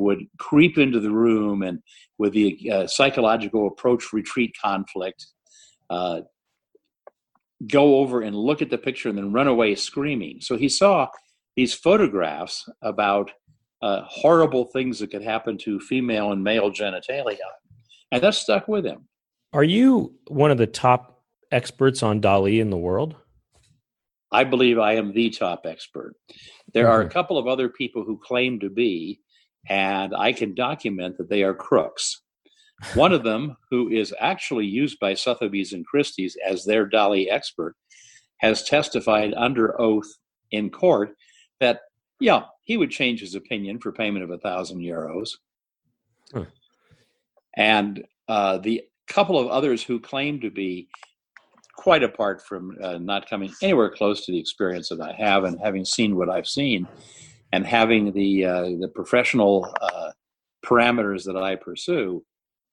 would 0.00 0.26
creep 0.38 0.78
into 0.78 1.00
the 1.00 1.10
room 1.10 1.62
and, 1.62 1.80
with 2.18 2.32
the 2.32 2.70
uh, 2.70 2.86
psychological 2.86 3.66
approach 3.66 4.12
retreat 4.12 4.54
conflict, 4.62 5.26
uh, 5.88 6.20
go 7.66 7.96
over 7.96 8.22
and 8.22 8.36
look 8.36 8.62
at 8.62 8.70
the 8.70 8.78
picture 8.78 9.08
and 9.08 9.18
then 9.18 9.32
run 9.32 9.48
away 9.48 9.74
screaming. 9.74 10.40
So 10.40 10.56
he 10.56 10.68
saw 10.68 11.08
these 11.56 11.74
photographs 11.74 12.68
about 12.82 13.30
uh, 13.82 14.02
horrible 14.06 14.66
things 14.66 14.98
that 14.98 15.10
could 15.10 15.22
happen 15.22 15.58
to 15.58 15.80
female 15.80 16.32
and 16.32 16.44
male 16.44 16.70
genitalia, 16.70 17.38
and 18.12 18.22
that 18.22 18.34
stuck 18.34 18.68
with 18.68 18.84
him. 18.84 19.08
Are 19.52 19.64
you 19.64 20.14
one 20.28 20.50
of 20.50 20.58
the 20.58 20.66
top 20.66 21.22
experts 21.50 22.02
on 22.02 22.20
Dali 22.20 22.60
in 22.60 22.70
the 22.70 22.76
world? 22.76 23.16
I 24.32 24.44
believe 24.44 24.78
I 24.78 24.94
am 24.94 25.12
the 25.12 25.30
top 25.30 25.62
expert. 25.64 26.14
There 26.72 26.84
mm-hmm. 26.84 26.92
are 26.92 27.00
a 27.02 27.10
couple 27.10 27.36
of 27.36 27.46
other 27.48 27.68
people 27.68 28.04
who 28.04 28.20
claim 28.22 28.60
to 28.60 28.70
be, 28.70 29.20
and 29.68 30.14
I 30.16 30.32
can 30.32 30.54
document 30.54 31.18
that 31.18 31.28
they 31.28 31.42
are 31.42 31.54
crooks. 31.54 32.22
One 32.94 33.12
of 33.12 33.24
them, 33.24 33.56
who 33.70 33.90
is 33.90 34.14
actually 34.18 34.66
used 34.66 34.98
by 35.00 35.14
Sotheby's 35.14 35.72
and 35.72 35.86
Christie's 35.86 36.36
as 36.46 36.64
their 36.64 36.88
Dali 36.88 37.26
expert, 37.30 37.76
has 38.38 38.64
testified 38.64 39.34
under 39.36 39.78
oath 39.80 40.08
in 40.50 40.70
court 40.70 41.14
that, 41.60 41.80
yeah, 42.20 42.44
he 42.64 42.78
would 42.78 42.90
change 42.90 43.20
his 43.20 43.34
opinion 43.34 43.78
for 43.80 43.92
payment 43.92 44.24
of 44.24 44.30
a 44.30 44.38
thousand 44.38 44.80
euros. 44.80 45.30
Huh. 46.32 46.44
And 47.56 48.04
uh, 48.28 48.58
the 48.58 48.82
couple 49.08 49.38
of 49.38 49.48
others 49.48 49.82
who 49.82 50.00
claim 50.00 50.40
to 50.40 50.50
be 50.50 50.88
quite 51.76 52.02
apart 52.02 52.42
from 52.46 52.76
uh, 52.82 52.98
not 52.98 53.28
coming 53.28 53.52
anywhere 53.62 53.90
close 53.90 54.24
to 54.24 54.32
the 54.32 54.38
experience 54.38 54.88
that 54.88 55.00
I 55.00 55.12
have 55.12 55.44
and 55.44 55.58
having 55.60 55.84
seen 55.84 56.16
what 56.16 56.30
I've 56.30 56.46
seen 56.46 56.86
and 57.52 57.66
having 57.66 58.12
the 58.12 58.44
uh, 58.44 58.62
the 58.80 58.90
professional 58.94 59.72
uh, 59.80 60.10
parameters 60.64 61.24
that 61.24 61.36
I 61.36 61.56
pursue 61.56 62.24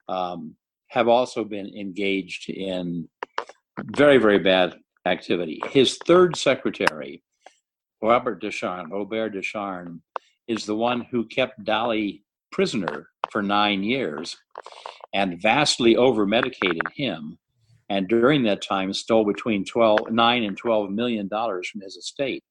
um, 0.07 0.55
have 0.89 1.07
also 1.07 1.43
been 1.43 1.67
engaged 1.67 2.49
in 2.49 3.07
very 3.95 4.17
very 4.17 4.39
bad 4.39 4.75
activity. 5.05 5.61
His 5.69 5.97
third 6.05 6.35
secretary, 6.35 7.23
Robert 8.01 8.41
Descharnes, 8.41 8.91
Robert 8.91 9.33
is 10.47 10.65
the 10.65 10.75
one 10.75 11.01
who 11.11 11.25
kept 11.25 11.63
Dali 11.63 12.21
prisoner 12.51 13.09
for 13.31 13.41
nine 13.41 13.83
years 13.83 14.37
and 15.13 15.41
vastly 15.41 15.95
over 15.95 16.25
medicated 16.25 16.81
him 16.95 17.37
and 17.89 18.07
during 18.07 18.43
that 18.43 18.61
time 18.61 18.93
stole 18.93 19.25
between 19.25 19.65
12 19.65 20.11
9 20.11 20.43
and 20.43 20.57
12 20.57 20.89
million 20.91 21.27
dollars 21.27 21.69
from 21.69 21.81
his 21.81 21.95
estate 21.95 22.43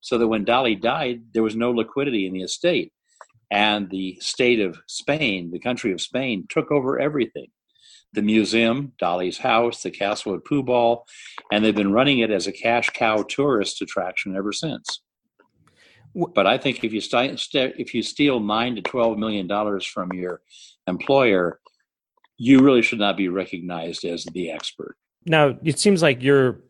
so 0.00 0.18
that 0.18 0.28
when 0.28 0.44
Dali 0.44 0.80
died 0.80 1.22
there 1.32 1.42
was 1.42 1.56
no 1.56 1.70
liquidity 1.70 2.26
in 2.26 2.32
the 2.32 2.42
estate. 2.42 2.92
And 3.50 3.88
the 3.90 4.18
state 4.20 4.60
of 4.60 4.78
Spain 4.86 5.50
the 5.50 5.58
country 5.58 5.92
of 5.92 6.00
Spain 6.00 6.46
took 6.48 6.70
over 6.70 6.98
everything. 6.98 7.48
The 8.12 8.22
museum 8.22 8.92
Dali's 9.02 9.38
house 9.38 9.82
the 9.82 9.90
castle 9.90 10.34
at 10.34 10.44
Púbol 10.44 11.02
and 11.52 11.64
they've 11.64 11.74
been 11.74 11.92
running 11.92 12.20
it 12.20 12.30
as 12.30 12.46
a 12.46 12.52
cash 12.52 12.90
cow 12.90 13.22
tourist 13.22 13.82
attraction 13.82 14.36
ever 14.36 14.52
since. 14.52 15.00
But 16.14 16.46
I 16.46 16.58
think 16.58 16.82
if 16.84 16.92
you 16.92 17.00
st- 17.00 17.38
st- 17.38 17.74
if 17.78 17.94
you 17.94 18.02
steal 18.02 18.40
9 18.40 18.76
to 18.76 18.82
12 18.82 19.18
million 19.18 19.46
dollars 19.46 19.84
from 19.84 20.12
your 20.12 20.40
employer 20.86 21.60
you 22.38 22.60
really 22.60 22.82
should 22.82 23.00
not 23.00 23.16
be 23.16 23.28
recognized 23.28 24.04
as 24.04 24.24
the 24.24 24.50
expert. 24.50 24.96
Now, 25.26 25.58
it 25.62 25.78
seems 25.78 26.00
like 26.00 26.22
your 26.22 26.60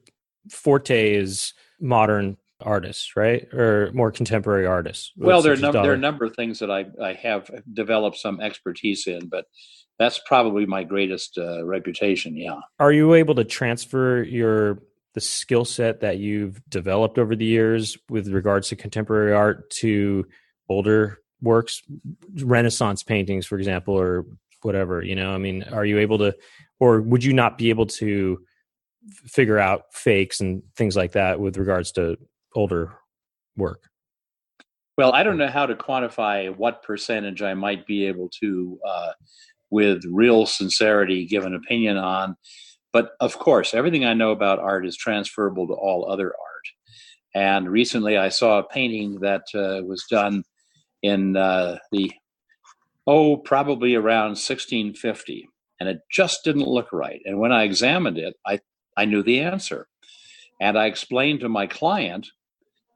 forte 0.51 1.15
is 1.15 1.53
modern 1.79 2.39
artists, 2.69 3.17
right? 3.17 3.53
Or 3.53 3.91
more 3.93 4.13
contemporary 4.13 4.67
artists. 4.67 5.13
Well, 5.17 5.43
there 5.43 5.55
are, 5.55 5.57
num- 5.57 5.73
there 5.73 5.91
are 5.91 5.95
a 5.95 5.99
number 5.99 6.25
of 6.25 6.37
things 6.37 6.59
that 6.59 6.71
I, 6.71 6.87
I 7.03 7.15
have 7.15 7.51
developed 7.73 8.19
some 8.19 8.41
expertise 8.41 9.07
in, 9.07 9.29
but 9.29 9.47
that's 9.99 10.21
probably 10.27 10.67
my 10.67 10.85
greatest 10.85 11.39
uh, 11.39 11.65
reputation. 11.65 12.37
Yeah. 12.37 12.61
Are 12.79 12.93
you 12.93 13.15
able 13.15 13.35
to 13.37 13.45
transfer 13.45 14.23
your 14.23 14.83
the 15.15 15.21
skill 15.21 15.65
set 15.65 16.01
that 16.01 16.19
you've 16.19 16.61
developed 16.69 17.19
over 17.19 17.35
the 17.35 17.45
years 17.45 17.97
with 18.09 18.29
regards 18.29 18.69
to 18.69 18.77
contemporary 18.77 19.33
art 19.33 19.69
to 19.71 20.27
older 20.69 21.19
works, 21.41 21.83
Renaissance 22.43 23.03
paintings, 23.03 23.47
for 23.47 23.57
example, 23.59 23.99
or 23.99 24.27
whatever 24.63 25.03
you 25.03 25.15
know 25.15 25.33
i 25.33 25.39
mean 25.39 25.63
are 25.73 25.85
you 25.85 25.99
able 25.99 26.19
to 26.19 26.35
or 26.81 27.01
would 27.01 27.23
you 27.23 27.33
not 27.33 27.59
be 27.59 27.71
able 27.71 27.87
to 27.87 28.41
figure 29.11 29.59
out 29.59 29.85
fakes 29.93 30.41
and 30.41 30.63
things 30.77 30.97
like 30.97 31.13
that 31.13 31.41
with 31.41 31.57
regards 31.57 31.93
to 31.93 32.17
older 32.55 32.95
work 33.57 33.83
well 34.97 35.13
i 35.13 35.23
don't 35.23 35.39
know 35.39 35.49
how 35.49 35.67
to 35.67 35.75
quantify 35.75 36.55
what 36.57 36.83
percentage 36.83 37.43
i 37.43 37.55
might 37.55 37.87
be 37.87 38.07
able 38.07 38.29
to 38.41 38.79
uh, 38.87 39.13
with 39.71 40.03
real 40.11 40.47
sincerity 40.47 41.27
give 41.27 41.45
an 41.45 41.55
opinion 41.55 41.97
on 41.97 42.37
but 42.93 43.13
of 43.21 43.39
course 43.39 43.75
everything 43.75 44.05
i 44.05 44.15
know 44.15 44.31
about 44.31 44.59
art 44.59 44.87
is 44.87 44.97
transferable 44.97 45.67
to 45.67 45.75
all 45.75 46.11
other 46.11 46.29
art 46.29 46.67
and 47.35 47.69
recently 47.69 48.17
i 48.17 48.29
saw 48.29 48.59
a 48.59 48.69
painting 48.69 49.21
that 49.21 49.43
uh, 49.55 49.83
was 49.85 50.05
done 50.11 50.43
in 51.03 51.37
uh, 51.37 51.79
the 51.93 52.11
oh, 53.09 53.39
probably 53.39 53.95
around 53.95 54.37
1650. 54.37 55.49
And 55.81 55.89
it 55.89 56.01
just 56.11 56.45
didn't 56.45 56.69
look 56.69 56.93
right. 56.93 57.23
And 57.25 57.39
when 57.39 57.53
I 57.53 57.63
examined 57.63 58.19
it, 58.19 58.37
I, 58.47 58.61
I 58.97 59.07
knew 59.07 59.23
the 59.23 59.41
answer. 59.41 59.89
And 60.61 60.79
I 60.79 60.87
explained 60.87 61.41
to 61.41 61.49
my 61.49 61.67
client, 61.67 62.29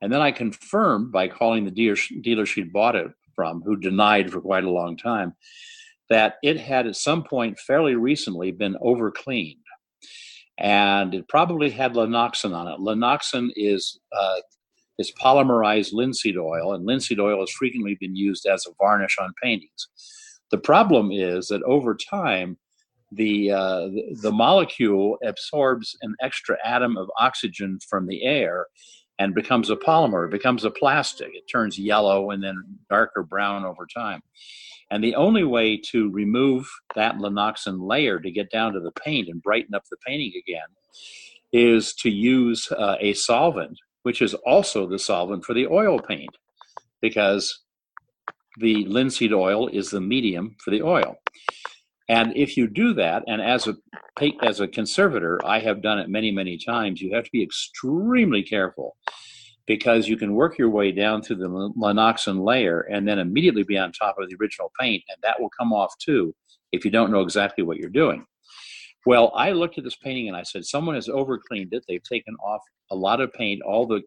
and 0.02 0.12
then 0.12 0.20
I 0.20 0.32
confirmed 0.32 1.12
by 1.12 1.28
calling 1.28 1.64
the 1.64 1.70
dealer, 1.70 1.96
dealer 2.20 2.44
she'd 2.44 2.72
bought 2.72 2.96
it 2.96 3.06
from, 3.36 3.62
who 3.62 3.76
denied 3.76 4.30
for 4.30 4.40
quite 4.40 4.64
a 4.64 4.70
long 4.70 4.96
time, 4.96 5.34
that 6.10 6.34
it 6.42 6.58
had 6.58 6.88
at 6.88 6.96
some 6.96 7.22
point 7.22 7.60
fairly 7.60 7.94
recently 7.94 8.50
been 8.50 8.74
overcleaned. 8.82 9.56
And 10.58 11.14
it 11.14 11.28
probably 11.28 11.70
had 11.70 11.94
linoxyn 11.94 12.54
on 12.54 12.66
it. 12.66 12.80
Linoxyn 12.80 13.50
is 13.56 13.98
uh, 14.14 14.40
is 14.98 15.12
polymerized 15.22 15.92
linseed 15.92 16.36
oil, 16.36 16.74
and 16.74 16.84
linseed 16.84 17.18
oil 17.18 17.40
has 17.40 17.50
frequently 17.50 17.96
been 17.98 18.14
used 18.14 18.44
as 18.44 18.66
a 18.66 18.74
varnish 18.78 19.16
on 19.18 19.32
paintings. 19.42 19.88
The 20.50 20.58
problem 20.58 21.10
is 21.10 21.48
that 21.48 21.62
over 21.62 21.96
time, 21.96 22.58
the, 23.10 23.50
uh, 23.50 23.88
the 24.20 24.32
molecule 24.32 25.18
absorbs 25.24 25.96
an 26.02 26.14
extra 26.20 26.56
atom 26.64 26.96
of 26.96 27.10
oxygen 27.18 27.78
from 27.88 28.06
the 28.06 28.22
air 28.22 28.66
and 29.22 29.34
becomes 29.34 29.70
a 29.70 29.76
polymer, 29.76 30.26
it 30.26 30.30
becomes 30.30 30.64
a 30.64 30.70
plastic. 30.70 31.30
It 31.34 31.44
turns 31.50 31.78
yellow 31.78 32.30
and 32.30 32.42
then 32.42 32.62
darker 32.90 33.22
brown 33.22 33.64
over 33.64 33.86
time. 33.86 34.20
And 34.90 35.02
the 35.02 35.14
only 35.14 35.44
way 35.44 35.80
to 35.90 36.10
remove 36.10 36.68
that 36.94 37.16
linoxyn 37.16 37.88
layer 37.88 38.18
to 38.18 38.30
get 38.30 38.50
down 38.50 38.72
to 38.72 38.80
the 38.80 38.92
paint 38.92 39.28
and 39.28 39.42
brighten 39.42 39.74
up 39.74 39.84
the 39.90 39.96
painting 40.06 40.32
again 40.36 40.68
is 41.52 41.94
to 41.94 42.10
use 42.10 42.70
uh, 42.72 42.96
a 43.00 43.12
solvent 43.14 43.78
which 44.02 44.20
is 44.20 44.34
also 44.34 44.86
the 44.86 44.98
solvent 44.98 45.44
for 45.44 45.54
the 45.54 45.66
oil 45.68 45.98
paint 46.00 46.36
because 47.00 47.60
the 48.58 48.84
linseed 48.86 49.32
oil 49.32 49.68
is 49.68 49.90
the 49.90 50.00
medium 50.00 50.56
for 50.58 50.70
the 50.70 50.82
oil. 50.82 51.16
And 52.08 52.36
if 52.36 52.56
you 52.56 52.66
do 52.66 52.94
that, 52.94 53.22
and 53.26 53.40
as 53.40 53.66
a 53.66 53.76
as 54.42 54.60
a 54.60 54.68
conservator, 54.68 55.40
I 55.44 55.60
have 55.60 55.82
done 55.82 55.98
it 55.98 56.08
many, 56.08 56.30
many 56.30 56.58
times. 56.58 57.00
You 57.00 57.14
have 57.14 57.24
to 57.24 57.30
be 57.32 57.42
extremely 57.42 58.42
careful 58.42 58.96
because 59.66 60.08
you 60.08 60.16
can 60.16 60.34
work 60.34 60.58
your 60.58 60.70
way 60.70 60.90
down 60.90 61.22
through 61.22 61.36
the 61.36 61.48
linoxyn 61.48 62.44
layer 62.44 62.80
and 62.80 63.06
then 63.06 63.18
immediately 63.18 63.62
be 63.62 63.78
on 63.78 63.92
top 63.92 64.16
of 64.18 64.28
the 64.28 64.36
original 64.40 64.72
paint, 64.78 65.02
and 65.08 65.16
that 65.22 65.40
will 65.40 65.50
come 65.58 65.72
off 65.72 65.96
too 65.98 66.34
if 66.72 66.84
you 66.84 66.90
don't 66.90 67.12
know 67.12 67.20
exactly 67.20 67.62
what 67.62 67.76
you're 67.76 67.90
doing. 67.90 68.24
Well, 69.04 69.32
I 69.34 69.52
looked 69.52 69.78
at 69.78 69.84
this 69.84 69.96
painting 69.96 70.28
and 70.28 70.36
I 70.36 70.42
said, 70.42 70.64
someone 70.64 70.94
has 70.94 71.08
overcleaned 71.08 71.72
it. 71.72 71.84
They've 71.88 72.02
taken 72.02 72.34
off 72.36 72.62
a 72.90 72.96
lot 72.96 73.20
of 73.20 73.32
paint, 73.32 73.62
all 73.62 73.86
the 73.86 74.02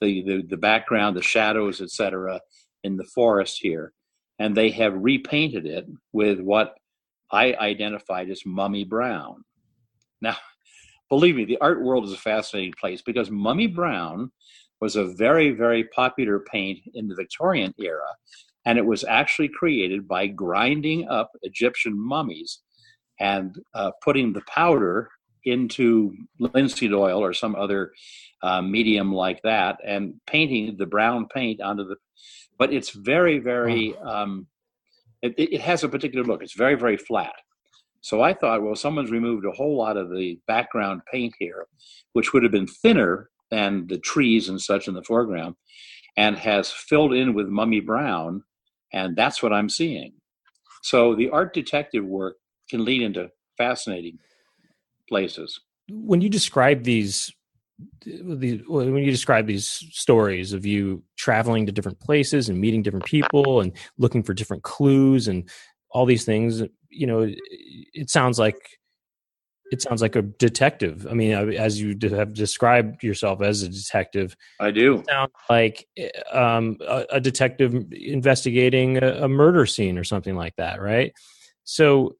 the 0.00 0.22
the, 0.22 0.42
the 0.48 0.56
background, 0.56 1.16
the 1.16 1.22
shadows, 1.22 1.80
etc., 1.80 2.40
in 2.84 2.96
the 2.96 3.08
forest 3.14 3.58
here, 3.60 3.92
and 4.38 4.56
they 4.56 4.70
have 4.70 4.94
repainted 4.94 5.66
it 5.66 5.86
with 6.12 6.40
what 6.40 6.74
I 7.30 7.54
identified 7.54 8.30
as 8.30 8.42
mummy 8.46 8.84
brown. 8.84 9.44
Now, 10.20 10.36
believe 11.08 11.36
me, 11.36 11.44
the 11.44 11.58
art 11.58 11.82
world 11.82 12.04
is 12.04 12.12
a 12.12 12.18
fascinating 12.18 12.74
place 12.78 13.02
because 13.02 13.30
mummy 13.30 13.66
brown 13.66 14.30
was 14.80 14.96
a 14.96 15.06
very 15.14 15.52
very 15.52 15.84
popular 15.84 16.40
paint 16.40 16.80
in 16.94 17.08
the 17.08 17.14
Victorian 17.14 17.74
era, 17.78 18.08
and 18.64 18.78
it 18.78 18.84
was 18.84 19.04
actually 19.04 19.48
created 19.48 20.06
by 20.06 20.26
grinding 20.26 21.08
up 21.08 21.30
Egyptian 21.42 21.98
mummies 21.98 22.60
and 23.18 23.56
uh, 23.74 23.90
putting 24.02 24.32
the 24.32 24.42
powder 24.42 25.08
into 25.44 26.12
linseed 26.38 26.92
oil 26.92 27.20
or 27.20 27.32
some 27.32 27.54
other 27.54 27.92
uh, 28.42 28.60
medium 28.60 29.14
like 29.14 29.40
that 29.42 29.78
and 29.86 30.14
painting 30.26 30.76
the 30.76 30.86
brown 30.86 31.26
paint 31.32 31.60
onto 31.60 31.86
the. 31.86 31.96
But 32.58 32.72
it's 32.72 32.90
very, 32.90 33.38
very. 33.38 33.96
Um, 33.98 34.46
it, 35.36 35.54
it 35.54 35.60
has 35.60 35.84
a 35.84 35.88
particular 35.88 36.24
look. 36.24 36.42
It's 36.42 36.56
very, 36.56 36.74
very 36.74 36.96
flat. 36.96 37.34
So 38.00 38.22
I 38.22 38.34
thought, 38.34 38.62
well, 38.62 38.76
someone's 38.76 39.10
removed 39.10 39.44
a 39.46 39.50
whole 39.50 39.76
lot 39.76 39.96
of 39.96 40.10
the 40.10 40.38
background 40.46 41.02
paint 41.12 41.34
here, 41.38 41.66
which 42.12 42.32
would 42.32 42.42
have 42.42 42.52
been 42.52 42.66
thinner 42.66 43.30
than 43.50 43.86
the 43.88 43.98
trees 43.98 44.48
and 44.48 44.60
such 44.60 44.86
in 44.88 44.94
the 44.94 45.02
foreground, 45.02 45.56
and 46.16 46.36
has 46.36 46.70
filled 46.70 47.12
in 47.12 47.34
with 47.34 47.48
mummy 47.48 47.80
brown, 47.80 48.42
and 48.92 49.16
that's 49.16 49.42
what 49.42 49.52
I'm 49.52 49.68
seeing. 49.68 50.12
So 50.82 51.14
the 51.14 51.30
art 51.30 51.52
detective 51.52 52.04
work 52.04 52.36
can 52.70 52.84
lead 52.84 53.02
into 53.02 53.30
fascinating 53.58 54.18
places. 55.08 55.60
When 55.88 56.20
you 56.20 56.28
describe 56.28 56.84
these 56.84 57.32
these 58.04 58.62
when 58.66 58.96
you 58.96 59.10
describe 59.10 59.46
these 59.46 59.68
stories 59.68 60.52
of 60.52 60.64
you 60.64 61.02
traveling 61.16 61.66
to 61.66 61.72
different 61.72 62.00
places 62.00 62.48
and 62.48 62.58
meeting 62.58 62.82
different 62.82 63.04
people 63.04 63.60
and 63.60 63.72
looking 63.98 64.22
for 64.22 64.32
different 64.32 64.62
clues 64.62 65.28
and 65.28 65.48
all 65.90 66.06
these 66.06 66.24
things 66.24 66.62
you 66.88 67.06
know 67.06 67.28
it 67.92 68.08
sounds 68.08 68.38
like 68.38 68.56
it 69.72 69.82
sounds 69.82 70.00
like 70.00 70.14
a 70.14 70.22
detective. 70.22 71.06
I 71.10 71.14
mean 71.14 71.32
as 71.32 71.80
you 71.80 71.96
have 72.10 72.34
described 72.34 73.02
yourself 73.02 73.42
as 73.42 73.62
a 73.62 73.68
detective 73.68 74.36
i 74.60 74.70
do. 74.70 75.02
sounds 75.08 75.32
like 75.50 75.86
eh, 75.96 76.08
um, 76.32 76.76
a, 76.86 77.04
a, 77.10 77.20
detective 77.20 77.74
investigating 77.92 79.02
a, 79.02 79.24
a 79.24 79.28
murder 79.28 79.66
scene 79.66 79.98
or 79.98 80.04
something 80.04 80.36
like 80.36 80.54
that 80.56 80.80
right? 80.80 81.12
So 81.64 82.16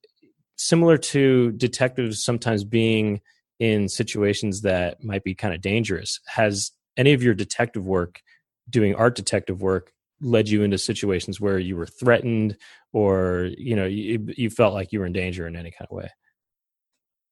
similar 0.56 0.98
to 0.98 1.52
detectives 1.52 2.24
sometimes 2.24 2.64
being 2.64 3.20
in 3.58 3.88
situations 3.88 4.62
that 4.62 5.02
might 5.02 5.24
be 5.24 5.34
kind 5.34 5.54
of 5.54 5.60
dangerous. 5.60 6.20
Has 6.26 6.72
any 6.96 7.12
of 7.12 7.22
your 7.22 7.34
detective 7.34 7.86
work 7.86 8.20
doing 8.68 8.94
art 8.94 9.14
detective 9.14 9.62
work 9.62 9.92
led 10.20 10.48
you 10.48 10.62
into 10.62 10.78
situations 10.78 11.40
where 11.40 11.58
you 11.58 11.76
were 11.76 11.86
threatened 11.86 12.56
or 12.92 13.50
you 13.56 13.76
know 13.76 13.84
you, 13.84 14.26
you 14.36 14.50
felt 14.50 14.74
like 14.74 14.92
you 14.92 15.00
were 15.00 15.06
in 15.06 15.12
danger 15.12 15.46
in 15.46 15.56
any 15.56 15.70
kind 15.70 15.86
of 15.90 15.96
way? 15.96 16.10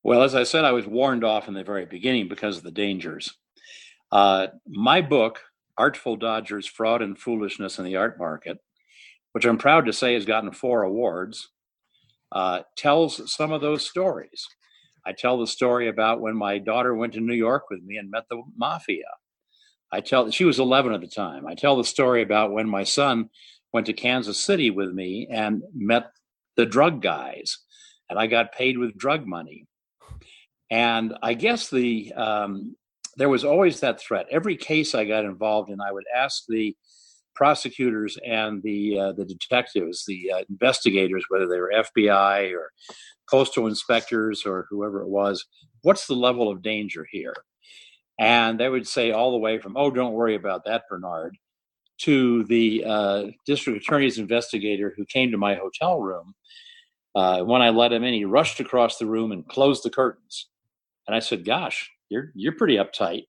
Well 0.02 0.22
as 0.22 0.34
i 0.34 0.42
said 0.44 0.64
i 0.64 0.72
was 0.72 0.86
warned 0.86 1.24
off 1.24 1.48
in 1.48 1.54
the 1.54 1.64
very 1.64 1.86
beginning 1.86 2.28
because 2.28 2.58
of 2.58 2.62
the 2.62 2.70
dangers. 2.70 3.34
Uh, 4.12 4.48
my 4.68 5.00
book 5.00 5.40
artful 5.76 6.16
dodgers 6.16 6.66
fraud 6.66 7.02
and 7.02 7.18
foolishness 7.18 7.78
in 7.78 7.84
the 7.84 7.96
art 7.96 8.18
market 8.18 8.58
which 9.32 9.44
i'm 9.44 9.58
proud 9.58 9.86
to 9.86 9.92
say 9.92 10.14
has 10.14 10.24
gotten 10.24 10.52
four 10.52 10.82
awards 10.82 11.48
uh, 12.32 12.62
tells 12.76 13.32
some 13.32 13.52
of 13.52 13.60
those 13.60 13.88
stories 13.88 14.46
i 15.06 15.12
tell 15.12 15.38
the 15.38 15.46
story 15.46 15.88
about 15.88 16.20
when 16.20 16.36
my 16.36 16.58
daughter 16.58 16.94
went 16.94 17.12
to 17.12 17.20
new 17.20 17.34
york 17.34 17.70
with 17.70 17.82
me 17.82 17.96
and 17.96 18.10
met 18.10 18.24
the 18.28 18.42
mafia 18.56 19.04
I 19.94 20.00
tell 20.00 20.28
she 20.32 20.44
was 20.44 20.58
11 20.58 20.92
at 20.92 21.00
the 21.00 21.06
time. 21.06 21.46
I 21.46 21.54
tell 21.54 21.76
the 21.76 21.84
story 21.84 22.22
about 22.22 22.50
when 22.50 22.68
my 22.68 22.82
son 22.82 23.30
went 23.72 23.86
to 23.86 23.92
Kansas 23.92 24.40
City 24.40 24.70
with 24.70 24.92
me 24.92 25.28
and 25.30 25.62
met 25.72 26.10
the 26.56 26.66
drug 26.66 27.00
guys, 27.00 27.58
and 28.10 28.18
I 28.18 28.26
got 28.26 28.52
paid 28.52 28.76
with 28.76 28.98
drug 28.98 29.24
money. 29.24 29.66
And 30.68 31.14
I 31.22 31.34
guess 31.34 31.70
the 31.70 32.12
um, 32.14 32.74
there 33.16 33.28
was 33.28 33.44
always 33.44 33.78
that 33.80 34.00
threat. 34.00 34.26
Every 34.32 34.56
case 34.56 34.96
I 34.96 35.04
got 35.04 35.24
involved 35.24 35.70
in, 35.70 35.80
I 35.80 35.92
would 35.92 36.06
ask 36.12 36.42
the 36.48 36.76
prosecutors 37.34 38.18
and 38.26 38.62
the 38.62 38.98
uh, 38.98 39.12
the 39.12 39.24
detectives, 39.24 40.04
the 40.06 40.32
uh, 40.32 40.44
investigators, 40.48 41.24
whether 41.28 41.46
they 41.46 41.58
were 41.58 41.72
FBI 41.74 42.52
or 42.54 42.72
postal 43.30 43.66
inspectors 43.66 44.44
or 44.44 44.66
whoever 44.70 45.00
it 45.00 45.08
was, 45.08 45.44
what's 45.82 46.06
the 46.06 46.14
level 46.14 46.50
of 46.50 46.62
danger 46.62 47.06
here? 47.10 47.34
And 48.18 48.58
they 48.58 48.68
would 48.68 48.86
say 48.86 49.10
all 49.10 49.32
the 49.32 49.38
way 49.38 49.58
from, 49.58 49.76
oh, 49.76 49.90
don't 49.90 50.12
worry 50.12 50.34
about 50.34 50.64
that, 50.66 50.84
Bernard, 50.88 51.36
to 51.98 52.44
the 52.44 52.84
uh, 52.86 53.24
district 53.46 53.82
attorney's 53.82 54.18
investigator 54.18 54.94
who 54.96 55.04
came 55.04 55.30
to 55.30 55.38
my 55.38 55.54
hotel 55.54 56.00
room. 56.00 56.34
Uh, 57.14 57.42
when 57.42 57.62
I 57.62 57.70
let 57.70 57.92
him 57.92 58.04
in, 58.04 58.14
he 58.14 58.24
rushed 58.24 58.60
across 58.60 58.98
the 58.98 59.06
room 59.06 59.32
and 59.32 59.46
closed 59.48 59.84
the 59.84 59.90
curtains. 59.90 60.48
And 61.06 61.14
I 61.14 61.20
said, 61.20 61.44
gosh, 61.44 61.90
you're, 62.08 62.30
you're 62.34 62.56
pretty 62.56 62.76
uptight. 62.76 63.24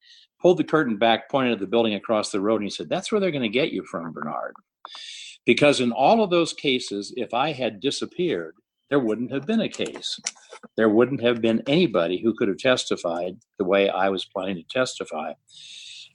Pulled 0.46 0.60
the 0.60 0.64
curtain 0.64 0.98
back, 0.98 1.28
pointed 1.32 1.54
at 1.54 1.60
the 1.60 1.66
building 1.66 1.96
across 1.96 2.30
the 2.30 2.40
road, 2.40 2.58
and 2.58 2.66
he 2.66 2.70
said, 2.70 2.88
that's 2.88 3.12
where 3.12 3.20
they're 3.20 3.32
going 3.32 3.42
to 3.42 3.50
get 3.50 3.72
you 3.72 3.84
from, 3.84 4.12
Bernard. 4.12 4.54
Because 5.44 5.82
in 5.82 5.92
all 5.92 6.24
of 6.24 6.30
those 6.30 6.54
cases, 6.54 7.12
if 7.18 7.34
I 7.34 7.52
had 7.52 7.80
disappeared, 7.80 8.54
there 8.92 9.00
wouldn't 9.00 9.32
have 9.32 9.48
been 9.48 9.62
a 9.62 9.68
case. 9.68 10.20
There 10.78 10.88
wouldn't 10.88 11.24
have 11.24 11.42
been 11.42 11.64
anybody 11.66 12.22
who 12.22 12.36
could 12.36 12.48
have 12.48 12.60
testified 12.60 13.40
the 13.58 13.66
way 13.66 13.90
I 13.90 14.10
was 14.10 14.26
planning 14.26 14.58
to 14.58 14.64
testify. 14.70 15.34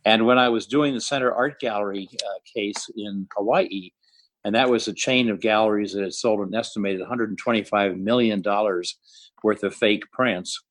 And 0.04 0.26
when 0.26 0.38
I 0.38 0.48
was 0.48 0.68
doing 0.68 0.94
the 0.94 1.00
Center 1.00 1.34
Art 1.34 1.58
Gallery 1.58 2.08
uh, 2.24 2.38
case 2.54 2.88
in 2.96 3.26
Hawaii, 3.36 3.90
and 4.44 4.54
that 4.54 4.70
was 4.70 4.86
a 4.86 4.94
chain 4.94 5.28
of 5.28 5.40
galleries 5.40 5.92
that 5.94 6.04
had 6.04 6.14
sold 6.14 6.46
an 6.46 6.54
estimated 6.54 7.00
$125 7.00 7.98
million 7.98 8.44
worth 9.42 9.64
of 9.64 9.74
fake 9.74 10.04
prints. 10.12 10.62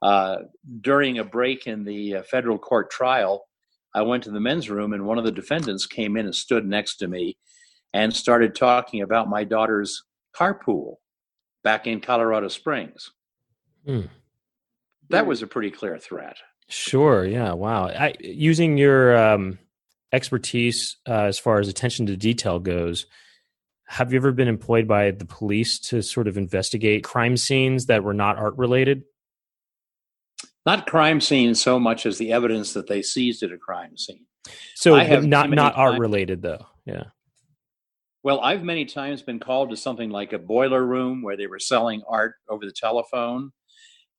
Uh, 0.00 0.36
during 0.80 1.18
a 1.18 1.24
break 1.24 1.66
in 1.66 1.84
the 1.84 2.16
uh, 2.16 2.22
federal 2.22 2.58
court 2.58 2.90
trial, 2.90 3.44
I 3.94 4.02
went 4.02 4.24
to 4.24 4.30
the 4.30 4.40
men's 4.40 4.70
room, 4.70 4.92
and 4.92 5.06
one 5.06 5.18
of 5.18 5.24
the 5.24 5.32
defendants 5.32 5.86
came 5.86 6.16
in 6.16 6.26
and 6.26 6.34
stood 6.34 6.66
next 6.66 6.96
to 6.96 7.08
me 7.08 7.36
and 7.92 8.14
started 8.14 8.54
talking 8.54 9.02
about 9.02 9.28
my 9.28 9.44
daughter's 9.44 10.04
carpool 10.36 10.96
back 11.64 11.86
in 11.86 12.00
Colorado 12.00 12.48
Springs. 12.48 13.10
Hmm. 13.84 14.02
That 15.10 15.26
was 15.26 15.42
a 15.42 15.46
pretty 15.46 15.70
clear 15.70 15.98
threat. 15.98 16.36
Sure. 16.68 17.24
Yeah. 17.24 17.54
Wow. 17.54 17.88
I, 17.88 18.14
using 18.20 18.76
your 18.76 19.16
um, 19.16 19.58
expertise 20.12 20.96
uh, 21.08 21.24
as 21.24 21.38
far 21.38 21.60
as 21.60 21.68
attention 21.68 22.06
to 22.06 22.16
detail 22.16 22.58
goes, 22.58 23.06
have 23.86 24.12
you 24.12 24.18
ever 24.18 24.32
been 24.32 24.48
employed 24.48 24.86
by 24.86 25.10
the 25.12 25.24
police 25.24 25.78
to 25.78 26.02
sort 26.02 26.28
of 26.28 26.36
investigate 26.36 27.04
crime 27.04 27.38
scenes 27.38 27.86
that 27.86 28.04
were 28.04 28.12
not 28.12 28.36
art 28.36 28.56
related? 28.58 29.04
Not 30.68 30.86
crime 30.86 31.18
scene 31.18 31.54
so 31.54 31.80
much 31.80 32.04
as 32.04 32.18
the 32.18 32.30
evidence 32.30 32.74
that 32.74 32.88
they 32.88 33.00
seized 33.00 33.42
at 33.42 33.52
a 33.52 33.56
crime 33.56 33.96
scene. 33.96 34.26
So 34.74 34.94
I 34.94 35.04
have 35.04 35.24
not 35.24 35.48
not 35.48 35.74
art 35.78 35.98
related 35.98 36.42
though. 36.42 36.66
Yeah. 36.84 37.04
Well, 38.22 38.42
I've 38.42 38.62
many 38.62 38.84
times 38.84 39.22
been 39.22 39.40
called 39.40 39.70
to 39.70 39.78
something 39.78 40.10
like 40.10 40.34
a 40.34 40.38
boiler 40.38 40.84
room 40.84 41.22
where 41.22 41.38
they 41.38 41.46
were 41.46 41.58
selling 41.58 42.02
art 42.06 42.34
over 42.50 42.66
the 42.66 42.72
telephone. 42.72 43.52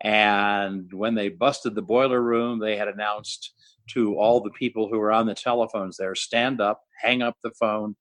And 0.02 0.92
when 0.92 1.14
they 1.14 1.30
busted 1.30 1.76
the 1.76 1.84
boiler 1.84 2.20
room, 2.20 2.58
they 2.58 2.78
had 2.78 2.88
announced 2.88 3.54
to 3.92 4.16
all 4.18 4.42
the 4.42 4.50
people 4.50 4.90
who 4.90 4.98
were 4.98 5.12
on 5.12 5.28
the 5.28 5.36
telephones 5.36 5.98
there 5.98 6.16
stand 6.16 6.60
up, 6.60 6.82
hang 7.00 7.22
up 7.22 7.38
the 7.44 7.52
phone, 7.60 7.96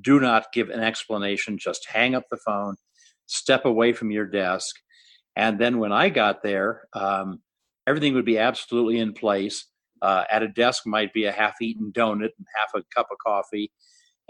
do 0.00 0.20
not 0.20 0.52
give 0.52 0.70
an 0.70 0.78
explanation, 0.78 1.58
just 1.58 1.88
hang 1.88 2.14
up 2.14 2.26
the 2.30 2.36
phone, 2.36 2.76
step 3.26 3.64
away 3.64 3.92
from 3.92 4.12
your 4.12 4.26
desk. 4.26 4.76
And 5.34 5.58
then 5.58 5.80
when 5.80 5.90
I 5.90 6.08
got 6.08 6.44
there, 6.44 6.82
um, 6.92 7.40
everything 7.86 8.14
would 8.14 8.24
be 8.24 8.38
absolutely 8.38 8.98
in 8.98 9.12
place. 9.12 9.66
Uh, 10.02 10.24
at 10.30 10.42
a 10.42 10.48
desk 10.48 10.84
might 10.86 11.12
be 11.12 11.24
a 11.24 11.32
half 11.32 11.60
eaten 11.60 11.92
donut 11.92 12.30
and 12.38 12.46
half 12.56 12.70
a 12.74 12.82
cup 12.94 13.08
of 13.10 13.18
coffee. 13.18 13.70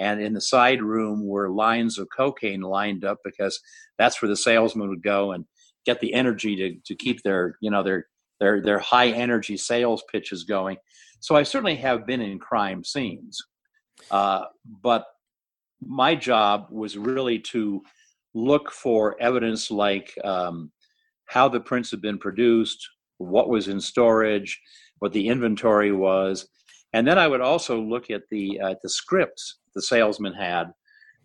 And 0.00 0.20
in 0.20 0.32
the 0.32 0.40
side 0.40 0.82
room 0.82 1.26
were 1.26 1.50
lines 1.50 1.98
of 1.98 2.08
cocaine 2.14 2.62
lined 2.62 3.04
up 3.04 3.18
because 3.24 3.60
that's 3.98 4.20
where 4.20 4.28
the 4.28 4.36
salesman 4.36 4.88
would 4.88 5.02
go 5.02 5.32
and 5.32 5.44
get 5.86 6.00
the 6.00 6.14
energy 6.14 6.56
to, 6.56 6.74
to 6.86 6.94
keep 6.96 7.22
their 7.22 7.56
you 7.60 7.70
know 7.70 7.82
their 7.82 8.06
their 8.40 8.62
their 8.62 8.78
high 8.78 9.08
energy 9.08 9.56
sales 9.56 10.02
pitches 10.10 10.44
going. 10.44 10.78
So 11.20 11.36
i 11.36 11.42
certainly 11.42 11.76
have 11.76 12.06
been 12.06 12.22
in 12.22 12.38
crime 12.38 12.82
scenes. 12.82 13.38
Uh, 14.10 14.46
but 14.82 15.04
my 15.82 16.14
job 16.14 16.66
was 16.70 16.96
really 16.96 17.38
to 17.38 17.82
look 18.34 18.70
for 18.70 19.20
evidence 19.20 19.70
like 19.70 20.16
um, 20.24 20.72
how 21.26 21.48
the 21.48 21.60
prints 21.60 21.90
had 21.90 22.00
been 22.00 22.18
produced 22.18 22.88
what 23.20 23.48
was 23.48 23.68
in 23.68 23.80
storage 23.80 24.60
what 24.98 25.12
the 25.12 25.28
inventory 25.28 25.92
was 25.92 26.48
and 26.92 27.06
then 27.06 27.18
i 27.18 27.28
would 27.28 27.40
also 27.40 27.80
look 27.80 28.10
at 28.10 28.22
the 28.30 28.60
uh, 28.60 28.74
the 28.82 28.88
scripts 28.88 29.58
the 29.74 29.82
salesman 29.82 30.34
had 30.34 30.72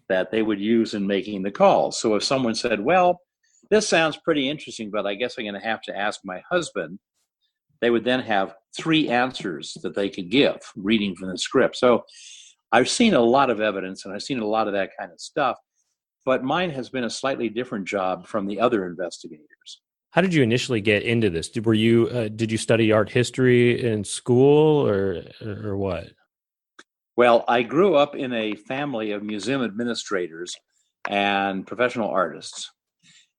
that 0.09 0.31
they 0.31 0.41
would 0.41 0.59
use 0.59 0.93
in 0.93 1.07
making 1.07 1.41
the 1.41 1.51
calls. 1.51 1.99
So 1.99 2.15
if 2.15 2.23
someone 2.23 2.55
said, 2.55 2.79
Well, 2.79 3.21
this 3.69 3.87
sounds 3.87 4.17
pretty 4.17 4.49
interesting, 4.49 4.91
but 4.91 5.05
I 5.05 5.15
guess 5.15 5.35
I'm 5.37 5.45
going 5.45 5.59
to 5.59 5.67
have 5.67 5.81
to 5.83 5.97
ask 5.97 6.21
my 6.23 6.41
husband, 6.49 6.99
they 7.81 7.89
would 7.89 8.05
then 8.05 8.21
have 8.21 8.55
three 8.77 9.09
answers 9.09 9.75
that 9.81 9.95
they 9.95 10.09
could 10.09 10.29
give 10.29 10.57
reading 10.75 11.15
from 11.15 11.29
the 11.29 11.37
script. 11.37 11.75
So 11.75 12.03
I've 12.71 12.89
seen 12.89 13.13
a 13.13 13.21
lot 13.21 13.49
of 13.49 13.61
evidence 13.61 14.05
and 14.05 14.13
I've 14.13 14.23
seen 14.23 14.39
a 14.39 14.47
lot 14.47 14.67
of 14.67 14.73
that 14.73 14.91
kind 14.99 15.11
of 15.11 15.19
stuff, 15.19 15.57
but 16.25 16.43
mine 16.43 16.69
has 16.71 16.89
been 16.89 17.05
a 17.05 17.09
slightly 17.09 17.49
different 17.49 17.87
job 17.87 18.27
from 18.27 18.45
the 18.45 18.59
other 18.59 18.85
investigators. 18.85 19.81
How 20.15 20.21
did 20.21 20.33
you 20.33 20.43
initially 20.43 20.79
get 20.79 21.03
into 21.03 21.29
this? 21.29 21.51
Were 21.61 21.73
you 21.73 22.07
uh, 22.07 22.29
did 22.29 22.49
you 22.49 22.57
study 22.57 22.89
art 22.93 23.09
history 23.09 23.83
in 23.83 24.05
school 24.05 24.87
or 24.87 25.23
or 25.45 25.75
what? 25.75 26.07
Well, 27.17 27.43
I 27.49 27.63
grew 27.63 27.95
up 27.95 28.15
in 28.15 28.31
a 28.31 28.55
family 28.55 29.11
of 29.11 29.23
museum 29.23 29.61
administrators 29.61 30.55
and 31.09 31.67
professional 31.67 32.09
artists. 32.09 32.71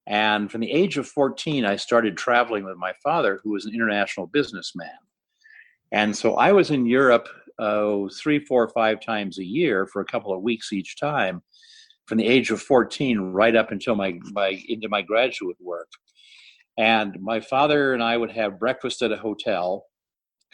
And 0.06 0.52
from 0.52 0.60
the 0.60 0.70
age 0.70 0.98
of 0.98 1.08
14, 1.08 1.64
I 1.64 1.76
started 1.76 2.18
traveling 2.18 2.64
with 2.64 2.76
my 2.76 2.92
father, 3.02 3.40
who 3.42 3.52
was 3.52 3.64
an 3.64 3.74
international 3.74 4.26
businessman. 4.26 4.98
And 5.92 6.14
so 6.14 6.34
I 6.34 6.52
was 6.52 6.70
in 6.70 6.84
Europe 6.84 7.26
oh, 7.58 8.10
three, 8.10 8.38
four, 8.38 8.68
five 8.68 9.00
times 9.00 9.38
a 9.38 9.44
year 9.44 9.86
for 9.86 10.02
a 10.02 10.06
couple 10.06 10.34
of 10.34 10.42
weeks 10.42 10.74
each 10.74 11.00
time 11.00 11.42
from 12.04 12.18
the 12.18 12.26
age 12.26 12.50
of 12.50 12.60
14 12.60 13.18
right 13.18 13.56
up 13.56 13.72
until 13.72 13.94
my, 13.94 14.18
my 14.32 14.62
into 14.68 14.90
my 14.90 15.00
graduate 15.00 15.56
work. 15.58 15.88
And 16.78 17.20
my 17.20 17.40
father 17.40 17.94
and 17.94 18.02
I 18.02 18.16
would 18.16 18.32
have 18.32 18.58
breakfast 18.58 19.02
at 19.02 19.12
a 19.12 19.16
hotel, 19.16 19.86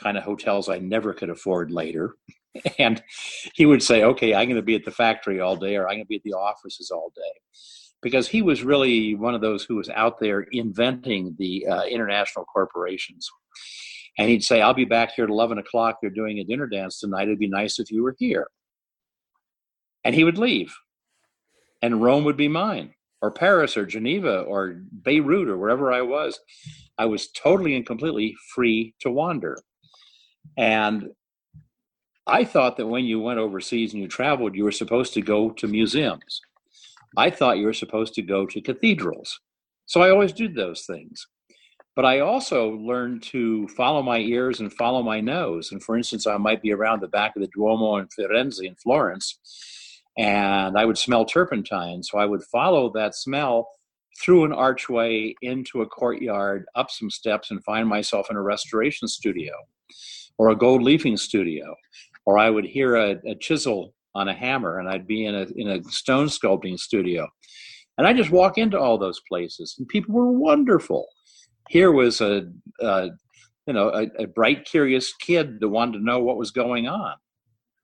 kind 0.01 0.17
of 0.17 0.25
hotels 0.25 0.69
I 0.69 0.79
never 0.79 1.13
could 1.13 1.31
afford 1.31 1.71
later. 1.71 2.15
And 2.79 3.03
he 3.55 3.65
would 3.65 3.83
say, 3.83 4.03
okay, 4.03 4.35
I'm 4.35 4.47
going 4.47 4.57
to 4.57 4.63
be 4.63 4.75
at 4.75 4.85
the 4.85 4.91
factory 4.91 5.41
all 5.41 5.57
day 5.57 5.75
or 5.77 5.89
I'm 5.89 5.95
going 5.95 6.05
to 6.05 6.09
be 6.09 6.17
at 6.17 6.23
the 6.23 6.35
offices 6.35 6.91
all 6.91 7.11
day. 7.17 7.41
Because 8.03 8.29
he 8.29 8.43
was 8.43 8.63
really 8.63 9.15
one 9.15 9.35
of 9.35 9.41
those 9.41 9.65
who 9.65 9.77
was 9.77 9.89
out 9.89 10.21
there 10.21 10.41
inventing 10.53 11.35
the 11.39 11.67
uh, 11.67 11.85
international 11.85 12.45
corporations. 12.45 13.27
And 14.19 14.29
he'd 14.29 14.45
say, 14.45 14.61
I'll 14.61 14.75
be 14.75 14.85
back 14.85 15.13
here 15.13 15.25
at 15.25 15.31
11 15.31 15.57
o'clock. 15.57 15.97
They're 16.03 16.11
doing 16.11 16.41
a 16.41 16.45
dinner 16.45 16.67
dance 16.67 17.01
tonight. 17.01 17.23
It'd 17.23 17.39
be 17.39 17.49
nice 17.49 17.79
if 17.79 17.91
you 17.91 18.03
were 18.03 18.15
here. 18.19 18.49
And 20.05 20.15
he 20.15 20.25
would 20.25 20.37
leave. 20.37 20.75
And 21.81 22.03
Rome 22.03 22.25
would 22.25 22.37
be 22.37 22.49
mine, 22.49 22.93
or 23.23 23.31
Paris, 23.31 23.77
or 23.77 23.87
Geneva, 23.87 24.41
or 24.41 24.83
Beirut, 25.03 25.49
or 25.49 25.57
wherever 25.57 25.93
I 25.93 26.03
was. 26.03 26.41
I 26.99 27.07
was 27.07 27.31
totally 27.31 27.77
and 27.77 27.87
completely 27.87 28.35
free 28.55 28.95
to 29.01 29.11
wander. 29.11 29.59
And 30.59 31.09
I 32.27 32.45
thought 32.45 32.77
that 32.77 32.87
when 32.87 33.05
you 33.05 33.21
went 33.21 33.39
overseas 33.39 33.93
and 33.93 34.03
you 34.03 34.09
traveled, 34.09 34.55
you 34.55 34.65
were 34.65 34.73
supposed 34.73 35.15
to 35.15 35.23
go 35.23 35.51
to 35.51 35.67
museums. 35.69 36.41
I 37.17 37.31
thought 37.31 37.59
you 37.59 37.67
were 37.67 37.73
supposed 37.73 38.15
to 38.15 38.23
go 38.23 38.47
to 38.47 38.61
cathedrals. 38.61 39.41
So 39.87 40.03
I 40.03 40.11
always 40.11 40.33
did 40.33 40.55
those 40.55 40.85
things. 40.85 41.27
But 41.95 42.07
I 42.07 42.21
also 42.21 42.71
learned 42.71 43.23
to 43.25 43.69
follow 43.69 44.03
my 44.03 44.19
ears 44.19 44.61
and 44.61 44.73
follow 44.73 45.03
my 45.03 45.21
nose. 45.21 45.73
And 45.73 45.83
for 45.83 45.97
instance, 45.97 46.27
I 46.27 46.39
might 46.39 46.63
be 46.63 46.73
around 46.73 47.01
the 47.01 47.09
back 47.09 47.37
of 47.37 47.43
the 47.43 47.49
Duomo 47.55 47.99
in 47.99 48.09
Firenze 48.09 48.65
in 48.65 48.75
Florence, 48.77 49.39
and 50.19 50.79
I 50.79 50.85
would 50.85 50.99
smell 50.99 51.25
turpentine. 51.25 52.03
So 52.03 52.19
I 52.19 52.27
would 52.27 52.43
follow 52.45 52.93
that 52.95 53.15
smell 53.15 53.69
through 54.23 54.45
an 54.45 54.53
archway 54.53 55.35
into 55.43 55.83
a 55.83 55.87
courtyard, 55.87 56.67
up 56.75 56.91
some 56.91 57.11
steps, 57.11 57.51
and 57.51 57.65
find 57.65 57.89
myself 57.89 58.29
in 58.31 58.37
a 58.37 58.43
restoration 58.43 59.09
studio 59.09 59.53
or 60.39 60.51
a 60.51 60.57
gold 60.57 60.83
leafing 60.83 61.17
studio. 61.17 61.75
Or 62.27 62.39
I 62.39 62.51
would 62.51 62.65
hear 62.65 62.97
a, 62.97 63.17
a 63.27 63.35
chisel 63.35 63.95
on 64.15 64.29
a 64.29 64.35
hammer 64.35 64.79
and 64.79 64.89
I'd 64.89 65.07
be 65.07 65.25
in 65.25 65.35
a, 65.35 65.47
in 65.57 65.69
a 65.69 65.83
stone 65.85 66.27
sculpting 66.27 66.79
studio. 66.79 67.27
And 67.99 68.07
I 68.07 68.13
just 68.13 68.31
walk 68.31 68.59
into 68.59 68.79
all 68.79 68.97
those 68.97 69.21
places, 69.29 69.77
and 69.79 69.87
people 69.87 70.15
were 70.15 70.33
wonderful 70.33 71.07
here 71.73 71.91
was 71.91 72.21
a, 72.21 72.43
a 72.81 73.11
you 73.67 73.73
know 73.73 73.89
a, 73.89 74.23
a, 74.23 74.27
bright, 74.27 74.65
curious 74.65 75.13
kid 75.15 75.59
that 75.61 75.69
wanted 75.69 75.99
to 75.99 76.05
know 76.05 76.21
what 76.21 76.37
was 76.37 76.51
going 76.51 76.87
on, 76.87 77.15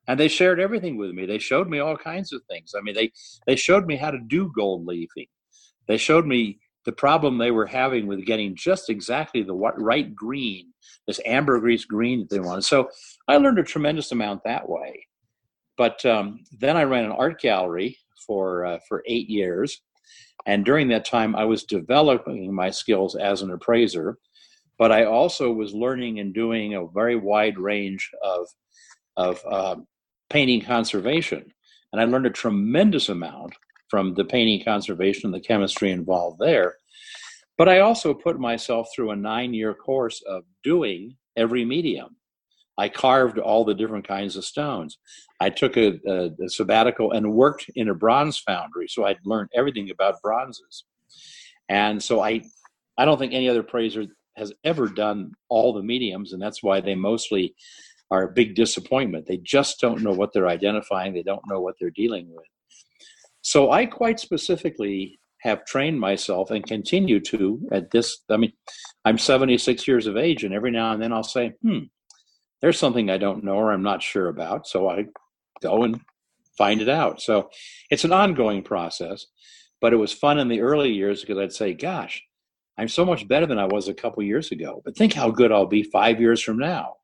and 0.09 0.19
they 0.19 0.29
shared 0.29 0.59
everything 0.59 0.97
with 0.97 1.11
me. 1.13 1.27
They 1.27 1.39
showed 1.39 1.69
me 1.69 1.79
all 1.79 1.97
kinds 1.97 2.33
of 2.33 2.43
things. 2.51 2.73
I 2.77 2.81
mean, 2.81 2.95
they 2.95 3.13
they 3.47 3.57
showed 3.57 3.87
me 3.87 3.97
how 3.97 4.11
to 4.11 4.19
do 4.19 4.51
gold 4.57 4.87
leafing. 4.87 5.27
They 5.87 5.99
showed 5.99 6.27
me 6.27 6.59
the 6.85 6.93
problem 6.93 7.37
they 7.39 7.51
were 7.51 7.67
having 7.67 8.07
with 8.07 8.25
getting 8.25 8.57
just 8.57 8.89
exactly 8.89 9.43
the 9.43 9.55
right 9.55 10.15
green, 10.15 10.73
this 11.07 11.21
ambergris 11.27 11.85
green 11.85 12.21
that 12.21 12.31
they 12.31 12.41
wanted. 12.41 12.63
So 12.63 12.89
I 13.29 13.37
learned 13.37 13.59
a 13.59 13.63
tremendous 13.65 14.11
amount 14.11 14.43
that 14.45 14.69
way. 14.69 15.07
But 15.77 16.05
um, 16.07 16.41
then 16.59 16.77
I 16.77 16.85
ran 16.85 17.05
an 17.05 17.13
art 17.13 17.41
gallery 17.41 17.99
for 18.27 18.65
uh, 18.65 18.79
for 18.89 19.05
eight 19.07 19.29
years, 19.29 19.81
and 20.47 20.65
during 20.65 20.89
that 20.89 21.05
time, 21.05 21.37
I 21.37 21.45
was 21.45 21.65
developing 21.65 22.55
my 22.55 22.71
skills 22.71 23.15
as 23.15 23.43
an 23.43 23.51
appraiser, 23.51 24.17
but 24.79 24.91
I 24.91 25.05
also 25.05 25.53
was 25.53 25.75
learning 25.75 26.21
and 26.21 26.33
doing 26.33 26.75
a 26.75 26.87
very 26.87 27.17
wide 27.17 27.59
range 27.59 28.11
of, 28.23 28.47
of 29.17 29.43
uh, 29.47 29.77
painting 30.31 30.61
conservation. 30.61 31.53
And 31.93 32.01
I 32.01 32.05
learned 32.05 32.27
a 32.27 32.31
tremendous 32.31 33.09
amount 33.09 33.55
from 33.89 34.15
the 34.15 34.25
painting 34.25 34.63
conservation 34.65 35.27
and 35.27 35.35
the 35.35 35.47
chemistry 35.47 35.91
involved 35.91 36.39
there. 36.39 36.75
But 37.57 37.69
I 37.69 37.81
also 37.81 38.15
put 38.15 38.39
myself 38.39 38.89
through 38.95 39.11
a 39.11 39.17
nine 39.17 39.55
year 39.55 39.75
course 39.75 40.23
of 40.29 40.45
doing 40.63 41.17
every 41.37 41.65
medium. 41.65 42.17
I 42.79 42.89
carved 42.89 43.39
all 43.39 43.65
the 43.65 43.75
different 43.75 44.07
kinds 44.07 44.37
of 44.37 44.45
stones. 44.45 44.99
I 45.41 45.51
took 45.51 45.77
a, 45.77 45.99
a, 46.07 46.31
a, 46.45 46.49
sabbatical 46.49 47.11
and 47.11 47.33
worked 47.33 47.69
in 47.75 47.89
a 47.89 47.95
bronze 47.95 48.39
foundry, 48.39 48.87
so 48.89 49.05
I'd 49.05 49.19
learned 49.25 49.51
everything 49.55 49.91
about 49.91 50.23
bronzes. 50.23 50.85
And 51.69 52.01
so 52.01 52.21
I, 52.21 52.43
I 52.97 53.05
don't 53.05 53.19
think 53.19 53.35
any 53.35 53.49
other 53.49 53.65
praiser 53.65 54.05
has 54.37 54.53
ever 54.63 54.87
done 54.87 55.33
all 55.49 55.73
the 55.73 55.83
mediums, 55.83 56.33
and 56.33 56.41
that's 56.41 56.63
why 56.63 56.81
they 56.81 56.95
mostly 56.95 57.55
are 58.11 58.23
a 58.25 58.33
big 58.33 58.55
disappointment. 58.55 59.27
They 59.27 59.39
just 59.39 59.81
don't 59.81 60.03
know 60.03 60.13
what 60.13 60.33
they're 60.33 60.49
identifying. 60.49 61.13
They 61.13 61.23
don't 61.23 61.47
know 61.49 61.61
what 61.61 61.75
they're 61.79 61.91
dealing 61.91 62.29
with. 62.31 62.47
So 63.43 63.71
I 63.71 63.87
quite 63.87 64.19
specifically 64.21 65.19
have 65.43 65.65
trained 65.65 66.01
myself 66.01 66.51
and 66.51 66.67
continue 66.67 67.21
to 67.21 67.61
at 67.71 67.91
this. 67.91 68.19
I 68.29 68.37
mean, 68.37 68.53
I'm 69.05 69.19
76 69.19 69.87
years 69.87 70.07
of 70.07 70.17
age, 70.17 70.43
and 70.45 70.53
every 70.53 70.71
now 70.71 70.93
and 70.93 71.03
then 71.03 71.13
I'll 71.13 71.23
say, 71.23 71.53
"Hmm, 71.63 71.85
there's 72.61 72.79
something 72.79 73.11
I 73.11 73.19
don't 73.19 73.45
know 73.45 73.55
or 73.55 73.73
I'm 73.73 73.83
not 73.83 74.03
sure 74.03 74.29
about. 74.29 74.67
So 74.67 74.89
I 74.89 75.07
go 75.63 75.85
and 75.85 76.01
find 76.57 76.81
it 76.81 76.89
out. 76.89 77.21
So 77.21 77.51
it's 77.91 78.05
an 78.05 78.13
ongoing 78.13 78.63
process, 78.63 79.27
but 79.81 79.93
it 79.93 79.97
was 79.97 80.13
fun 80.13 80.39
in 80.39 80.49
the 80.49 80.61
early 80.61 80.93
years 80.93 81.21
because 81.21 81.39
I'd 81.39 81.53
say, 81.53 81.73
gosh, 81.73 82.23
I'm 82.77 82.89
so 82.89 83.05
much 83.05 83.29
better 83.29 83.47
than 83.47 83.59
I 83.59 83.67
was 83.67 83.89
a 83.89 83.95
couple 83.95 84.23
years 84.23 84.51
ago. 84.51 84.83
But 84.85 84.97
think 84.97 85.13
how 85.13 85.31
good 85.31 85.53
I'll 85.53 85.67
be 85.67 85.83
five 85.83 86.21
years 86.21 86.43
from 86.43 86.59
now. 86.59 86.95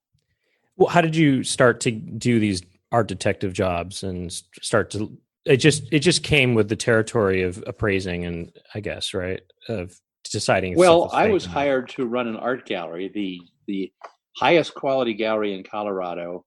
Well, 0.76 0.88
how 0.88 1.00
did 1.00 1.16
you 1.16 1.44
start 1.44 1.80
to 1.80 1.90
do 1.90 2.38
these 2.38 2.62
art 2.90 3.08
detective 3.08 3.52
jobs 3.52 4.02
and 4.02 4.32
start 4.60 4.90
to? 4.90 5.16
It 5.44 5.58
just 5.58 5.84
it 5.92 6.00
just 6.00 6.22
came 6.22 6.54
with 6.54 6.68
the 6.68 6.76
territory 6.76 7.42
of 7.42 7.62
appraising 7.66 8.24
and 8.24 8.52
I 8.74 8.80
guess 8.80 9.14
right 9.14 9.42
of 9.68 9.94
deciding. 10.30 10.76
Well, 10.76 11.10
I 11.12 11.28
was 11.28 11.44
hired 11.44 11.88
to 11.90 12.06
run 12.06 12.28
an 12.28 12.36
art 12.36 12.66
gallery. 12.66 13.10
The 13.12 13.40
the 13.66 13.92
highest 14.36 14.74
quality 14.74 15.14
gallery 15.14 15.54
in 15.54 15.62
Colorado 15.62 16.44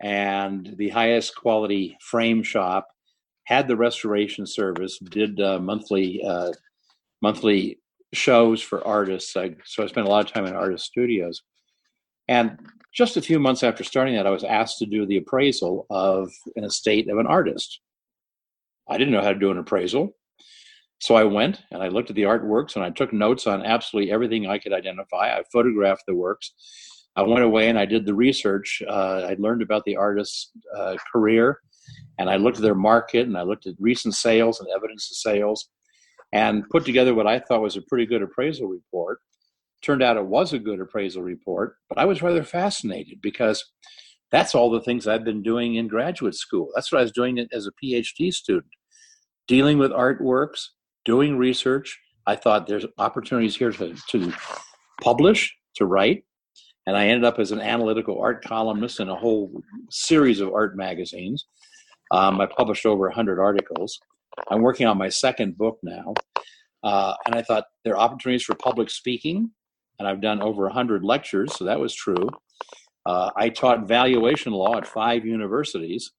and 0.00 0.74
the 0.76 0.88
highest 0.88 1.36
quality 1.36 1.96
frame 2.00 2.42
shop. 2.42 2.88
Had 3.44 3.66
the 3.66 3.76
restoration 3.76 4.46
service, 4.46 4.98
did 4.98 5.40
uh, 5.40 5.58
monthly 5.58 6.22
uh, 6.22 6.52
monthly 7.20 7.80
shows 8.12 8.60
for 8.62 8.86
artists. 8.86 9.36
I, 9.36 9.56
so 9.64 9.82
I 9.82 9.86
spent 9.86 10.06
a 10.06 10.10
lot 10.10 10.24
of 10.24 10.32
time 10.32 10.46
in 10.46 10.54
artist 10.54 10.86
studios. 10.86 11.42
And 12.28 12.58
just 12.92 13.16
a 13.16 13.22
few 13.22 13.38
months 13.38 13.62
after 13.62 13.84
starting 13.84 14.14
that, 14.16 14.26
I 14.26 14.30
was 14.30 14.44
asked 14.44 14.78
to 14.78 14.86
do 14.86 15.06
the 15.06 15.18
appraisal 15.18 15.86
of 15.90 16.30
an 16.56 16.64
estate 16.64 17.08
of 17.08 17.18
an 17.18 17.26
artist. 17.26 17.80
I 18.88 18.98
didn't 18.98 19.12
know 19.12 19.22
how 19.22 19.32
to 19.32 19.38
do 19.38 19.50
an 19.50 19.58
appraisal. 19.58 20.16
So 20.98 21.14
I 21.14 21.24
went 21.24 21.62
and 21.70 21.82
I 21.82 21.88
looked 21.88 22.10
at 22.10 22.16
the 22.16 22.24
artworks 22.24 22.76
and 22.76 22.84
I 22.84 22.90
took 22.90 23.12
notes 23.12 23.46
on 23.46 23.64
absolutely 23.64 24.12
everything 24.12 24.46
I 24.46 24.58
could 24.58 24.72
identify. 24.72 25.34
I 25.34 25.44
photographed 25.50 26.02
the 26.06 26.14
works 26.14 26.52
I 27.16 27.22
went 27.22 27.44
away 27.44 27.68
and 27.68 27.78
I 27.78 27.86
did 27.86 28.06
the 28.06 28.14
research. 28.14 28.82
Uh, 28.88 29.26
I 29.28 29.36
learned 29.38 29.62
about 29.62 29.84
the 29.84 29.96
artist's 29.96 30.50
uh, 30.76 30.96
career, 31.12 31.58
and 32.18 32.30
I 32.30 32.36
looked 32.36 32.58
at 32.58 32.62
their 32.62 32.74
market, 32.74 33.26
and 33.26 33.36
I 33.36 33.42
looked 33.42 33.66
at 33.66 33.74
recent 33.78 34.14
sales 34.14 34.60
and 34.60 34.68
evidence 34.74 35.10
of 35.10 35.16
sales, 35.16 35.68
and 36.32 36.68
put 36.70 36.84
together 36.84 37.14
what 37.14 37.26
I 37.26 37.40
thought 37.40 37.62
was 37.62 37.76
a 37.76 37.82
pretty 37.82 38.06
good 38.06 38.22
appraisal 38.22 38.68
report. 38.68 39.18
Turned 39.82 40.02
out 40.02 40.16
it 40.16 40.26
was 40.26 40.52
a 40.52 40.58
good 40.58 40.80
appraisal 40.80 41.22
report, 41.22 41.76
but 41.88 41.98
I 41.98 42.04
was 42.04 42.22
rather 42.22 42.44
fascinated 42.44 43.20
because 43.22 43.64
that's 44.30 44.54
all 44.54 44.70
the 44.70 44.80
things 44.80 45.06
I've 45.06 45.24
been 45.24 45.42
doing 45.42 45.76
in 45.76 45.88
graduate 45.88 46.34
school. 46.34 46.68
That's 46.74 46.92
what 46.92 46.98
I 46.98 47.02
was 47.02 47.12
doing 47.12 47.44
as 47.52 47.66
a 47.66 47.72
PhD 47.82 48.32
student, 48.32 48.70
dealing 49.48 49.78
with 49.78 49.90
artworks, 49.90 50.66
doing 51.04 51.36
research. 51.36 51.98
I 52.26 52.36
thought 52.36 52.66
there's 52.66 52.86
opportunities 52.98 53.56
here 53.56 53.72
to, 53.72 53.94
to 54.10 54.32
publish, 55.00 55.56
to 55.76 55.86
write, 55.86 56.24
and 56.86 56.96
I 56.96 57.08
ended 57.08 57.24
up 57.24 57.38
as 57.38 57.50
an 57.50 57.60
analytical 57.60 58.20
art 58.20 58.44
columnist 58.44 59.00
in 59.00 59.08
a 59.08 59.16
whole 59.16 59.62
series 59.90 60.40
of 60.40 60.52
art 60.52 60.76
magazines. 60.76 61.46
Um, 62.10 62.40
I 62.40 62.46
published 62.46 62.86
over 62.86 63.06
100 63.06 63.40
articles. 63.40 63.98
I'm 64.50 64.62
working 64.62 64.86
on 64.86 64.98
my 64.98 65.08
second 65.08 65.56
book 65.56 65.78
now. 65.82 66.14
Uh, 66.82 67.14
and 67.26 67.34
I 67.34 67.42
thought 67.42 67.64
there 67.84 67.94
are 67.94 68.00
opportunities 68.00 68.42
for 68.42 68.54
public 68.54 68.90
speaking, 68.90 69.50
and 70.00 70.08
I've 70.08 70.22
done 70.22 70.40
over 70.40 70.62
100 70.62 71.04
lectures, 71.04 71.54
so 71.54 71.64
that 71.66 71.78
was 71.78 71.94
true. 71.94 72.26
Uh, 73.04 73.30
I 73.36 73.50
taught 73.50 73.86
valuation 73.86 74.50
law 74.50 74.78
at 74.78 74.86
five 74.86 75.26
universities. 75.26 76.10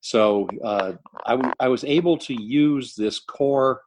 So 0.00 0.48
uh, 0.64 0.92
I, 1.26 1.32
w- 1.32 1.52
I 1.58 1.68
was 1.68 1.82
able 1.84 2.16
to 2.18 2.40
use 2.40 2.94
this 2.94 3.18
core 3.18 3.82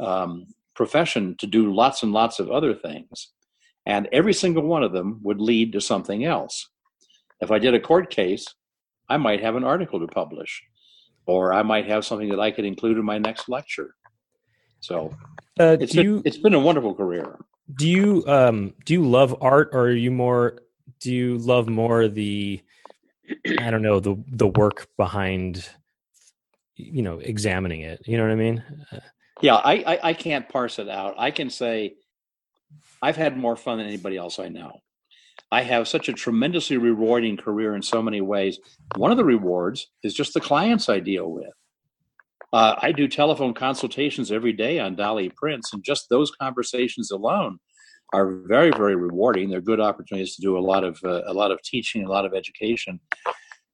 um, 0.00 0.46
profession 0.74 1.36
to 1.40 1.46
do 1.46 1.74
lots 1.74 2.02
and 2.02 2.12
lots 2.12 2.40
of 2.40 2.50
other 2.50 2.74
things. 2.74 3.32
And 3.84 4.08
every 4.12 4.32
single 4.32 4.62
one 4.62 4.82
of 4.82 4.92
them 4.92 5.20
would 5.22 5.42
lead 5.42 5.74
to 5.74 5.80
something 5.80 6.24
else. 6.24 6.66
If 7.42 7.50
I 7.50 7.58
did 7.58 7.74
a 7.74 7.80
court 7.80 8.08
case, 8.08 8.46
I 9.10 9.18
might 9.18 9.42
have 9.42 9.56
an 9.56 9.64
article 9.64 10.00
to 10.00 10.06
publish, 10.06 10.62
or 11.26 11.52
I 11.52 11.62
might 11.62 11.86
have 11.86 12.06
something 12.06 12.30
that 12.30 12.40
I 12.40 12.50
could 12.50 12.64
include 12.64 12.96
in 12.96 13.04
my 13.04 13.18
next 13.18 13.50
lecture. 13.50 13.94
So 14.80 15.12
Uh, 15.60 15.76
it's 15.78 15.94
been, 15.94 16.04
you 16.04 16.22
it's 16.24 16.38
been 16.38 16.54
a 16.54 16.58
wonderful 16.58 16.94
career. 16.94 17.38
Do 17.72 17.88
you 17.88 18.24
um 18.26 18.74
do 18.84 18.92
you 18.94 19.06
love 19.06 19.36
art 19.40 19.70
or 19.72 19.82
are 19.82 19.90
you 19.90 20.10
more 20.10 20.58
do 21.00 21.12
you 21.12 21.38
love 21.38 21.68
more 21.68 22.08
the 22.08 22.60
I 23.58 23.70
don't 23.70 23.82
know 23.82 24.00
the 24.00 24.16
the 24.26 24.46
work 24.46 24.88
behind 24.96 25.68
you 26.76 27.02
know 27.02 27.18
examining 27.18 27.80
it. 27.82 28.02
You 28.06 28.16
know 28.16 28.24
what 28.24 28.32
I 28.32 28.36
mean? 28.36 28.62
Yeah, 29.40 29.56
I, 29.56 29.74
I 29.74 29.98
I 30.02 30.12
can't 30.12 30.48
parse 30.48 30.78
it 30.78 30.88
out. 30.88 31.14
I 31.18 31.30
can 31.30 31.50
say 31.50 31.94
I've 33.02 33.16
had 33.16 33.36
more 33.36 33.56
fun 33.56 33.78
than 33.78 33.86
anybody 33.86 34.16
else 34.16 34.38
I 34.38 34.48
know. 34.48 34.80
I 35.50 35.62
have 35.62 35.86
such 35.86 36.08
a 36.08 36.12
tremendously 36.12 36.78
rewarding 36.78 37.36
career 37.36 37.74
in 37.74 37.82
so 37.82 38.02
many 38.02 38.20
ways. 38.20 38.58
One 38.96 39.10
of 39.10 39.16
the 39.16 39.24
rewards 39.24 39.88
is 40.02 40.14
just 40.14 40.34
the 40.34 40.40
clients 40.40 40.88
I 40.88 41.00
deal 41.00 41.30
with. 41.30 41.52
Uh, 42.54 42.78
I 42.80 42.92
do 42.92 43.08
telephone 43.08 43.52
consultations 43.52 44.30
every 44.30 44.52
day 44.52 44.78
on 44.78 44.94
Dali 44.94 45.34
prints, 45.34 45.72
and 45.72 45.82
just 45.82 46.08
those 46.08 46.30
conversations 46.30 47.10
alone 47.10 47.58
are 48.12 48.42
very, 48.46 48.70
very 48.70 48.94
rewarding. 48.94 49.50
They're 49.50 49.60
good 49.60 49.80
opportunities 49.80 50.36
to 50.36 50.42
do 50.42 50.56
a 50.56 50.60
lot 50.60 50.84
of 50.84 50.96
uh, 51.04 51.22
a 51.26 51.34
lot 51.34 51.50
of 51.50 51.60
teaching, 51.62 52.04
a 52.04 52.08
lot 52.08 52.24
of 52.24 52.32
education. 52.32 53.00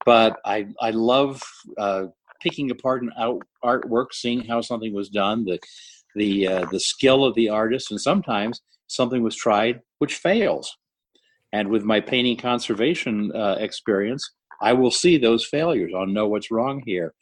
But 0.06 0.40
I 0.46 0.68
I 0.80 0.92
love 0.92 1.42
uh, 1.76 2.04
picking 2.40 2.70
apart 2.70 3.02
an 3.02 3.10
out, 3.18 3.42
artwork, 3.62 4.14
seeing 4.14 4.46
how 4.46 4.62
something 4.62 4.94
was 4.94 5.10
done, 5.10 5.44
the 5.44 5.58
the 6.14 6.48
uh, 6.48 6.66
the 6.70 6.80
skill 6.80 7.26
of 7.26 7.34
the 7.34 7.50
artist, 7.50 7.90
and 7.90 8.00
sometimes 8.00 8.62
something 8.86 9.22
was 9.22 9.36
tried 9.36 9.82
which 9.98 10.14
fails. 10.14 10.74
And 11.52 11.68
with 11.68 11.84
my 11.84 12.00
painting 12.00 12.38
conservation 12.38 13.30
uh, 13.36 13.56
experience, 13.58 14.26
I 14.62 14.72
will 14.72 14.90
see 14.90 15.18
those 15.18 15.44
failures. 15.44 15.92
I'll 15.94 16.06
know 16.06 16.28
what's 16.28 16.50
wrong 16.50 16.82
here. 16.86 17.12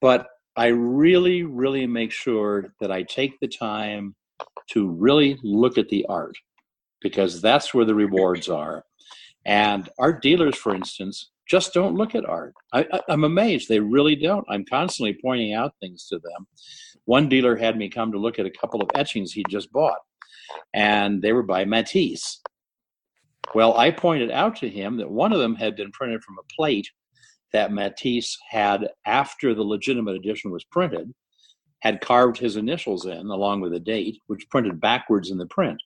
But 0.00 0.26
I 0.56 0.66
really, 0.66 1.42
really 1.42 1.86
make 1.86 2.12
sure 2.12 2.74
that 2.80 2.90
I 2.90 3.02
take 3.02 3.38
the 3.40 3.48
time 3.48 4.14
to 4.70 4.88
really 4.88 5.38
look 5.42 5.78
at 5.78 5.88
the 5.88 6.04
art 6.08 6.36
because 7.00 7.40
that's 7.40 7.72
where 7.72 7.84
the 7.84 7.94
rewards 7.94 8.48
are. 8.48 8.84
And 9.44 9.88
art 9.98 10.22
dealers, 10.22 10.56
for 10.56 10.74
instance, 10.74 11.30
just 11.48 11.72
don't 11.72 11.96
look 11.96 12.14
at 12.14 12.28
art. 12.28 12.54
I, 12.72 12.86
I'm 13.08 13.24
amazed. 13.24 13.68
They 13.68 13.80
really 13.80 14.14
don't. 14.14 14.46
I'm 14.48 14.64
constantly 14.64 15.18
pointing 15.20 15.54
out 15.54 15.74
things 15.80 16.06
to 16.08 16.18
them. 16.18 16.46
One 17.06 17.28
dealer 17.28 17.56
had 17.56 17.76
me 17.76 17.88
come 17.88 18.12
to 18.12 18.18
look 18.18 18.38
at 18.38 18.46
a 18.46 18.50
couple 18.50 18.80
of 18.80 18.90
etchings 18.94 19.32
he 19.32 19.44
just 19.48 19.72
bought, 19.72 19.98
and 20.74 21.22
they 21.22 21.32
were 21.32 21.42
by 21.42 21.64
Matisse. 21.64 22.40
Well, 23.54 23.76
I 23.76 23.90
pointed 23.90 24.30
out 24.30 24.54
to 24.56 24.68
him 24.68 24.98
that 24.98 25.10
one 25.10 25.32
of 25.32 25.40
them 25.40 25.56
had 25.56 25.74
been 25.74 25.90
printed 25.90 26.22
from 26.22 26.36
a 26.38 26.54
plate 26.54 26.88
that 27.52 27.72
Matisse 27.72 28.36
had 28.48 28.88
after 29.06 29.54
the 29.54 29.62
legitimate 29.62 30.16
edition 30.16 30.50
was 30.50 30.64
printed, 30.64 31.12
had 31.80 32.00
carved 32.00 32.38
his 32.38 32.56
initials 32.56 33.06
in 33.06 33.26
along 33.26 33.60
with 33.60 33.72
a 33.72 33.80
date, 33.80 34.18
which 34.26 34.48
printed 34.50 34.80
backwards 34.80 35.30
in 35.30 35.38
the 35.38 35.46
print. 35.46 35.80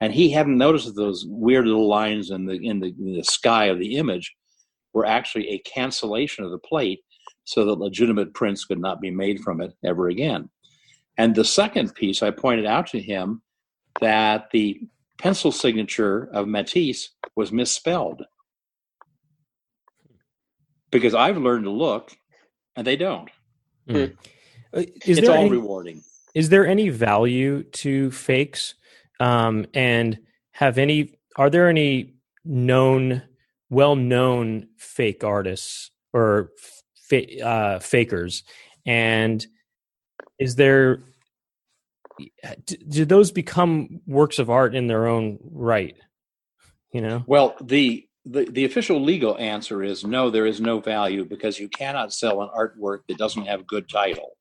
And 0.00 0.12
he 0.12 0.30
hadn't 0.30 0.58
noticed 0.58 0.86
that 0.86 0.96
those 0.96 1.24
weird 1.26 1.66
little 1.66 1.88
lines 1.88 2.30
in 2.30 2.46
the 2.46 2.54
in 2.54 2.80
the, 2.80 2.88
in 2.98 3.14
the 3.14 3.24
sky 3.24 3.66
of 3.66 3.78
the 3.78 3.96
image 3.96 4.34
were 4.92 5.06
actually 5.06 5.48
a 5.48 5.58
cancellation 5.60 6.44
of 6.44 6.50
the 6.50 6.58
plate 6.58 7.00
so 7.44 7.64
that 7.64 7.78
legitimate 7.78 8.34
prints 8.34 8.64
could 8.64 8.80
not 8.80 9.00
be 9.00 9.10
made 9.10 9.40
from 9.40 9.60
it 9.60 9.72
ever 9.84 10.08
again. 10.08 10.50
And 11.18 11.34
the 11.34 11.44
second 11.44 11.94
piece, 11.94 12.22
I 12.22 12.30
pointed 12.30 12.66
out 12.66 12.86
to 12.88 13.00
him 13.00 13.42
that 14.00 14.50
the 14.52 14.80
pencil 15.18 15.52
signature 15.52 16.28
of 16.32 16.48
Matisse 16.48 17.10
was 17.36 17.52
misspelled 17.52 18.22
because 20.90 21.14
I've 21.14 21.36
learned 21.36 21.64
to 21.64 21.70
look 21.70 22.16
and 22.76 22.86
they 22.86 22.96
don't. 22.96 23.30
Uh, 23.88 24.08
Is 25.04 25.18
it's 25.18 25.20
there 25.20 25.30
all 25.30 25.42
any, 25.42 25.50
rewarding. 25.50 26.02
is 26.34 26.48
there 26.48 26.66
any 26.66 26.88
value 26.90 27.62
to 27.62 28.10
fakes? 28.10 28.74
Um, 29.20 29.66
and 29.74 30.18
have 30.52 30.76
any 30.78 31.18
are 31.36 31.48
there 31.50 31.68
any 31.68 32.14
known 32.44 33.22
well 33.70 33.96
known 33.96 34.68
fake 34.76 35.24
artists 35.24 35.90
or 36.12 36.50
fa- 37.08 37.40
uh, 37.42 37.78
fakers? 37.80 38.42
And 38.84 39.44
is 40.38 40.56
there 40.56 41.00
d- 42.66 42.78
do 42.88 43.04
those 43.04 43.30
become 43.32 44.00
works 44.06 44.38
of 44.38 44.50
art 44.50 44.74
in 44.74 44.86
their 44.88 45.06
own 45.06 45.38
right? 45.42 45.96
You 46.92 47.00
know, 47.02 47.24
Well, 47.26 47.56
the, 47.60 48.05
the 48.26 48.44
the 48.50 48.64
official 48.64 49.00
legal 49.00 49.38
answer 49.38 49.82
is 49.82 50.04
no. 50.04 50.30
There 50.30 50.46
is 50.46 50.60
no 50.60 50.80
value 50.80 51.24
because 51.24 51.60
you 51.60 51.68
cannot 51.68 52.12
sell 52.12 52.42
an 52.42 52.50
artwork 52.56 53.00
that 53.08 53.18
doesn't 53.18 53.46
have 53.46 53.60
a 53.60 53.64
good 53.64 53.88
title, 53.88 54.36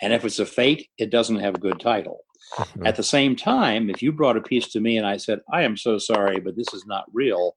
and 0.00 0.12
if 0.12 0.24
it's 0.24 0.38
a 0.38 0.46
fake, 0.46 0.88
it 0.98 1.10
doesn't 1.10 1.40
have 1.40 1.54
a 1.54 1.60
good 1.60 1.78
title. 1.78 2.20
At 2.84 2.96
the 2.96 3.02
same 3.02 3.36
time, 3.36 3.90
if 3.90 4.02
you 4.02 4.12
brought 4.12 4.36
a 4.38 4.42
piece 4.42 4.68
to 4.68 4.80
me 4.80 4.96
and 4.96 5.06
I 5.06 5.18
said, 5.18 5.40
"I 5.52 5.62
am 5.62 5.76
so 5.76 5.98
sorry, 5.98 6.40
but 6.40 6.56
this 6.56 6.72
is 6.72 6.86
not 6.86 7.04
real," 7.12 7.56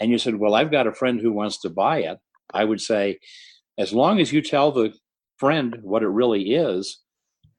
and 0.00 0.10
you 0.10 0.18
said, 0.18 0.34
"Well, 0.34 0.54
I've 0.54 0.72
got 0.72 0.88
a 0.88 0.92
friend 0.92 1.20
who 1.20 1.32
wants 1.32 1.60
to 1.60 1.70
buy 1.70 1.98
it," 1.98 2.18
I 2.52 2.64
would 2.64 2.80
say, 2.80 3.20
as 3.78 3.92
long 3.92 4.18
as 4.18 4.32
you 4.32 4.42
tell 4.42 4.72
the 4.72 4.92
friend 5.36 5.78
what 5.82 6.02
it 6.02 6.08
really 6.08 6.54
is, 6.54 6.98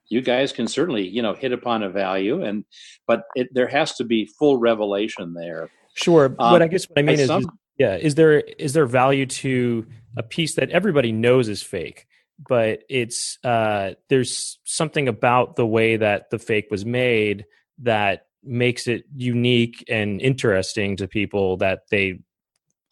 you 0.10 0.22
guys 0.22 0.52
can 0.52 0.68
certainly, 0.68 1.08
you 1.08 1.22
know, 1.22 1.34
hit 1.34 1.54
upon 1.54 1.84
a 1.84 1.90
value, 1.90 2.44
and 2.44 2.66
but 3.08 3.24
it, 3.34 3.48
there 3.54 3.68
has 3.68 3.96
to 3.96 4.04
be 4.04 4.30
full 4.38 4.58
revelation 4.58 5.34
there. 5.34 5.70
Sure. 5.94 6.26
Um, 6.26 6.36
but 6.38 6.62
I 6.62 6.68
guess 6.68 6.86
what 6.90 7.00
I 7.00 7.02
mean 7.02 7.20
is, 7.20 7.28
some- 7.28 7.42
is 7.42 7.48
yeah 7.78 7.96
is 7.96 8.16
there 8.16 8.40
is 8.40 8.74
there 8.74 8.86
value 8.86 9.26
to 9.26 9.86
a 10.18 10.24
piece 10.24 10.56
that 10.56 10.70
everybody 10.72 11.12
knows 11.12 11.48
is 11.48 11.64
fake 11.64 12.06
but 12.48 12.82
it's 12.90 13.38
uh 13.44 13.92
there's 14.10 14.60
something 14.66 15.08
about 15.08 15.56
the 15.56 15.66
way 15.66 15.96
that 15.96 16.30
the 16.32 16.40
fake 16.40 16.68
was 16.70 16.86
made 16.86 17.46
that 17.80 18.28
makes 18.44 18.88
it 18.88 19.06
unique 19.16 19.84
and 19.88 20.22
interesting 20.22 20.98
to 20.98 21.08
people 21.08 21.58
that 21.58 21.82
they 21.92 22.20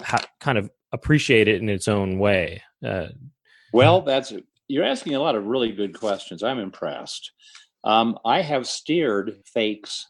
ha- 0.01 0.25
kind 0.39 0.57
of 0.57 0.69
appreciate 0.91 1.47
it 1.47 1.61
in 1.61 1.67
its 1.69 1.87
own 1.87 2.19
way 2.19 2.61
uh 2.85 3.07
Well, 3.73 4.01
that's 4.01 4.33
you're 4.67 4.85
asking 4.85 5.15
a 5.15 5.19
lot 5.19 5.35
of 5.35 5.45
really 5.45 5.71
good 5.71 5.97
questions. 5.99 6.43
I'm 6.43 6.59
impressed. 6.59 7.31
Um, 7.83 8.17
I 8.23 8.41
have 8.41 8.67
steered 8.67 9.41
fakes 9.45 10.07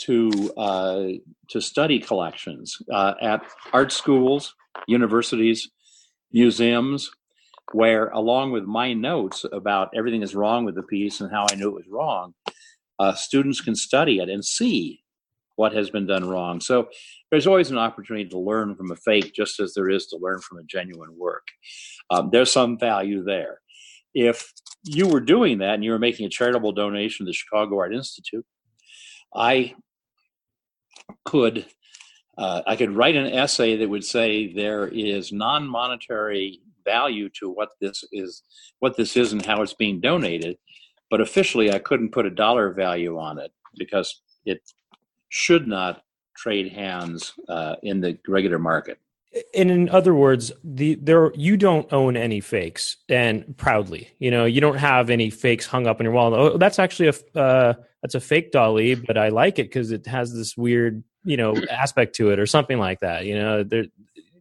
to 0.00 0.52
uh, 0.56 1.04
to 1.50 1.60
study 1.60 1.98
collections 1.98 2.76
uh, 2.92 3.14
at 3.20 3.42
art 3.72 3.92
schools, 3.92 4.54
universities, 4.86 5.70
museums, 6.32 7.10
where 7.72 8.08
along 8.08 8.52
with 8.52 8.64
my 8.64 8.92
notes 8.92 9.44
about 9.52 9.90
everything 9.96 10.20
that's 10.20 10.34
wrong 10.34 10.64
with 10.64 10.74
the 10.74 10.82
piece 10.82 11.20
and 11.20 11.30
how 11.30 11.46
I 11.50 11.54
knew 11.54 11.68
it 11.68 11.74
was 11.74 11.88
wrong, 11.88 12.34
uh, 12.98 13.14
students 13.14 13.60
can 13.60 13.74
study 13.74 14.18
it 14.18 14.28
and 14.28 14.44
see 14.44 15.00
what 15.56 15.72
has 15.72 15.90
been 15.90 16.06
done 16.06 16.28
wrong. 16.28 16.60
So 16.60 16.88
there's 17.30 17.46
always 17.46 17.70
an 17.70 17.78
opportunity 17.78 18.28
to 18.28 18.38
learn 18.38 18.74
from 18.74 18.90
a 18.90 18.96
fake, 18.96 19.32
just 19.34 19.60
as 19.60 19.74
there 19.74 19.88
is 19.88 20.06
to 20.08 20.18
learn 20.20 20.40
from 20.40 20.58
a 20.58 20.64
genuine 20.64 21.16
work. 21.16 21.46
Um, 22.10 22.30
there's 22.32 22.52
some 22.52 22.78
value 22.78 23.22
there. 23.24 23.60
If 24.14 24.52
you 24.84 25.08
were 25.08 25.20
doing 25.20 25.58
that 25.58 25.74
and 25.74 25.84
you 25.84 25.92
were 25.92 25.98
making 25.98 26.26
a 26.26 26.30
charitable 26.30 26.72
donation 26.72 27.24
to 27.24 27.30
the 27.30 27.34
Chicago 27.34 27.78
Art 27.78 27.94
Institute, 27.94 28.44
I 29.34 29.74
could 31.24 31.66
uh, 32.36 32.62
I 32.66 32.76
could 32.76 32.90
write 32.90 33.16
an 33.16 33.26
essay 33.26 33.76
that 33.76 33.88
would 33.88 34.04
say 34.04 34.52
there 34.52 34.88
is 34.88 35.32
non-monetary 35.32 36.60
value 36.84 37.28
to 37.40 37.48
what 37.48 37.70
this 37.80 38.04
is, 38.12 38.42
what 38.80 38.96
this 38.96 39.16
is, 39.16 39.32
and 39.32 39.44
how 39.44 39.62
it's 39.62 39.74
being 39.74 40.00
donated. 40.00 40.58
But 41.10 41.20
officially, 41.20 41.72
I 41.72 41.78
couldn't 41.78 42.10
put 42.10 42.26
a 42.26 42.30
dollar 42.30 42.72
value 42.72 43.18
on 43.18 43.38
it 43.38 43.52
because 43.76 44.22
it 44.44 44.60
should 45.28 45.68
not 45.68 46.02
trade 46.36 46.72
hands 46.72 47.32
uh, 47.48 47.76
in 47.82 48.00
the 48.00 48.18
regular 48.26 48.58
market. 48.58 48.98
and 49.54 49.70
in 49.70 49.88
other 49.88 50.14
words 50.14 50.52
the 50.62 50.94
there 50.96 51.32
you 51.34 51.56
don't 51.56 51.92
own 51.92 52.16
any 52.16 52.40
fakes 52.40 52.96
and 53.08 53.56
proudly 53.56 54.08
you 54.18 54.30
know 54.30 54.44
you 54.44 54.60
don't 54.60 54.76
have 54.76 55.10
any 55.10 55.28
fakes 55.28 55.66
hung 55.66 55.86
up 55.88 55.98
on 56.00 56.04
your 56.04 56.12
wall 56.12 56.32
oh 56.34 56.56
that's 56.56 56.78
actually 56.78 57.08
a 57.08 57.38
uh, 57.40 57.74
that's 58.04 58.14
a 58.14 58.20
fake 58.20 58.52
Dali 58.52 59.02
but 59.06 59.16
i 59.16 59.30
like 59.30 59.58
it 59.58 59.64
because 59.64 59.90
it 59.90 60.06
has 60.06 60.34
this 60.34 60.56
weird 60.58 61.02
you 61.24 61.38
know 61.38 61.56
aspect 61.70 62.14
to 62.16 62.28
it 62.30 62.38
or 62.38 62.44
something 62.46 62.78
like 62.78 63.00
that 63.00 63.24
you 63.24 63.34
know 63.34 63.64
there 63.64 63.86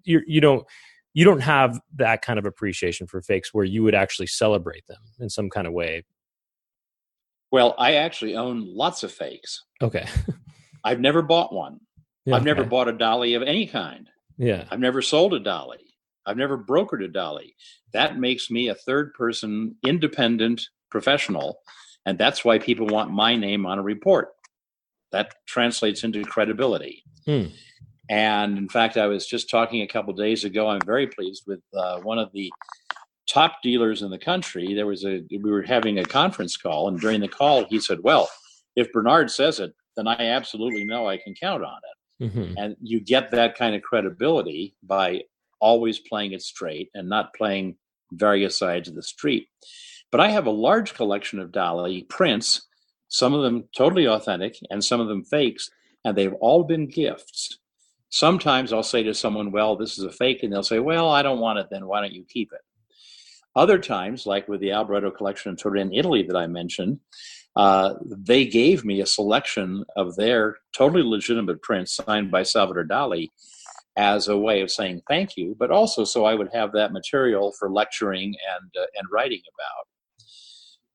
you 0.03 0.21
you 0.27 0.41
don't 0.41 0.65
you 1.13 1.23
don't 1.23 1.39
have 1.39 1.79
that 1.95 2.21
kind 2.21 2.37
of 2.37 2.45
appreciation 2.45 3.07
for 3.07 3.21
fakes 3.21 3.53
where 3.53 3.63
you 3.63 3.81
would 3.83 3.95
actually 3.95 4.27
celebrate 4.27 4.85
them 4.87 4.97
in 5.19 5.29
some 5.29 5.49
kind 5.49 5.65
of 5.65 5.71
way 5.73 6.03
Well, 7.51 7.73
I 7.77 7.93
actually 7.95 8.35
own 8.35 8.65
lots 8.75 9.03
of 9.03 9.11
fakes. 9.11 9.63
okay 9.81 10.05
I've 10.83 10.99
never 10.99 11.21
bought 11.21 11.53
one. 11.53 11.79
Yeah, 12.25 12.35
I've 12.35 12.43
never 12.43 12.61
okay. 12.61 12.69
bought 12.69 12.89
a 12.89 12.93
Dali 12.93 13.37
of 13.37 13.43
any 13.43 13.65
kind. 13.67 14.09
yeah 14.37 14.65
I've 14.71 14.81
never 14.81 15.01
sold 15.01 15.33
a 15.33 15.39
Dali. 15.39 15.77
I've 16.25 16.37
never 16.37 16.57
brokered 16.57 17.05
a 17.05 17.09
Dali. 17.09 17.53
That 17.93 18.17
makes 18.17 18.49
me 18.51 18.67
a 18.67 18.75
third 18.75 19.13
person, 19.13 19.75
independent 19.85 20.67
professional. 20.89 21.59
And 22.05 22.17
that's 22.17 22.43
why 22.43 22.59
people 22.59 22.87
want 22.87 23.11
my 23.11 23.35
name 23.35 23.65
on 23.65 23.79
a 23.79 23.83
report. 23.83 24.29
That 25.11 25.33
translates 25.47 26.03
into 26.03 26.23
credibility. 26.23 27.03
Hmm. 27.25 27.45
And 28.09 28.57
in 28.57 28.67
fact, 28.67 28.97
I 28.97 29.07
was 29.07 29.25
just 29.25 29.49
talking 29.49 29.81
a 29.81 29.87
couple 29.87 30.13
days 30.13 30.43
ago. 30.43 30.67
I'm 30.67 30.81
very 30.81 31.07
pleased 31.07 31.43
with 31.47 31.61
uh, 31.73 31.99
one 32.01 32.19
of 32.19 32.31
the 32.33 32.51
top 33.27 33.61
dealers 33.63 34.01
in 34.01 34.11
the 34.11 34.17
country. 34.17 34.73
There 34.73 34.87
was 34.87 35.05
a 35.05 35.23
we 35.31 35.49
were 35.49 35.61
having 35.61 35.99
a 35.99 36.03
conference 36.03 36.57
call, 36.57 36.89
and 36.89 36.99
during 36.99 37.21
the 37.21 37.27
call, 37.27 37.65
he 37.65 37.79
said, 37.79 37.99
"Well, 38.03 38.29
if 38.75 38.91
Bernard 38.91 39.31
says 39.31 39.59
it, 39.59 39.73
then 39.95 40.07
I 40.07 40.15
absolutely 40.15 40.83
know 40.83 41.07
I 41.07 41.17
can 41.17 41.33
count 41.33 41.63
on 41.63 41.77
it." 41.77 42.25
Mm-hmm. 42.25 42.53
And 42.57 42.75
you 42.81 42.99
get 42.99 43.31
that 43.31 43.57
kind 43.57 43.75
of 43.75 43.81
credibility 43.81 44.75
by 44.83 45.23
always 45.59 45.99
playing 45.99 46.33
it 46.33 46.41
straight 46.41 46.89
and 46.93 47.07
not 47.07 47.33
playing 47.33 47.77
various 48.11 48.57
sides 48.57 48.89
of 48.89 48.95
the 48.95 49.03
street. 49.03 49.47
But 50.13 50.19
I 50.21 50.29
have 50.29 50.45
a 50.45 50.51
large 50.51 50.93
collection 50.93 51.39
of 51.39 51.51
Dali 51.51 52.07
prints, 52.07 52.67
some 53.07 53.33
of 53.33 53.41
them 53.41 53.67
totally 53.75 54.07
authentic 54.07 54.55
and 54.69 54.85
some 54.85 55.01
of 55.01 55.07
them 55.07 55.23
fakes, 55.23 55.71
and 56.05 56.15
they've 56.15 56.35
all 56.35 56.65
been 56.65 56.87
gifts. 56.87 57.57
Sometimes 58.09 58.71
I'll 58.71 58.83
say 58.83 59.01
to 59.01 59.15
someone, 59.15 59.51
Well, 59.51 59.75
this 59.75 59.97
is 59.97 60.03
a 60.03 60.11
fake, 60.11 60.43
and 60.43 60.53
they'll 60.53 60.61
say, 60.61 60.77
Well, 60.77 61.09
I 61.09 61.23
don't 61.23 61.39
want 61.39 61.57
it, 61.57 61.69
then 61.71 61.87
why 61.87 61.99
don't 61.99 62.13
you 62.13 62.25
keep 62.29 62.51
it? 62.53 62.61
Other 63.55 63.79
times, 63.79 64.27
like 64.27 64.47
with 64.47 64.61
the 64.61 64.69
Albaretto 64.69 65.17
collection 65.17 65.49
in 65.49 65.55
Turin, 65.55 65.91
Italy, 65.91 66.21
that 66.21 66.37
I 66.37 66.45
mentioned, 66.45 66.99
uh, 67.55 67.95
they 68.05 68.45
gave 68.45 68.85
me 68.85 69.01
a 69.01 69.07
selection 69.07 69.83
of 69.95 70.15
their 70.15 70.57
totally 70.77 71.01
legitimate 71.01 71.63
prints 71.63 71.95
signed 71.95 72.29
by 72.29 72.43
Salvador 72.43 72.85
Dali 72.85 73.29
as 73.97 74.27
a 74.27 74.37
way 74.37 74.61
of 74.61 74.69
saying 74.69 75.01
thank 75.07 75.37
you, 75.37 75.55
but 75.57 75.71
also 75.71 76.03
so 76.03 76.23
I 76.23 76.35
would 76.35 76.49
have 76.53 76.71
that 76.73 76.93
material 76.93 77.51
for 77.57 77.71
lecturing 77.71 78.35
and 78.55 78.71
uh, 78.79 78.85
and 78.95 79.07
writing 79.11 79.41
about. 79.55 79.87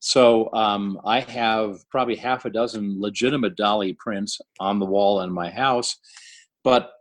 So 0.00 0.52
um, 0.52 1.00
I 1.04 1.20
have 1.20 1.88
probably 1.90 2.16
half 2.16 2.44
a 2.44 2.50
dozen 2.50 3.00
legitimate 3.00 3.56
Dali 3.56 3.96
prints 3.96 4.40
on 4.60 4.78
the 4.78 4.86
wall 4.86 5.20
in 5.22 5.32
my 5.32 5.50
house, 5.50 5.96
but 6.62 6.92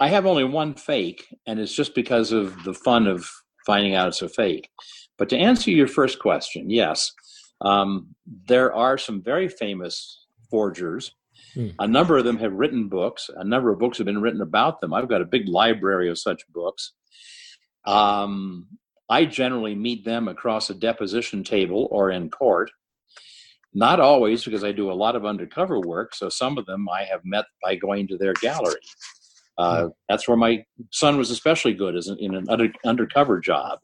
I 0.00 0.08
have 0.08 0.26
only 0.26 0.44
one 0.44 0.74
fake, 0.74 1.26
and 1.46 1.60
it's 1.60 1.74
just 1.74 1.94
because 1.94 2.32
of 2.32 2.64
the 2.64 2.74
fun 2.74 3.06
of 3.06 3.28
finding 3.64 3.94
out 3.94 4.08
it's 4.08 4.22
a 4.22 4.28
fake. 4.28 4.68
But 5.16 5.28
to 5.28 5.38
answer 5.38 5.70
your 5.70 5.86
first 5.86 6.18
question, 6.18 6.68
yes, 6.68 7.12
um, 7.60 8.14
there 8.46 8.74
are 8.74 8.98
some 8.98 9.22
very 9.22 9.48
famous 9.48 10.26
forgers. 10.50 11.14
Hmm. 11.54 11.68
A 11.78 11.86
number 11.86 12.18
of 12.18 12.24
them 12.24 12.38
have 12.38 12.52
written 12.52 12.88
books. 12.88 13.30
A 13.36 13.44
number 13.44 13.70
of 13.70 13.78
books 13.78 13.98
have 13.98 14.06
been 14.06 14.20
written 14.20 14.40
about 14.40 14.80
them. 14.80 14.92
I've 14.92 15.08
got 15.08 15.22
a 15.22 15.26
big 15.26 15.48
library 15.48 16.10
of 16.10 16.18
such 16.18 16.42
books. 16.48 16.92
Um, 17.86 18.66
I 19.14 19.24
generally 19.26 19.76
meet 19.76 20.04
them 20.04 20.26
across 20.26 20.70
a 20.70 20.74
deposition 20.74 21.44
table 21.44 21.86
or 21.92 22.10
in 22.10 22.30
court. 22.30 22.68
Not 23.72 24.00
always, 24.00 24.44
because 24.44 24.64
I 24.64 24.72
do 24.72 24.90
a 24.90 25.00
lot 25.04 25.14
of 25.14 25.24
undercover 25.24 25.78
work. 25.78 26.16
So 26.16 26.28
some 26.28 26.58
of 26.58 26.66
them 26.66 26.88
I 26.88 27.04
have 27.04 27.20
met 27.24 27.44
by 27.62 27.76
going 27.76 28.08
to 28.08 28.18
their 28.18 28.32
gallery. 28.34 28.80
Uh, 29.56 29.90
that's 30.08 30.26
where 30.26 30.36
my 30.36 30.64
son 30.90 31.16
was 31.16 31.30
especially 31.30 31.74
good, 31.74 31.94
as 31.94 32.08
in 32.08 32.34
an 32.34 32.46
under, 32.48 32.68
undercover 32.84 33.38
job. 33.38 33.78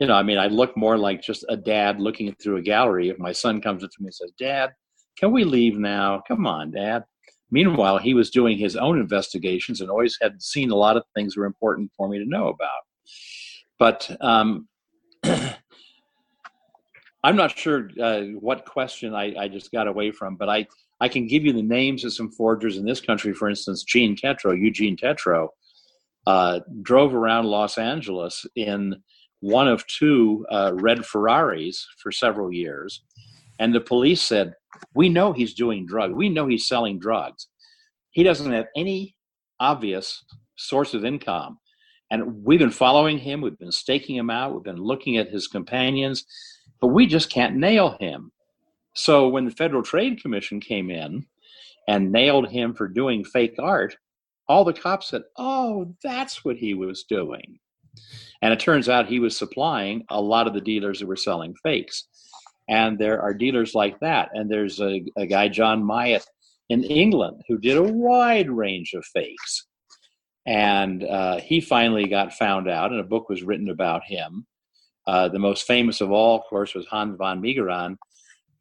You 0.00 0.06
know, 0.06 0.14
I 0.14 0.22
mean, 0.22 0.38
I 0.38 0.46
look 0.46 0.74
more 0.74 0.96
like 0.96 1.20
just 1.20 1.44
a 1.50 1.56
dad 1.56 2.00
looking 2.00 2.34
through 2.34 2.56
a 2.56 2.62
gallery. 2.62 3.10
If 3.10 3.18
my 3.18 3.32
son 3.32 3.60
comes 3.60 3.84
up 3.84 3.90
to 3.90 3.96
me 4.00 4.06
and 4.06 4.14
says, 4.14 4.32
"Dad, 4.38 4.70
can 5.18 5.32
we 5.32 5.44
leave 5.44 5.76
now? 5.76 6.22
Come 6.26 6.46
on, 6.46 6.70
Dad." 6.70 7.04
Meanwhile, 7.50 7.98
he 7.98 8.14
was 8.14 8.30
doing 8.30 8.56
his 8.56 8.74
own 8.74 8.98
investigations 8.98 9.82
and 9.82 9.90
always 9.90 10.16
had 10.22 10.42
seen 10.42 10.70
a 10.70 10.82
lot 10.86 10.96
of 10.96 11.04
things 11.14 11.34
that 11.34 11.40
were 11.40 11.46
important 11.46 11.92
for 11.94 12.08
me 12.08 12.18
to 12.18 12.34
know 12.34 12.48
about. 12.48 12.82
But 13.78 14.10
um, 14.20 14.68
I'm 17.24 17.36
not 17.36 17.58
sure 17.58 17.90
uh, 18.00 18.22
what 18.38 18.64
question 18.64 19.14
I, 19.14 19.34
I, 19.36 19.48
just 19.48 19.72
got 19.72 19.88
away 19.88 20.10
from, 20.12 20.36
but 20.36 20.48
I, 20.48 20.66
I 21.00 21.08
can 21.08 21.26
give 21.26 21.44
you 21.44 21.52
the 21.52 21.62
names 21.62 22.04
of 22.04 22.12
some 22.12 22.30
forgers 22.30 22.76
in 22.76 22.84
this 22.84 23.00
country. 23.00 23.34
For 23.34 23.48
instance, 23.48 23.82
Gene 23.84 24.16
Tetreault, 24.16 24.60
Eugene 24.60 24.96
Tetreault, 24.96 25.48
uh, 26.26 26.60
drove 26.82 27.14
around 27.14 27.46
Los 27.46 27.78
Angeles 27.78 28.46
in 28.54 28.96
one 29.40 29.68
of 29.68 29.86
two 29.86 30.46
uh, 30.50 30.72
red 30.74 31.04
Ferraris 31.04 31.86
for 31.98 32.10
several 32.10 32.52
years. 32.52 33.02
And 33.58 33.74
the 33.74 33.80
police 33.80 34.22
said, 34.22 34.54
We 34.94 35.08
know 35.08 35.32
he's 35.32 35.54
doing 35.54 35.86
drugs. 35.86 36.14
We 36.14 36.28
know 36.28 36.46
he's 36.46 36.66
selling 36.66 36.98
drugs. 36.98 37.48
He 38.10 38.22
doesn't 38.22 38.52
have 38.52 38.66
any 38.76 39.16
obvious 39.60 40.24
source 40.56 40.94
of 40.94 41.04
income. 41.04 41.58
And 42.10 42.44
we've 42.44 42.58
been 42.58 42.70
following 42.70 43.18
him, 43.18 43.40
we've 43.40 43.58
been 43.58 43.72
staking 43.72 44.16
him 44.16 44.30
out, 44.30 44.54
we've 44.54 44.62
been 44.62 44.76
looking 44.76 45.16
at 45.16 45.30
his 45.30 45.48
companions, 45.48 46.24
but 46.80 46.88
we 46.88 47.06
just 47.06 47.30
can't 47.30 47.56
nail 47.56 47.96
him. 47.98 48.30
So 48.94 49.28
when 49.28 49.44
the 49.44 49.50
Federal 49.50 49.82
Trade 49.82 50.22
Commission 50.22 50.60
came 50.60 50.90
in 50.90 51.26
and 51.88 52.12
nailed 52.12 52.48
him 52.48 52.74
for 52.74 52.88
doing 52.88 53.24
fake 53.24 53.56
art, 53.58 53.96
all 54.48 54.64
the 54.64 54.72
cops 54.72 55.08
said, 55.08 55.22
Oh, 55.36 55.94
that's 56.02 56.44
what 56.44 56.56
he 56.56 56.74
was 56.74 57.04
doing. 57.08 57.58
And 58.42 58.52
it 58.52 58.60
turns 58.60 58.88
out 58.88 59.06
he 59.06 59.20
was 59.20 59.36
supplying 59.36 60.04
a 60.08 60.20
lot 60.20 60.46
of 60.46 60.54
the 60.54 60.60
dealers 60.60 61.00
that 61.00 61.06
were 61.06 61.16
selling 61.16 61.54
fakes. 61.62 62.06
And 62.68 62.98
there 62.98 63.20
are 63.20 63.34
dealers 63.34 63.74
like 63.74 63.98
that. 64.00 64.30
And 64.32 64.50
there's 64.50 64.80
a, 64.80 65.02
a 65.16 65.26
guy, 65.26 65.48
John 65.48 65.82
Myatt, 65.82 66.26
in 66.68 66.82
England, 66.84 67.42
who 67.48 67.58
did 67.58 67.76
a 67.76 67.82
wide 67.82 68.50
range 68.50 68.92
of 68.94 69.04
fakes. 69.04 69.66
And 70.46 71.02
uh, 71.02 71.40
he 71.40 71.60
finally 71.60 72.06
got 72.06 72.32
found 72.32 72.68
out, 72.68 72.92
and 72.92 73.00
a 73.00 73.04
book 73.04 73.28
was 73.28 73.42
written 73.42 73.68
about 73.68 74.04
him. 74.04 74.46
Uh, 75.06 75.28
the 75.28 75.38
most 75.38 75.66
famous 75.66 76.00
of 76.00 76.10
all, 76.12 76.36
of 76.36 76.44
course, 76.44 76.74
was 76.74 76.86
Hans 76.86 77.16
van 77.18 77.40
Meegeren, 77.40 77.96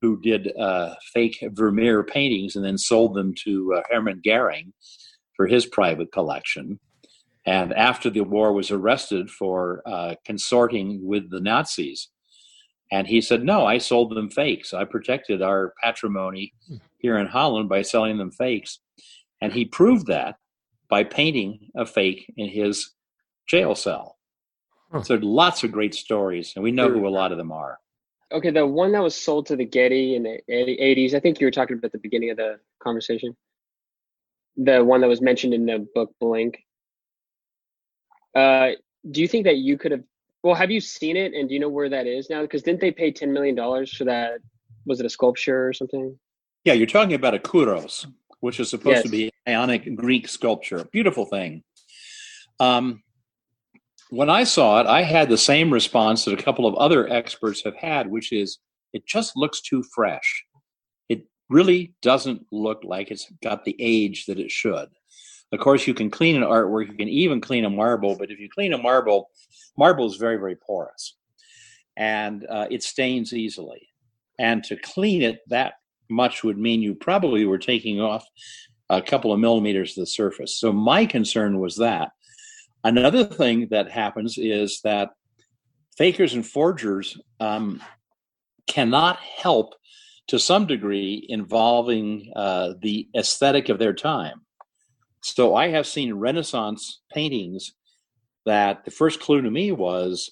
who 0.02 0.20
did 0.22 0.56
uh, 0.58 0.96
fake 1.14 1.44
Vermeer 1.52 2.04
paintings 2.04 2.56
and 2.56 2.66
then 2.66 2.78
sold 2.78 3.16
them 3.16 3.34
to 3.44 3.74
uh, 3.76 3.82
Hermann 3.90 4.22
Goering 4.24 4.74
for 5.36 5.48
his 5.48 5.66
private 5.66 6.12
collection. 6.12 6.80
And 7.46 7.74
after 7.74 8.10
the 8.10 8.22
war, 8.22 8.54
was 8.54 8.72
arrested 8.72 9.30
for 9.30 9.84
uh, 9.86 10.16
consorting 10.26 11.06
with 11.06 11.30
the 11.30 11.40
Nazis. 11.40 12.10
And 12.92 13.08
he 13.08 13.22
said, 13.22 13.44
"No, 13.44 13.66
I 13.66 13.78
sold 13.78 14.16
them 14.16 14.30
fakes. 14.30 14.74
I 14.74 14.84
protected 14.86 15.42
our 15.42 15.74
patrimony 15.82 16.54
hmm. 16.68 16.78
here 16.98 17.18
in 17.18 17.28
Holland 17.28 17.70
by 17.70 17.82
selling 17.84 18.18
them 18.18 18.32
fakes." 18.32 18.80
And 19.42 19.54
he 19.54 19.66
proved 19.66 20.08
that 20.08 20.36
by 20.90 21.04
painting 21.04 21.72
a 21.76 21.86
fake 21.86 22.32
in 22.38 22.50
his 22.50 22.92
jail 23.48 23.76
cell. 23.76 24.18
Huh. 24.92 25.04
So 25.04 25.16
lots 25.22 25.64
of 25.64 25.72
great 25.72 25.96
stories, 25.96 26.54
and 26.56 26.64
we 26.64 26.72
know 26.72 26.90
who 26.90 27.08
a 27.08 27.10
lot 27.10 27.32
of 27.32 27.38
them 27.38 27.52
are. 27.52 27.80
Okay, 28.32 28.52
the 28.52 28.66
one 28.66 28.92
that 28.94 29.04
was 29.04 29.16
sold 29.16 29.46
to 29.48 29.56
the 29.56 29.66
Getty 29.66 30.16
in 30.16 30.24
the 30.24 30.40
80s, 30.50 31.14
I 31.14 31.20
think 31.20 31.40
you 31.40 31.48
were 31.48 31.52
talking 31.52 31.78
about 31.78 31.92
the 31.92 32.00
beginning 32.00 32.32
of 32.32 32.38
the 32.38 32.60
conversation. 32.82 33.36
The 34.58 34.84
one 34.84 35.02
that 35.02 35.08
was 35.08 35.22
mentioned 35.22 35.54
in 35.54 35.66
the 35.66 35.88
book 35.94 36.12
Blink. 36.20 36.58
Uh, 38.34 38.72
do 39.10 39.22
you 39.22 39.28
think 39.28 39.46
that 39.46 39.58
you 39.58 39.78
could 39.78 39.92
have? 39.92 40.04
Well, 40.44 40.56
have 40.56 40.72
you 40.72 40.80
seen 40.82 41.18
it, 41.18 41.34
and 41.34 41.48
do 41.48 41.54
you 41.54 41.60
know 41.60 41.70
where 41.70 41.90
that 41.90 42.08
is 42.08 42.30
now? 42.30 42.42
Because 42.42 42.64
didn't 42.64 42.82
they 42.82 42.92
pay 42.92 43.12
ten 43.12 43.34
million 43.34 43.56
dollars 43.56 43.94
for 43.94 44.06
that? 44.06 44.40
Was 44.86 45.00
it 45.00 45.06
a 45.06 45.10
sculpture 45.10 45.68
or 45.68 45.74
something? 45.74 46.18
Yeah, 46.64 46.74
you're 46.74 46.88
talking 46.88 47.14
about 47.14 47.36
a 47.36 47.40
kouros 47.40 48.08
which 48.40 48.60
is 48.60 48.70
supposed 48.70 48.98
yes. 48.98 49.04
to 49.04 49.10
be 49.10 49.32
Ionic 49.48 49.96
Greek 49.96 50.28
sculpture. 50.28 50.86
Beautiful 50.92 51.26
thing. 51.26 51.64
Um, 52.60 53.04
when 54.10 54.30
I 54.30 54.44
saw 54.44 54.80
it, 54.80 54.88
I 54.88 55.02
had 55.04 55.30
the 55.30 55.38
same 55.38 55.72
response 55.72 56.26
that 56.26 56.40
a 56.40 56.44
couple 56.44 56.68
of 56.68 56.76
other 56.76 57.10
experts 57.12 57.64
have 57.64 57.76
had, 57.76 58.10
which 58.10 58.32
is 58.32 58.60
it 58.94 59.06
just 59.06 59.36
looks 59.36 59.62
too 59.62 59.84
fresh. 59.94 60.46
It 61.10 61.26
really 61.50 61.94
doesn't 62.02 62.46
look 62.52 62.84
like 62.84 63.12
it's 63.12 63.30
got 63.44 63.66
the 63.66 63.76
age 63.80 64.26
that 64.28 64.40
it 64.40 64.52
should. 64.52 64.90
Of 65.52 65.60
course, 65.60 65.88
you 65.88 65.94
can 65.94 66.10
clean 66.10 66.36
an 66.36 66.44
artwork, 66.44 66.88
you 66.88 66.98
can 66.98 67.10
even 67.10 67.42
clean 67.42 67.66
a 67.66 67.70
marble, 67.70 68.16
but 68.18 68.32
if 68.32 68.40
you 68.40 68.50
clean 68.54 68.74
a 68.74 68.78
marble, 68.78 69.30
marble 69.78 70.06
is 70.06 70.18
very, 70.18 70.38
very 70.38 70.56
porous 70.56 71.16
and 71.98 72.46
uh, 72.50 72.68
it 72.70 72.84
stains 72.84 73.34
easily. 73.34 73.90
And 74.38 74.64
to 74.66 74.76
clean 74.76 75.22
it 75.22 75.40
that 75.48 75.76
much 76.10 76.44
would 76.44 76.58
mean 76.58 76.82
you 76.82 76.96
probably 76.96 77.46
were 77.46 77.58
taking 77.58 78.00
off 78.00 78.26
a 78.90 79.02
couple 79.02 79.34
of 79.34 79.40
millimeters 79.40 79.98
of 79.98 80.04
the 80.04 80.08
surface. 80.08 80.60
So 80.60 80.72
my 80.72 81.06
concern 81.06 81.60
was 81.60 81.78
that. 81.78 82.12
Another 82.84 83.24
thing 83.24 83.68
that 83.72 83.90
happens 83.90 84.38
is 84.38 84.82
that 84.84 85.10
fakers 85.98 86.34
and 86.34 86.46
forgers 86.46 87.20
um, 87.40 87.82
cannot 88.68 89.18
help 89.18 89.74
to 90.28 90.40
some 90.40 90.66
degree 90.66 91.26
involving 91.30 92.32
uh, 92.36 92.74
the 92.82 93.08
aesthetic 93.16 93.70
of 93.70 93.80
their 93.80 93.94
time. 93.94 94.42
So 95.22 95.56
I 95.56 95.70
have 95.70 95.88
seen 95.88 96.14
Renaissance 96.14 97.02
paintings 97.12 97.74
that 98.46 98.86
the 98.86 98.92
first 98.92 99.20
clue 99.20 99.42
to 99.42 99.50
me 99.50 99.72
was, 99.72 100.32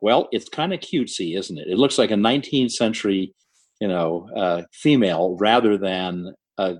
well, 0.00 0.28
it's 0.30 0.48
kind 0.48 0.72
of 0.72 0.80
cutesy, 0.80 1.36
isn't 1.36 1.58
it? 1.58 1.66
It 1.68 1.78
looks 1.78 1.98
like 1.98 2.12
a 2.12 2.14
19th 2.14 2.70
century 2.70 3.34
you 3.80 3.88
know, 3.88 4.28
uh, 4.34 4.62
female 4.72 5.36
rather 5.38 5.78
than 5.78 6.34
a, 6.58 6.76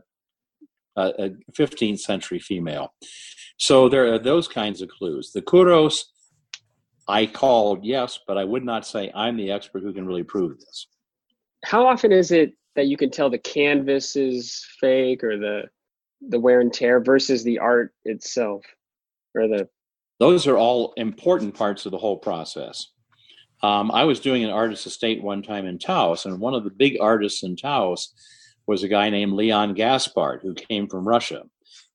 a, 0.97 1.31
15th 1.53 2.01
century 2.01 2.39
female. 2.39 2.93
So 3.59 3.89
there 3.89 4.13
are 4.13 4.19
those 4.19 4.49
kinds 4.49 4.83
of 4.83 4.89
clues. 4.89 5.33
The 5.33 5.43
kouros, 5.43 6.03
I 7.07 7.27
called 7.27 7.85
yes, 7.85 8.19
but 8.27 8.37
I 8.37 8.45
would 8.45 8.65
not 8.65 8.87
say 8.87 9.11
I'm 9.15 9.37
the 9.37 9.51
expert 9.51 9.83
who 9.83 9.93
can 9.93 10.07
really 10.07 10.23
prove 10.23 10.59
this. 10.59 10.87
How 11.65 11.87
often 11.87 12.13
is 12.13 12.31
it 12.31 12.55
that 12.77 12.87
you 12.87 12.97
can 12.97 13.11
tell 13.11 13.31
the 13.31 13.39
canvas 13.39 14.15
is 14.15 14.65
fake 14.81 15.25
or 15.25 15.37
the 15.37 15.65
the 16.29 16.39
wear 16.39 16.61
and 16.61 16.73
tear 16.73 17.01
versus 17.01 17.45
the 17.45 17.59
art 17.59 17.93
itself 18.05 18.65
or 19.35 19.47
the 19.47 19.69
those 20.19 20.47
are 20.49 20.57
all 20.57 20.93
important 20.97 21.55
parts 21.55 21.87
of 21.87 21.93
the 21.93 21.99
whole 21.99 22.19
process 22.19 22.89
Um, 23.63 23.91
I 23.91 24.05
was 24.05 24.21
doing 24.21 24.45
an 24.45 24.51
artist 24.51 24.87
estate 24.87 25.23
one 25.23 25.43
time 25.43 25.67
in 25.67 25.79
Taos, 25.79 26.27
and 26.27 26.41
one 26.41 26.55
of 26.55 26.65
the 26.65 26.71
big 26.71 26.99
artists 27.01 27.43
in 27.43 27.57
Taos 27.57 28.15
was 28.67 28.83
a 28.83 28.89
guy 28.89 29.11
named 29.11 29.33
Leon 29.33 29.75
Gaspard, 29.75 30.43
who 30.43 30.55
came 30.55 30.89
from 30.89 31.09
Russia. 31.09 31.43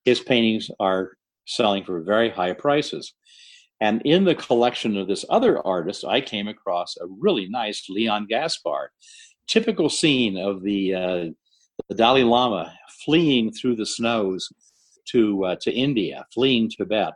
His 0.03 0.19
paintings 0.19 0.69
are 0.79 1.17
selling 1.45 1.83
for 1.83 2.01
very 2.01 2.29
high 2.29 2.53
prices. 2.53 3.13
And 3.79 4.01
in 4.03 4.23
the 4.23 4.35
collection 4.35 4.97
of 4.97 5.07
this 5.07 5.25
other 5.29 5.65
artist, 5.65 6.05
I 6.05 6.21
came 6.21 6.47
across 6.47 6.95
a 6.97 7.05
really 7.19 7.47
nice 7.49 7.89
Leon 7.89 8.27
Gaspard, 8.27 8.89
typical 9.47 9.89
scene 9.89 10.37
of 10.37 10.63
the, 10.63 10.93
uh, 10.93 11.25
the 11.89 11.95
Dalai 11.95 12.23
Lama 12.23 12.73
fleeing 13.05 13.51
through 13.51 13.75
the 13.75 13.85
snows 13.85 14.49
to 15.05 15.45
uh, 15.45 15.55
to 15.61 15.71
India, 15.71 16.25
fleeing 16.33 16.69
Tibet. 16.69 17.13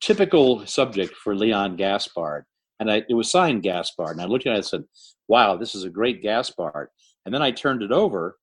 Typical 0.00 0.64
subject 0.66 1.14
for 1.14 1.34
Leon 1.34 1.76
Gaspard, 1.76 2.44
and 2.80 2.90
I, 2.90 3.02
it 3.08 3.14
was 3.14 3.30
signed 3.30 3.62
Gaspard. 3.62 4.12
And 4.12 4.20
I 4.20 4.26
looked 4.26 4.46
at 4.46 4.50
it 4.50 4.56
and 4.56 4.64
I 4.64 4.66
said, 4.66 4.84
"Wow, 5.26 5.56
this 5.56 5.74
is 5.74 5.84
a 5.84 5.90
great 5.90 6.22
Gaspard." 6.22 6.88
And 7.24 7.34
then 7.34 7.42
I 7.42 7.50
turned 7.50 7.82
it 7.82 7.92
over, 7.92 8.38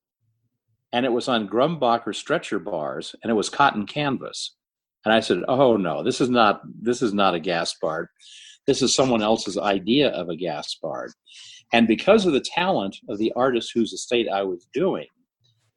and 0.92 1.04
it 1.06 1.12
was 1.12 1.28
on 1.28 1.48
Grumbacher 1.48 2.14
stretcher 2.14 2.58
bars, 2.58 3.14
and 3.22 3.30
it 3.30 3.34
was 3.34 3.48
cotton 3.48 3.86
canvas. 3.86 4.56
And 5.04 5.12
I 5.12 5.20
said, 5.20 5.42
"Oh 5.48 5.76
no, 5.76 6.02
this 6.02 6.20
is 6.20 6.30
not 6.30 6.62
this 6.64 7.02
is 7.02 7.14
not 7.14 7.34
a 7.34 7.40
Gaspard. 7.40 8.08
This 8.66 8.82
is 8.82 8.94
someone 8.94 9.22
else's 9.22 9.58
idea 9.58 10.10
of 10.10 10.28
a 10.28 10.36
Gaspard." 10.36 11.12
And 11.72 11.88
because 11.88 12.26
of 12.26 12.32
the 12.32 12.40
talent 12.40 12.96
of 13.08 13.18
the 13.18 13.32
artist 13.34 13.72
whose 13.74 13.92
estate 13.92 14.28
I 14.28 14.42
was 14.42 14.68
doing, 14.72 15.06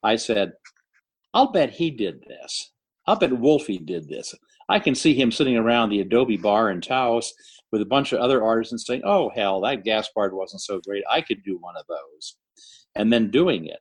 I 0.03 0.16
said, 0.16 0.53
I'll 1.34 1.51
bet 1.51 1.72
he 1.72 1.91
did 1.91 2.24
this. 2.28 2.72
I'll 3.05 3.18
bet 3.18 3.38
Wolfie 3.38 3.80
did 3.80 4.07
this. 4.07 4.36
I 4.70 4.80
can 4.80 4.93
see 4.93 5.15
him 5.15 5.32
sitting 5.32 5.57
around 5.57 5.89
the 5.89 6.01
Adobe 6.01 6.38
bar 6.38 6.70
in 6.70 6.80
Taos 6.80 7.34
with 7.72 7.82
a 7.82 7.86
bunch 7.86 8.13
of 8.13 8.20
other 8.20 8.43
artists 8.43 8.72
and 8.72 8.80
saying, 8.80 9.01
oh, 9.03 9.30
hell, 9.36 9.61
that 9.61 9.84
Gaspard 9.84 10.34
wasn't 10.34 10.61
so 10.61 10.80
great. 10.80 11.03
I 11.09 11.22
could 11.22 11.43
do 11.43 11.57
one 11.59 11.76
of 11.76 11.86
those. 11.88 12.38
And 12.95 13.11
then 13.11 13.32
doing 13.32 13.65
it. 13.65 13.80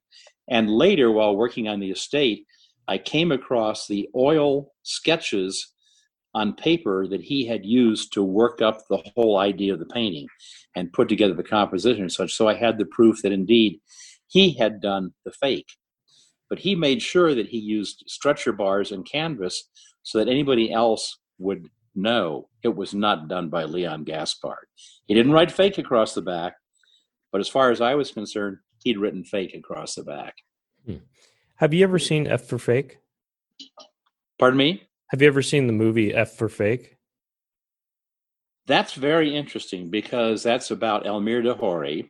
And 0.49 0.71
later, 0.71 1.13
while 1.13 1.37
working 1.37 1.69
on 1.69 1.81
the 1.81 1.91
estate, 1.91 2.47
I 2.87 2.97
came 2.99 3.33
across 3.33 3.87
the 3.87 4.09
oil 4.17 4.73
sketches 4.83 5.73
on 6.35 6.55
paper 6.55 7.07
that 7.09 7.23
he 7.23 7.47
had 7.47 7.67
used 7.67 8.13
to 8.15 8.23
work 8.23 8.63
up 8.63 8.81
the 8.89 9.03
whole 9.15 9.39
idea 9.39 9.75
of 9.75 9.79
the 9.79 9.87
painting 9.87 10.27
and 10.75 10.93
put 10.93 11.09
together 11.09 11.35
the 11.35 11.43
composition 11.43 12.03
and 12.03 12.13
such. 12.13 12.35
So 12.35 12.49
I 12.49 12.55
had 12.55 12.79
the 12.79 12.87
proof 12.87 13.23
that 13.23 13.33
indeed 13.33 13.81
he 14.27 14.57
had 14.57 14.81
done 14.81 15.13
the 15.25 15.33
fake 15.33 15.69
but 16.49 16.59
he 16.59 16.75
made 16.75 17.03
sure 17.03 17.35
that 17.35 17.49
he 17.49 17.59
used 17.59 18.05
stretcher 18.07 18.53
bars 18.53 18.93
and 18.93 19.09
canvas 19.09 19.69
so 20.09 20.17
that 20.17 20.29
anybody 20.29 20.73
else 20.73 21.19
would 21.39 21.69
know 21.95 22.49
it 22.63 22.75
was 22.75 22.95
not 22.95 23.29
done 23.29 23.51
by 23.51 23.65
Leon 23.65 24.05
Gaspard. 24.05 24.67
He 25.07 25.13
didn't 25.13 25.33
write 25.33 25.53
fake 25.53 25.77
across 25.77 26.15
the 26.15 26.23
back, 26.23 26.55
but 27.31 27.43
as 27.43 27.49
far 27.49 27.71
as 27.71 27.83
I 27.83 27.95
was 27.95 28.11
concerned, 28.11 28.57
he'd 28.85 28.97
written 28.97 29.23
fake 29.23 29.55
across 29.55 29.97
the 29.97 30.05
back. 30.05 30.37
Hmm. 30.87 30.97
Have 31.57 31.75
you 31.75 31.85
ever 31.85 31.99
seen 31.99 32.27
F 32.27 32.47
for 32.47 32.57
Fake? 32.57 33.01
Pardon 34.39 34.57
me? 34.57 34.83
Have 35.09 35.21
you 35.21 35.29
ever 35.29 35.43
seen 35.43 35.67
the 35.67 35.75
movie 35.75 36.15
F 36.15 36.39
for 36.39 36.49
Fake? 36.49 36.97
That's 38.67 38.95
very 38.95 39.37
interesting 39.37 39.91
because 39.91 40.43
that's 40.43 40.71
about 40.71 41.05
Elmyr 41.05 41.43
de 41.43 42.09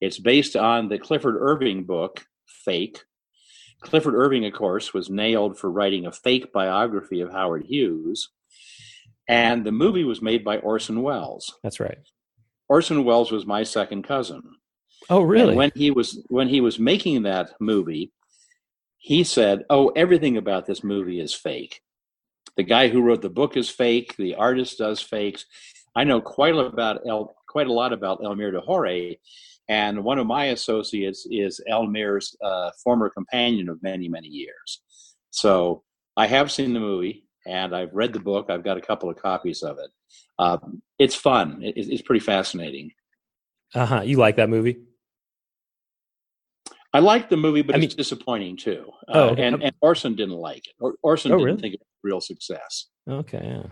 It's 0.00 0.18
based 0.18 0.56
on 0.56 0.88
the 0.88 0.98
Clifford 0.98 1.36
Irving 1.38 1.84
book, 1.84 2.24
Fake, 2.46 3.02
Clifford 3.80 4.14
Irving, 4.14 4.44
of 4.46 4.52
course, 4.52 4.92
was 4.92 5.10
nailed 5.10 5.58
for 5.58 5.70
writing 5.70 6.06
a 6.06 6.12
fake 6.12 6.52
biography 6.52 7.20
of 7.20 7.30
Howard 7.30 7.64
Hughes. 7.66 8.30
And 9.28 9.64
the 9.64 9.72
movie 9.72 10.04
was 10.04 10.22
made 10.22 10.44
by 10.44 10.58
Orson 10.58 11.02
Welles. 11.02 11.58
That's 11.62 11.80
right. 11.80 11.98
Orson 12.68 13.04
Welles 13.04 13.32
was 13.32 13.46
my 13.46 13.62
second 13.62 14.02
cousin. 14.02 14.42
Oh, 15.10 15.22
really? 15.22 15.50
And 15.50 15.56
when 15.56 15.72
he 15.74 15.90
was 15.90 16.24
when 16.28 16.48
he 16.48 16.60
was 16.60 16.78
making 16.78 17.22
that 17.22 17.50
movie, 17.60 18.12
he 18.98 19.24
said, 19.24 19.64
"Oh, 19.70 19.88
everything 19.90 20.36
about 20.36 20.66
this 20.66 20.82
movie 20.82 21.20
is 21.20 21.34
fake. 21.34 21.80
The 22.56 22.62
guy 22.62 22.88
who 22.88 23.02
wrote 23.02 23.22
the 23.22 23.28
book 23.28 23.56
is 23.56 23.68
fake. 23.68 24.16
The 24.16 24.34
artist 24.34 24.78
does 24.78 25.00
fakes. 25.00 25.46
I 25.94 26.04
know 26.04 26.20
quite 26.20 26.54
a 26.54 26.56
lot 26.56 26.72
about 26.72 27.06
El, 27.06 27.34
quite 27.48 27.66
a 27.66 27.72
lot 27.72 27.92
about 27.92 28.20
Elmyr 28.20 28.52
de 28.52 28.60
Hory, 28.60 29.20
and 29.68 30.04
one 30.04 30.18
of 30.18 30.26
my 30.26 30.46
associates 30.46 31.26
is 31.30 31.60
Elmyr's 31.68 32.36
uh, 32.42 32.70
former 32.82 33.10
companion 33.10 33.68
of 33.68 33.82
many, 33.82 34.08
many 34.08 34.28
years. 34.28 34.82
So 35.30 35.82
I 36.16 36.26
have 36.26 36.52
seen 36.52 36.72
the 36.72 36.80
movie 36.80 37.24
and 37.46 37.74
I've 37.74 37.92
read 37.92 38.12
the 38.12 38.20
book. 38.20 38.46
I've 38.48 38.64
got 38.64 38.76
a 38.76 38.80
couple 38.80 39.10
of 39.10 39.16
copies 39.16 39.62
of 39.62 39.78
it. 39.78 39.90
Um, 40.38 40.82
it's 40.98 41.14
fun. 41.14 41.62
It, 41.62 41.74
it's 41.76 42.02
pretty 42.02 42.24
fascinating. 42.24 42.90
Uh 43.74 43.86
huh. 43.86 44.00
You 44.02 44.18
like 44.18 44.36
that 44.36 44.48
movie? 44.48 44.78
I 46.92 47.00
like 47.00 47.28
the 47.28 47.36
movie, 47.36 47.62
but 47.62 47.76
I 47.76 47.78
it's 47.80 47.94
disappointing 47.94 48.56
too. 48.56 48.90
Uh, 49.08 49.12
oh, 49.12 49.28
okay. 49.30 49.44
and, 49.44 49.62
and 49.62 49.74
Orson 49.82 50.14
didn't 50.14 50.36
like 50.36 50.66
it. 50.66 50.74
Or, 50.80 50.94
Orson 51.02 51.32
oh, 51.32 51.36
didn't 51.36 51.44
really? 51.44 51.60
think 51.60 51.74
it 51.74 51.80
was 51.80 51.86
a 51.86 52.06
real 52.06 52.20
success. 52.20 52.86
Okay. 53.08 53.62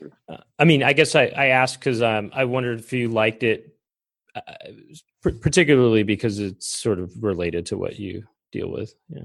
Yeah. 0.00 0.08
Uh, 0.28 0.42
I 0.58 0.64
mean, 0.64 0.82
I 0.82 0.92
guess 0.92 1.14
I, 1.14 1.26
I 1.26 1.46
asked 1.46 1.78
because 1.78 2.02
um, 2.02 2.30
I 2.32 2.44
wondered 2.44 2.80
if 2.80 2.92
you 2.92 3.08
liked 3.08 3.42
it 3.42 3.77
uh, 4.34 4.40
particularly 5.22 6.02
because 6.02 6.38
it's 6.38 6.66
sort 6.66 6.98
of 6.98 7.12
related 7.20 7.66
to 7.66 7.76
what 7.76 7.98
you 7.98 8.24
deal 8.52 8.70
with. 8.70 8.94
Yeah. 9.08 9.24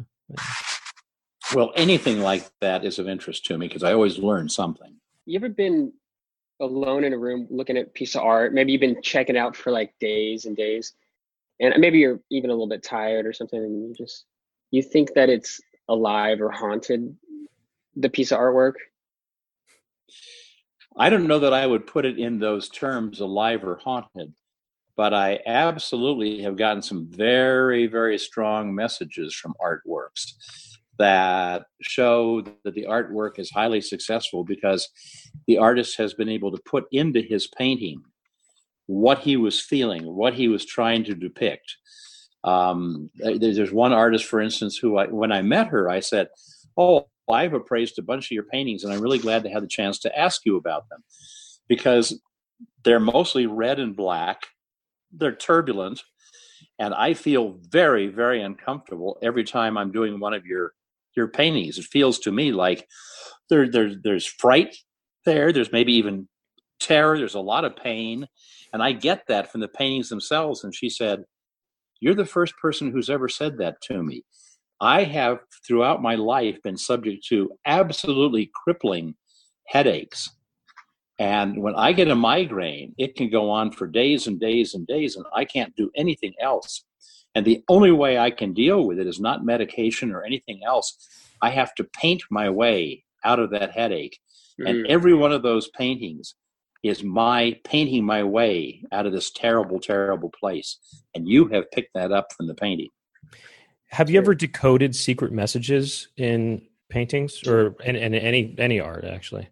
Well, 1.53 1.71
anything 1.75 2.21
like 2.21 2.49
that 2.61 2.83
is 2.83 2.99
of 2.99 3.07
interest 3.07 3.45
to 3.45 3.57
me 3.57 3.67
because 3.67 3.83
I 3.83 3.93
always 3.93 4.17
learn 4.17 4.49
something. 4.49 4.95
You 5.25 5.37
ever 5.37 5.49
been 5.49 5.93
alone 6.59 7.03
in 7.03 7.13
a 7.13 7.17
room 7.17 7.47
looking 7.49 7.77
at 7.77 7.87
a 7.87 7.89
piece 7.89 8.15
of 8.15 8.21
art? 8.21 8.53
Maybe 8.53 8.71
you've 8.71 8.81
been 8.81 9.01
checking 9.01 9.37
out 9.37 9.55
for 9.55 9.71
like 9.71 9.93
days 9.99 10.45
and 10.45 10.55
days, 10.55 10.93
and 11.59 11.73
maybe 11.77 11.99
you're 11.99 12.19
even 12.31 12.49
a 12.49 12.53
little 12.53 12.67
bit 12.67 12.83
tired 12.83 13.25
or 13.25 13.33
something, 13.33 13.59
and 13.59 13.89
you 13.89 13.93
just 13.93 14.25
you 14.71 14.81
think 14.81 15.13
that 15.13 15.29
it's 15.29 15.61
alive 15.89 16.41
or 16.41 16.49
haunted 16.49 17.15
the 17.95 18.09
piece 18.09 18.31
of 18.31 18.39
artwork. 18.39 18.73
I 20.97 21.09
don't 21.09 21.27
know 21.27 21.39
that 21.39 21.53
I 21.53 21.65
would 21.65 21.87
put 21.87 22.05
it 22.05 22.17
in 22.17 22.39
those 22.39 22.69
terms, 22.69 23.19
alive 23.19 23.63
or 23.63 23.79
haunted 23.83 24.33
but 24.95 25.13
I 25.13 25.39
absolutely 25.45 26.41
have 26.41 26.55
gotten 26.55 26.81
some 26.81 27.07
very, 27.09 27.87
very 27.87 28.17
strong 28.17 28.73
messages 28.75 29.33
from 29.33 29.55
artworks 29.61 30.33
that 30.99 31.65
show 31.81 32.41
that 32.41 32.75
the 32.75 32.85
artwork 32.87 33.39
is 33.39 33.49
highly 33.49 33.81
successful 33.81 34.43
because 34.43 34.87
the 35.47 35.57
artist 35.57 35.97
has 35.97 36.13
been 36.13 36.29
able 36.29 36.51
to 36.51 36.61
put 36.65 36.85
into 36.91 37.21
his 37.21 37.47
painting 37.47 38.01
what 38.87 39.19
he 39.19 39.37
was 39.37 39.59
feeling, 39.59 40.05
what 40.05 40.33
he 40.33 40.47
was 40.47 40.65
trying 40.65 41.03
to 41.05 41.15
depict. 41.15 41.77
Um, 42.43 43.09
there's 43.15 43.71
one 43.71 43.93
artist, 43.93 44.25
for 44.25 44.41
instance, 44.41 44.77
who 44.77 44.97
I, 44.97 45.07
when 45.07 45.31
I 45.31 45.41
met 45.41 45.67
her, 45.67 45.89
I 45.89 46.01
said, 46.01 46.27
"Oh, 46.75 47.07
I've 47.31 47.53
appraised 47.53 47.97
a 47.97 48.03
bunch 48.03 48.25
of 48.27 48.31
your 48.31 48.43
paintings, 48.43 48.83
and 48.83 48.93
I'm 48.93 48.99
really 48.99 49.19
glad 49.19 49.43
to 49.43 49.49
have 49.49 49.61
the 49.61 49.67
chance 49.69 49.99
to 49.99 50.19
ask 50.19 50.41
you 50.45 50.57
about 50.57 50.89
them 50.89 51.01
because 51.69 52.19
they're 52.83 52.99
mostly 52.99 53.45
red 53.45 53.79
and 53.79 53.95
black 53.95 54.43
they're 55.17 55.35
turbulent 55.35 56.01
and 56.79 56.93
i 56.93 57.13
feel 57.13 57.57
very 57.69 58.07
very 58.07 58.41
uncomfortable 58.41 59.17
every 59.21 59.43
time 59.43 59.77
i'm 59.77 59.91
doing 59.91 60.19
one 60.19 60.33
of 60.33 60.45
your 60.45 60.73
your 61.15 61.27
paintings. 61.27 61.77
It 61.77 61.85
feels 61.85 62.17
to 62.19 62.31
me 62.31 62.51
like 62.51 62.87
there, 63.49 63.69
there 63.69 63.93
there's 64.03 64.25
fright 64.25 64.75
there 65.25 65.53
there's 65.53 65.71
maybe 65.71 65.93
even 65.93 66.27
terror 66.79 67.17
there's 67.17 67.35
a 67.35 67.39
lot 67.39 67.65
of 67.65 67.75
pain 67.75 68.27
and 68.73 68.81
i 68.81 68.91
get 68.91 69.23
that 69.27 69.51
from 69.51 69.61
the 69.61 69.67
paintings 69.67 70.09
themselves 70.09 70.63
and 70.63 70.73
she 70.73 70.89
said 70.89 71.23
you're 72.03 72.13
the 72.13 72.25
first 72.25 72.57
person 72.57 72.91
who's 72.91 73.09
ever 73.09 73.29
said 73.29 73.57
that 73.59 73.81
to 73.83 74.03
me. 74.03 74.25
I 74.81 75.05
have 75.05 75.39
throughout 75.65 76.01
my 76.01 76.15
life 76.15 76.61
been 76.61 76.75
subject 76.75 77.25
to 77.27 77.49
absolutely 77.65 78.51
crippling 78.53 79.15
headaches 79.69 80.29
and 81.19 81.61
when 81.61 81.75
I 81.75 81.93
get 81.93 82.07
a 82.07 82.15
migraine, 82.15 82.95
it 82.97 83.15
can 83.15 83.29
go 83.29 83.49
on 83.49 83.71
for 83.71 83.87
days 83.87 84.27
and 84.27 84.39
days 84.39 84.73
and 84.73 84.87
days, 84.87 85.15
and 85.15 85.25
I 85.33 85.45
can't 85.45 85.75
do 85.75 85.91
anything 85.95 86.33
else. 86.41 86.83
And 87.35 87.45
the 87.45 87.63
only 87.67 87.91
way 87.91 88.17
I 88.17 88.31
can 88.31 88.53
deal 88.53 88.85
with 88.85 88.99
it 88.99 89.07
is 89.07 89.19
not 89.19 89.45
medication 89.45 90.11
or 90.11 90.23
anything 90.23 90.61
else. 90.65 91.07
I 91.41 91.49
have 91.49 91.73
to 91.75 91.83
paint 91.83 92.23
my 92.29 92.49
way 92.49 93.03
out 93.23 93.39
of 93.39 93.51
that 93.51 93.71
headache. 93.71 94.19
Mm. 94.59 94.69
And 94.69 94.87
every 94.87 95.13
one 95.13 95.31
of 95.31 95.43
those 95.43 95.69
paintings 95.69 96.35
is 96.83 97.03
my 97.03 97.59
painting 97.63 98.05
my 98.05 98.23
way 98.23 98.83
out 98.91 99.05
of 99.05 99.13
this 99.13 99.31
terrible, 99.31 99.79
terrible 99.79 100.29
place. 100.29 100.77
And 101.15 101.27
you 101.27 101.47
have 101.47 101.71
picked 101.71 101.93
that 101.93 102.11
up 102.11 102.33
from 102.33 102.47
the 102.47 102.55
painting. 102.55 102.89
Have 103.87 104.09
you 104.09 104.17
ever 104.19 104.35
decoded 104.35 104.95
secret 104.95 105.31
messages 105.31 106.09
in 106.17 106.63
paintings 106.89 107.47
or 107.47 107.75
in, 107.85 107.95
in 107.95 108.13
any 108.13 108.55
any 108.57 108.79
art 108.79 109.05
actually? 109.05 109.47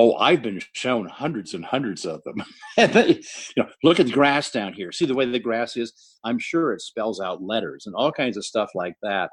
Oh, 0.00 0.14
I've 0.14 0.42
been 0.42 0.60
shown 0.74 1.08
hundreds 1.08 1.54
and 1.54 1.64
hundreds 1.64 2.04
of 2.04 2.22
them. 2.22 2.44
you 2.78 3.22
know, 3.56 3.68
look 3.82 3.98
at 3.98 4.06
the 4.06 4.12
grass 4.12 4.48
down 4.48 4.72
here. 4.72 4.92
See 4.92 5.06
the 5.06 5.14
way 5.14 5.26
the 5.26 5.40
grass 5.40 5.76
is. 5.76 5.92
I'm 6.22 6.38
sure 6.38 6.72
it 6.72 6.82
spells 6.82 7.20
out 7.20 7.42
letters 7.42 7.84
and 7.84 7.96
all 7.96 8.12
kinds 8.12 8.36
of 8.36 8.44
stuff 8.44 8.70
like 8.76 8.94
that. 9.02 9.30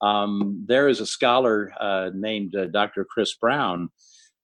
Um, 0.00 0.64
there 0.66 0.88
is 0.88 1.00
a 1.00 1.06
scholar 1.06 1.72
uh, 1.78 2.08
named 2.14 2.56
uh, 2.56 2.68
Dr. 2.68 3.04
Chris 3.04 3.34
Brown 3.34 3.90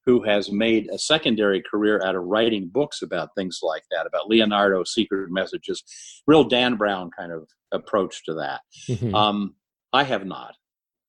who 0.05 0.21
has 0.21 0.51
made 0.51 0.87
a 0.91 0.99
secondary 0.99 1.63
career 1.63 1.99
out 2.05 2.15
of 2.15 2.25
writing 2.25 2.69
books 2.71 3.01
about 3.01 3.29
things 3.35 3.61
like 3.63 3.85
that, 3.89 4.05
about 4.05 4.29
Leonardo's 4.29 4.93
secret 4.93 5.31
messages, 5.31 5.83
real 6.27 6.43
Dan 6.43 6.75
Brown 6.75 7.09
kind 7.17 7.31
of 7.31 7.47
approach 7.71 8.23
to 8.25 8.35
that. 8.35 8.61
Mm-hmm. 8.87 9.15
Um, 9.15 9.55
I 9.93 10.03
have 10.03 10.27
not. 10.27 10.53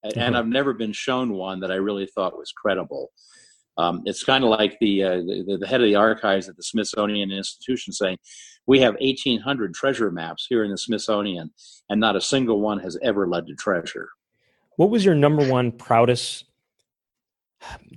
Mm-hmm. 0.02 0.18
And 0.18 0.34
I've 0.34 0.46
never 0.46 0.72
been 0.72 0.94
shown 0.94 1.34
one 1.34 1.60
that 1.60 1.70
I 1.70 1.76
really 1.76 2.06
thought 2.06 2.38
was 2.38 2.52
credible. 2.52 3.10
Um, 3.78 4.02
it's 4.04 4.24
kind 4.24 4.42
of 4.42 4.50
like 4.50 4.78
the, 4.80 5.02
uh, 5.02 5.16
the, 5.16 5.58
the 5.60 5.66
head 5.66 5.80
of 5.80 5.86
the 5.86 5.96
archives 5.96 6.48
at 6.48 6.56
the 6.56 6.62
Smithsonian 6.62 7.30
Institution 7.30 7.92
saying, 7.92 8.18
"We 8.66 8.80
have 8.80 8.96
1,800 9.00 9.74
treasure 9.74 10.10
maps 10.10 10.46
here 10.48 10.64
in 10.64 10.70
the 10.70 10.78
Smithsonian, 10.78 11.50
and 11.90 12.00
not 12.00 12.16
a 12.16 12.20
single 12.20 12.60
one 12.60 12.78
has 12.80 12.98
ever 13.02 13.28
led 13.28 13.46
to 13.48 13.54
treasure." 13.54 14.08
What 14.76 14.90
was 14.90 15.04
your 15.04 15.14
number 15.14 15.46
one 15.50 15.72
proudest 15.72 16.44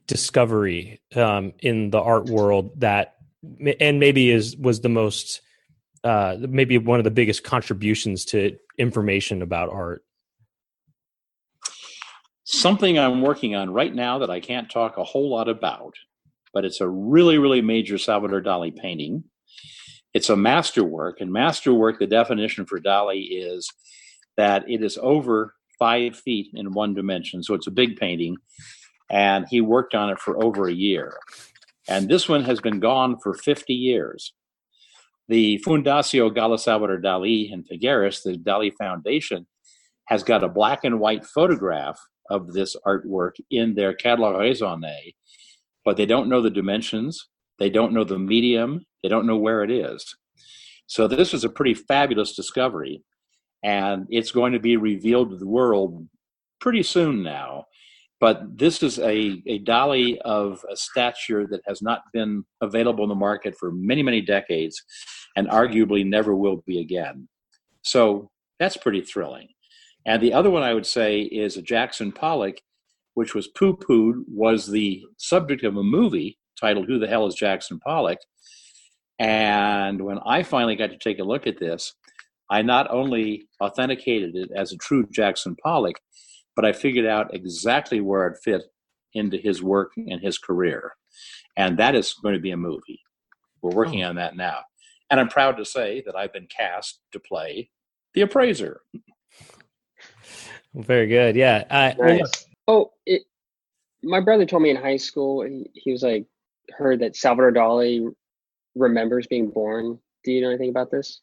discovery 0.07 1.01
um, 1.15 1.53
in 1.59 1.89
the 1.91 1.99
art 1.99 2.25
world 2.25 2.79
that, 2.79 3.15
and 3.79 3.99
maybe 3.99 4.31
is 4.31 4.57
was 4.57 4.81
the 4.81 4.89
most, 4.89 5.41
uh, 6.03 6.37
maybe 6.39 6.77
one 6.77 6.99
of 6.99 7.03
the 7.03 7.11
biggest 7.11 7.43
contributions 7.43 8.25
to 8.25 8.57
information 8.77 9.41
about 9.41 9.69
art? 9.69 10.03
Something 12.51 12.97
I'm 12.97 13.21
working 13.21 13.55
on 13.55 13.69
right 13.69 13.93
now 13.93 14.19
that 14.19 14.31
I 14.31 14.39
can't 14.39 14.71
talk 14.71 14.97
a 14.97 15.03
whole 15.03 15.29
lot 15.29 15.47
about, 15.47 15.93
but 16.51 16.65
it's 16.65 16.81
a 16.81 16.89
really, 16.89 17.37
really 17.37 17.61
major 17.61 17.99
Salvador 17.99 18.41
Dali 18.41 18.75
painting. 18.75 19.23
It's 20.15 20.29
a 20.29 20.35
masterwork, 20.35 21.21
and 21.21 21.31
masterwork, 21.31 21.99
the 21.99 22.07
definition 22.07 22.65
for 22.65 22.79
Dali 22.79 23.27
is 23.29 23.71
that 24.35 24.67
it 24.67 24.81
is 24.83 24.97
over 24.99 25.53
five 25.77 26.15
feet 26.17 26.47
in 26.55 26.73
one 26.73 26.95
dimension. 26.95 27.43
So 27.43 27.53
it's 27.53 27.67
a 27.67 27.71
big 27.71 27.97
painting, 27.97 28.37
and 29.11 29.45
he 29.47 29.61
worked 29.61 29.93
on 29.93 30.09
it 30.09 30.17
for 30.17 30.43
over 30.43 30.67
a 30.67 30.73
year. 30.73 31.13
And 31.87 32.09
this 32.09 32.27
one 32.27 32.43
has 32.45 32.59
been 32.59 32.79
gone 32.79 33.17
for 33.21 33.35
50 33.35 33.73
years. 33.73 34.33
The 35.27 35.61
Fundacio 35.63 36.33
Gala 36.33 36.57
Salvador 36.57 36.99
Dali 36.99 37.51
in 37.51 37.63
Figueres, 37.63 38.23
the 38.23 38.37
Dali 38.37 38.73
Foundation, 38.75 39.45
has 40.05 40.23
got 40.23 40.43
a 40.43 40.49
black 40.49 40.83
and 40.83 40.99
white 40.99 41.23
photograph 41.23 41.99
of 42.29 42.53
this 42.53 42.75
artwork 42.85 43.33
in 43.51 43.75
their 43.75 43.93
catalog 43.93 44.35
raisonné, 44.35 45.13
but 45.85 45.97
they 45.97 46.05
don't 46.05 46.29
know 46.29 46.41
the 46.41 46.49
dimensions, 46.49 47.27
they 47.57 47.69
don't 47.69 47.93
know 47.93 48.03
the 48.03 48.19
medium, 48.19 48.85
they 49.03 49.09
don't 49.09 49.25
know 49.25 49.37
where 49.37 49.63
it 49.63 49.71
is. 49.71 50.15
So 50.87 51.07
this 51.07 51.33
was 51.33 51.43
a 51.43 51.49
pretty 51.49 51.73
fabulous 51.73 52.35
discovery, 52.35 53.03
and 53.63 54.07
it's 54.09 54.31
going 54.31 54.53
to 54.53 54.59
be 54.59 54.77
revealed 54.77 55.31
to 55.31 55.37
the 55.37 55.47
world 55.47 56.07
pretty 56.59 56.83
soon 56.83 57.23
now. 57.23 57.65
But 58.19 58.57
this 58.57 58.83
is 58.83 58.99
a, 58.99 59.41
a 59.47 59.63
Dali 59.63 60.17
of 60.25 60.63
a 60.69 60.75
stature 60.75 61.47
that 61.47 61.61
has 61.65 61.81
not 61.81 62.01
been 62.11 62.43
available 62.59 63.03
in 63.05 63.09
the 63.09 63.15
market 63.15 63.55
for 63.57 63.71
many, 63.71 64.03
many 64.03 64.19
decades, 64.21 64.81
and 65.37 65.47
arguably 65.47 66.05
never 66.05 66.35
will 66.35 66.61
be 66.67 66.81
again. 66.81 67.29
So 67.83 68.29
that's 68.59 68.75
pretty 68.75 69.01
thrilling. 69.01 69.47
And 70.09 70.23
the 70.23 70.33
other 70.33 70.49
one 70.49 70.63
I 70.63 70.73
would 70.73 70.87
say 70.87 71.21
is 71.21 71.55
a 71.55 71.61
Jackson 71.61 72.11
Pollock, 72.11 72.61
which 73.13 73.35
was 73.35 73.47
poo 73.47 73.77
pooed, 73.77 74.23
was 74.27 74.65
the 74.65 75.03
subject 75.17 75.63
of 75.63 75.77
a 75.77 75.83
movie 75.83 76.39
titled 76.59 76.87
Who 76.87 76.97
the 76.97 77.05
Hell 77.05 77.27
is 77.27 77.35
Jackson 77.35 77.79
Pollock? 77.79 78.17
And 79.19 80.01
when 80.01 80.17
I 80.25 80.41
finally 80.41 80.75
got 80.75 80.89
to 80.89 80.97
take 80.97 81.19
a 81.19 81.23
look 81.23 81.45
at 81.45 81.59
this, 81.59 81.93
I 82.49 82.63
not 82.63 82.89
only 82.89 83.49
authenticated 83.61 84.35
it 84.35 84.49
as 84.55 84.71
a 84.71 84.77
true 84.77 85.05
Jackson 85.11 85.55
Pollock, 85.61 85.99
but 86.55 86.65
I 86.65 86.73
figured 86.73 87.05
out 87.05 87.35
exactly 87.35 88.01
where 88.01 88.25
it 88.25 88.39
fit 88.43 88.63
into 89.13 89.37
his 89.37 89.61
work 89.61 89.91
and 89.95 90.19
his 90.19 90.39
career. 90.39 90.93
And 91.55 91.77
that 91.77 91.93
is 91.93 92.15
going 92.23 92.33
to 92.33 92.41
be 92.41 92.49
a 92.49 92.57
movie. 92.57 92.99
We're 93.61 93.75
working 93.75 94.03
oh. 94.03 94.09
on 94.09 94.15
that 94.15 94.35
now. 94.35 94.61
And 95.11 95.19
I'm 95.19 95.29
proud 95.29 95.57
to 95.57 95.65
say 95.65 96.01
that 96.07 96.15
I've 96.15 96.33
been 96.33 96.47
cast 96.47 96.99
to 97.11 97.19
play 97.19 97.69
the 98.15 98.21
appraiser. 98.21 98.81
Very 100.73 101.07
good. 101.07 101.35
Yeah. 101.35 101.63
I, 101.69 101.95
nice. 101.97 102.45
oh, 102.67 102.91
it, 103.05 103.23
my 104.03 104.19
brother 104.19 104.45
told 104.45 104.63
me 104.63 104.69
in 104.69 104.75
high 104.75 104.97
school, 104.97 105.43
he, 105.43 105.69
he 105.73 105.91
was 105.91 106.03
like, 106.03 106.25
heard 106.77 106.99
that 106.99 107.15
Salvador 107.15 107.51
Dali 107.51 108.13
remembers 108.75 109.27
being 109.27 109.49
born. 109.49 109.99
Do 110.23 110.31
you 110.31 110.41
know 110.41 110.49
anything 110.49 110.69
about 110.69 110.91
this? 110.91 111.21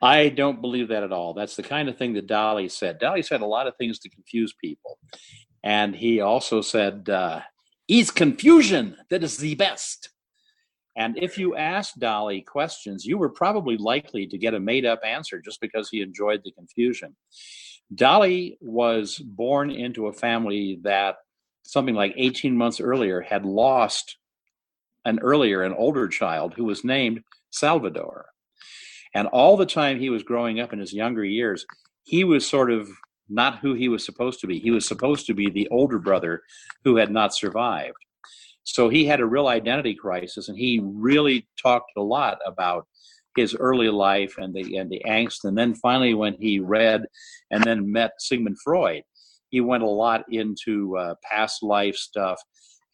I 0.00 0.28
don't 0.28 0.60
believe 0.60 0.88
that 0.88 1.02
at 1.02 1.12
all. 1.12 1.34
That's 1.34 1.56
the 1.56 1.62
kind 1.62 1.88
of 1.88 1.96
thing 1.96 2.12
that 2.14 2.28
Dali 2.28 2.70
said. 2.70 3.00
Dali 3.00 3.24
said 3.24 3.40
a 3.40 3.46
lot 3.46 3.66
of 3.66 3.76
things 3.76 3.98
to 4.00 4.08
confuse 4.08 4.52
people. 4.52 4.98
And 5.64 5.96
he 5.96 6.20
also 6.20 6.60
said, 6.60 7.08
uh, 7.08 7.40
it's 7.88 8.10
confusion 8.10 8.96
that 9.10 9.24
is 9.24 9.38
the 9.38 9.56
best. 9.56 10.10
And 10.96 11.18
if 11.18 11.38
you 11.38 11.56
asked 11.56 11.98
Dali 11.98 12.44
questions, 12.44 13.04
you 13.04 13.18
were 13.18 13.28
probably 13.28 13.76
likely 13.76 14.26
to 14.26 14.38
get 14.38 14.54
a 14.54 14.60
made 14.60 14.84
up 14.84 15.00
answer 15.04 15.40
just 15.40 15.60
because 15.60 15.88
he 15.88 16.00
enjoyed 16.00 16.42
the 16.44 16.52
confusion. 16.52 17.16
Dali 17.94 18.56
was 18.60 19.18
born 19.18 19.70
into 19.70 20.06
a 20.06 20.12
family 20.12 20.78
that 20.82 21.16
something 21.62 21.94
like 21.94 22.14
18 22.16 22.56
months 22.56 22.80
earlier 22.80 23.20
had 23.20 23.44
lost 23.44 24.16
an 25.04 25.18
earlier, 25.20 25.62
an 25.62 25.72
older 25.72 26.08
child 26.08 26.54
who 26.54 26.64
was 26.64 26.84
named 26.84 27.22
Salvador. 27.50 28.26
And 29.14 29.26
all 29.28 29.56
the 29.56 29.66
time 29.66 29.98
he 29.98 30.10
was 30.10 30.22
growing 30.22 30.60
up 30.60 30.72
in 30.72 30.78
his 30.78 30.92
younger 30.92 31.24
years, 31.24 31.64
he 32.04 32.24
was 32.24 32.46
sort 32.46 32.70
of 32.70 32.88
not 33.28 33.58
who 33.58 33.74
he 33.74 33.88
was 33.88 34.04
supposed 34.04 34.40
to 34.40 34.46
be. 34.46 34.58
He 34.58 34.70
was 34.70 34.86
supposed 34.86 35.26
to 35.26 35.34
be 35.34 35.50
the 35.50 35.68
older 35.68 35.98
brother 35.98 36.42
who 36.84 36.96
had 36.96 37.10
not 37.10 37.34
survived. 37.34 37.96
So 38.64 38.88
he 38.90 39.06
had 39.06 39.20
a 39.20 39.26
real 39.26 39.48
identity 39.48 39.94
crisis, 39.94 40.48
and 40.48 40.58
he 40.58 40.80
really 40.82 41.48
talked 41.60 41.92
a 41.96 42.02
lot 42.02 42.38
about 42.46 42.86
his 43.38 43.54
early 43.54 43.88
life 43.88 44.34
and 44.38 44.54
the 44.54 44.76
and 44.76 44.90
the 44.90 45.02
angst. 45.06 45.44
And 45.44 45.56
then 45.56 45.74
finally, 45.74 46.14
when 46.14 46.34
he 46.34 46.60
read 46.60 47.04
and 47.50 47.62
then 47.64 47.90
met 47.90 48.12
Sigmund 48.18 48.58
Freud, 48.62 49.02
he 49.50 49.60
went 49.60 49.82
a 49.82 49.86
lot 50.04 50.24
into 50.30 50.96
uh, 50.96 51.14
past 51.22 51.62
life 51.62 51.96
stuff. 51.96 52.40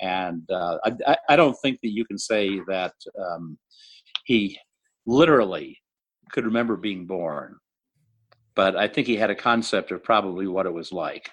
And 0.01 0.43
uh, 0.51 0.79
I, 0.85 1.17
I 1.31 1.37
don't 1.37 1.57
think 1.63 1.79
that 1.83 1.93
you 1.93 2.05
can 2.05 2.19
say 2.19 2.61
that 2.69 2.95
um, 3.19 3.59
he 4.25 4.59
literally 5.07 5.79
could 6.33 6.45
remember 6.45 6.77
being 6.77 7.07
born, 7.07 7.57
but 8.55 8.77
I 8.77 8.89
think 8.89 9.07
he 9.07 9.17
had 9.17 9.31
a 9.31 9.35
concept 9.35 9.93
of 9.93 10.03
probably 10.03 10.47
what 10.47 10.67
it 10.67 10.73
was 10.73 10.93
like. 10.93 11.31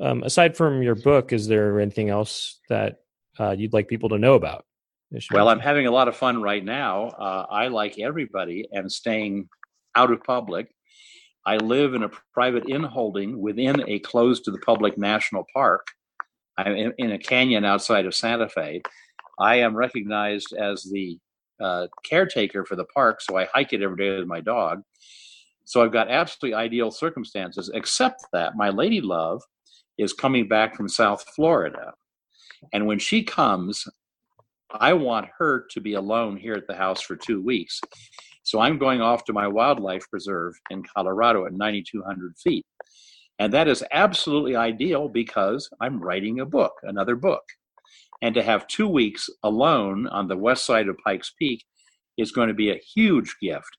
Um, 0.00 0.24
aside 0.24 0.56
from 0.56 0.82
your 0.82 0.96
book, 0.96 1.32
is 1.32 1.46
there 1.46 1.78
anything 1.80 2.08
else 2.08 2.58
that 2.68 2.96
uh, 3.38 3.54
you'd 3.56 3.72
like 3.72 3.86
people 3.86 4.08
to 4.08 4.18
know 4.18 4.34
about? 4.34 4.64
Well, 5.32 5.48
I'm 5.48 5.60
having 5.60 5.86
a 5.86 5.90
lot 5.90 6.08
of 6.08 6.16
fun 6.16 6.42
right 6.42 6.64
now. 6.64 7.08
Uh, 7.08 7.46
I, 7.50 7.68
like 7.68 7.98
everybody, 7.98 8.66
am 8.74 8.88
staying 8.88 9.48
out 9.94 10.10
of 10.10 10.22
public. 10.24 10.74
I 11.46 11.56
live 11.56 11.94
in 11.94 12.04
a 12.04 12.10
private 12.32 12.68
inn 12.68 12.82
holding 12.82 13.40
within 13.40 13.88
a 13.88 13.98
closed 14.00 14.44
to 14.44 14.50
the 14.50 14.58
public 14.58 14.96
national 14.96 15.44
park. 15.52 15.86
I'm 16.56 16.74
in, 16.74 16.92
in 16.98 17.12
a 17.12 17.18
canyon 17.18 17.64
outside 17.64 18.06
of 18.06 18.14
Santa 18.14 18.48
Fe. 18.48 18.82
I 19.38 19.56
am 19.56 19.76
recognized 19.76 20.54
as 20.54 20.84
the 20.84 21.18
uh, 21.60 21.86
caretaker 22.04 22.64
for 22.64 22.76
the 22.76 22.86
park, 22.86 23.20
so 23.20 23.36
I 23.36 23.46
hike 23.46 23.72
it 23.72 23.82
every 23.82 23.96
day 23.96 24.16
with 24.18 24.26
my 24.26 24.40
dog. 24.40 24.82
So 25.64 25.82
I've 25.82 25.92
got 25.92 26.10
absolutely 26.10 26.54
ideal 26.54 26.90
circumstances, 26.90 27.70
except 27.74 28.24
that 28.32 28.56
my 28.56 28.70
lady 28.70 29.00
love 29.00 29.42
is 29.98 30.12
coming 30.12 30.48
back 30.48 30.76
from 30.76 30.88
South 30.88 31.24
Florida. 31.34 31.92
And 32.72 32.86
when 32.86 32.98
she 32.98 33.22
comes, 33.22 33.86
I 34.80 34.92
want 34.92 35.28
her 35.38 35.66
to 35.70 35.80
be 35.80 35.94
alone 35.94 36.36
here 36.36 36.54
at 36.54 36.66
the 36.66 36.74
house 36.74 37.00
for 37.00 37.16
two 37.16 37.40
weeks. 37.40 37.80
So 38.42 38.60
I'm 38.60 38.78
going 38.78 39.00
off 39.00 39.24
to 39.24 39.32
my 39.32 39.48
wildlife 39.48 40.08
preserve 40.10 40.54
in 40.70 40.82
Colorado 40.82 41.46
at 41.46 41.52
9,200 41.52 42.36
feet. 42.38 42.66
And 43.38 43.52
that 43.52 43.68
is 43.68 43.84
absolutely 43.90 44.56
ideal 44.56 45.08
because 45.08 45.68
I'm 45.80 46.00
writing 46.00 46.40
a 46.40 46.46
book, 46.46 46.74
another 46.82 47.16
book. 47.16 47.42
And 48.22 48.34
to 48.34 48.42
have 48.42 48.66
two 48.66 48.88
weeks 48.88 49.28
alone 49.42 50.06
on 50.08 50.28
the 50.28 50.36
west 50.36 50.64
side 50.66 50.88
of 50.88 50.96
Pikes 51.04 51.32
Peak 51.38 51.64
is 52.16 52.32
going 52.32 52.48
to 52.48 52.54
be 52.54 52.70
a 52.70 52.80
huge 52.94 53.36
gift. 53.40 53.76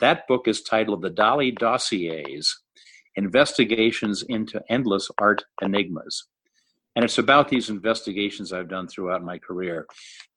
That 0.00 0.26
book 0.28 0.48
is 0.48 0.62
titled 0.62 1.02
The 1.02 1.10
Dali 1.10 1.56
Dossiers 1.56 2.62
Investigations 3.16 4.22
into 4.28 4.60
Endless 4.68 5.10
Art 5.18 5.44
Enigmas. 5.62 6.26
And 6.96 7.04
it's 7.04 7.18
about 7.18 7.48
these 7.48 7.68
investigations 7.68 8.54
I've 8.54 8.68
done 8.68 8.88
throughout 8.88 9.22
my 9.22 9.36
career 9.36 9.86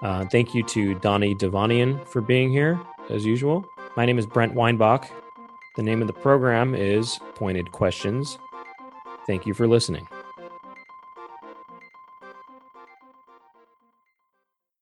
Uh, 0.02 0.26
thank 0.26 0.54
you 0.54 0.62
to 0.64 0.94
Donnie 0.96 1.34
Devonian 1.34 2.04
for 2.04 2.20
being 2.20 2.50
here, 2.50 2.80
as 3.08 3.24
usual. 3.24 3.64
My 3.96 4.04
name 4.04 4.18
is 4.18 4.26
Brent 4.26 4.54
Weinbach. 4.54 5.10
The 5.76 5.82
name 5.82 6.02
of 6.02 6.06
the 6.06 6.12
program 6.12 6.74
is 6.74 7.18
Pointed 7.34 7.72
Questions. 7.72 8.38
Thank 9.26 9.46
you 9.46 9.54
for 9.54 9.66
listening. 9.66 10.06